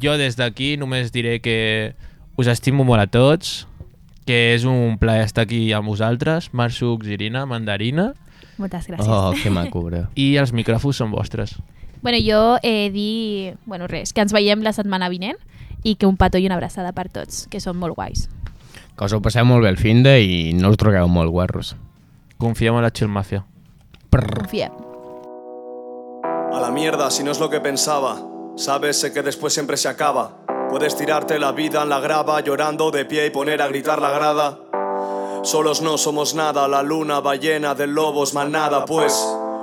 [0.00, 1.92] Jo des d'aquí només diré que
[2.40, 3.66] us estimo molt a tots,
[4.24, 8.14] que és un plaer estar aquí amb vosaltres, Marsucs, Irina, Mandarina,
[8.56, 9.12] Moltes gràcies.
[9.12, 10.06] Oh, que maco, bro.
[10.24, 11.52] i els micròfons són vostres.
[12.00, 15.36] Bueno, jo he eh, dir, bueno, res, que ens veiem la setmana vinent
[15.82, 18.28] i que un petó i una abraçada per tots, que són molt guais.
[18.96, 21.74] Que us ho passeu molt bé el finde i no us drogueu molt, guarros.
[22.40, 23.44] Confiem en la Chill Mafia.
[24.10, 24.72] Confiem.
[26.52, 28.18] A la mierda, si no es lo que pensaba.
[28.56, 30.36] Sabes, sé que después siempre se acaba.
[30.68, 34.10] Puedes tirarte la vida en la grava, llorando de pie y poner a gritar la
[34.10, 34.58] grada.
[35.42, 39.14] Solos no somos nada, la luna va llena de lobos, más nada, pues.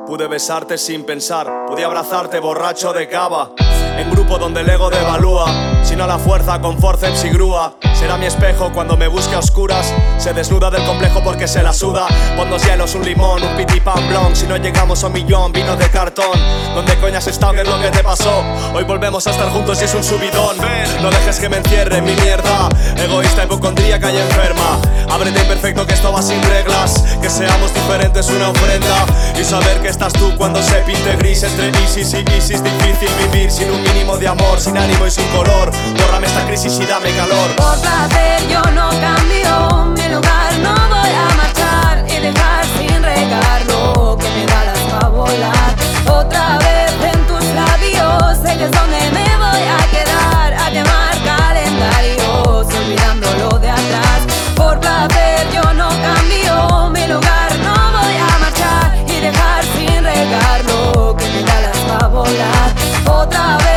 [0.08, 3.52] Pude besarte sin pensar, podía abrazarte borracho de cava.
[3.98, 5.46] En grupo donde el ego devalúa,
[5.84, 7.76] sino la fuerza con forceps y grúa.
[7.96, 9.92] Será mi espejo cuando me busque a oscuras.
[10.20, 12.06] Se desnuda del complejo porque se la suda.
[12.36, 14.36] Pon dos hielos, un limón, un pitipam blond.
[14.36, 16.40] Si no llegamos a un millón, vino de cartón.
[16.76, 17.54] ¿Dónde coño has estado?
[17.54, 18.44] ¿Qué es lo que te pasó?
[18.76, 20.58] Hoy volvemos a estar juntos y es un subidón.
[21.02, 22.70] No dejes que me encierre en mi mierda.
[22.98, 24.80] Egoísta, hipocondríaca y enferma.
[25.10, 27.04] Ábrete imperfecto que esto va sin reglas.
[27.20, 29.06] Que seamos diferentes, una ofrenda.
[29.40, 31.42] Y saber que estás tú cuando se pinte gris.
[31.42, 35.28] Entre ISIS y ISIS, difícil vivir sin un mínimo de amor, sin ánimo y sin
[35.28, 35.72] color.
[36.00, 37.56] Bórrame esta crisis y dame calor.
[37.56, 43.66] Por placer yo no cambio, mi lugar no voy a marchar y dejar sin regar
[43.68, 45.76] lo que me da las pa' volar.
[46.06, 51.16] Otra vez en tus labios, sé que es donde me voy a quedar, a quemar
[51.24, 54.20] calendarios, olvidando lo de atrás.
[54.56, 60.64] Por placer yo no cambio, mi lugar no voy a marchar y dejar sin regar
[60.66, 62.72] lo que me da las pa' volar.
[63.06, 63.77] Otra vez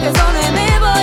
[0.00, 0.99] que only me.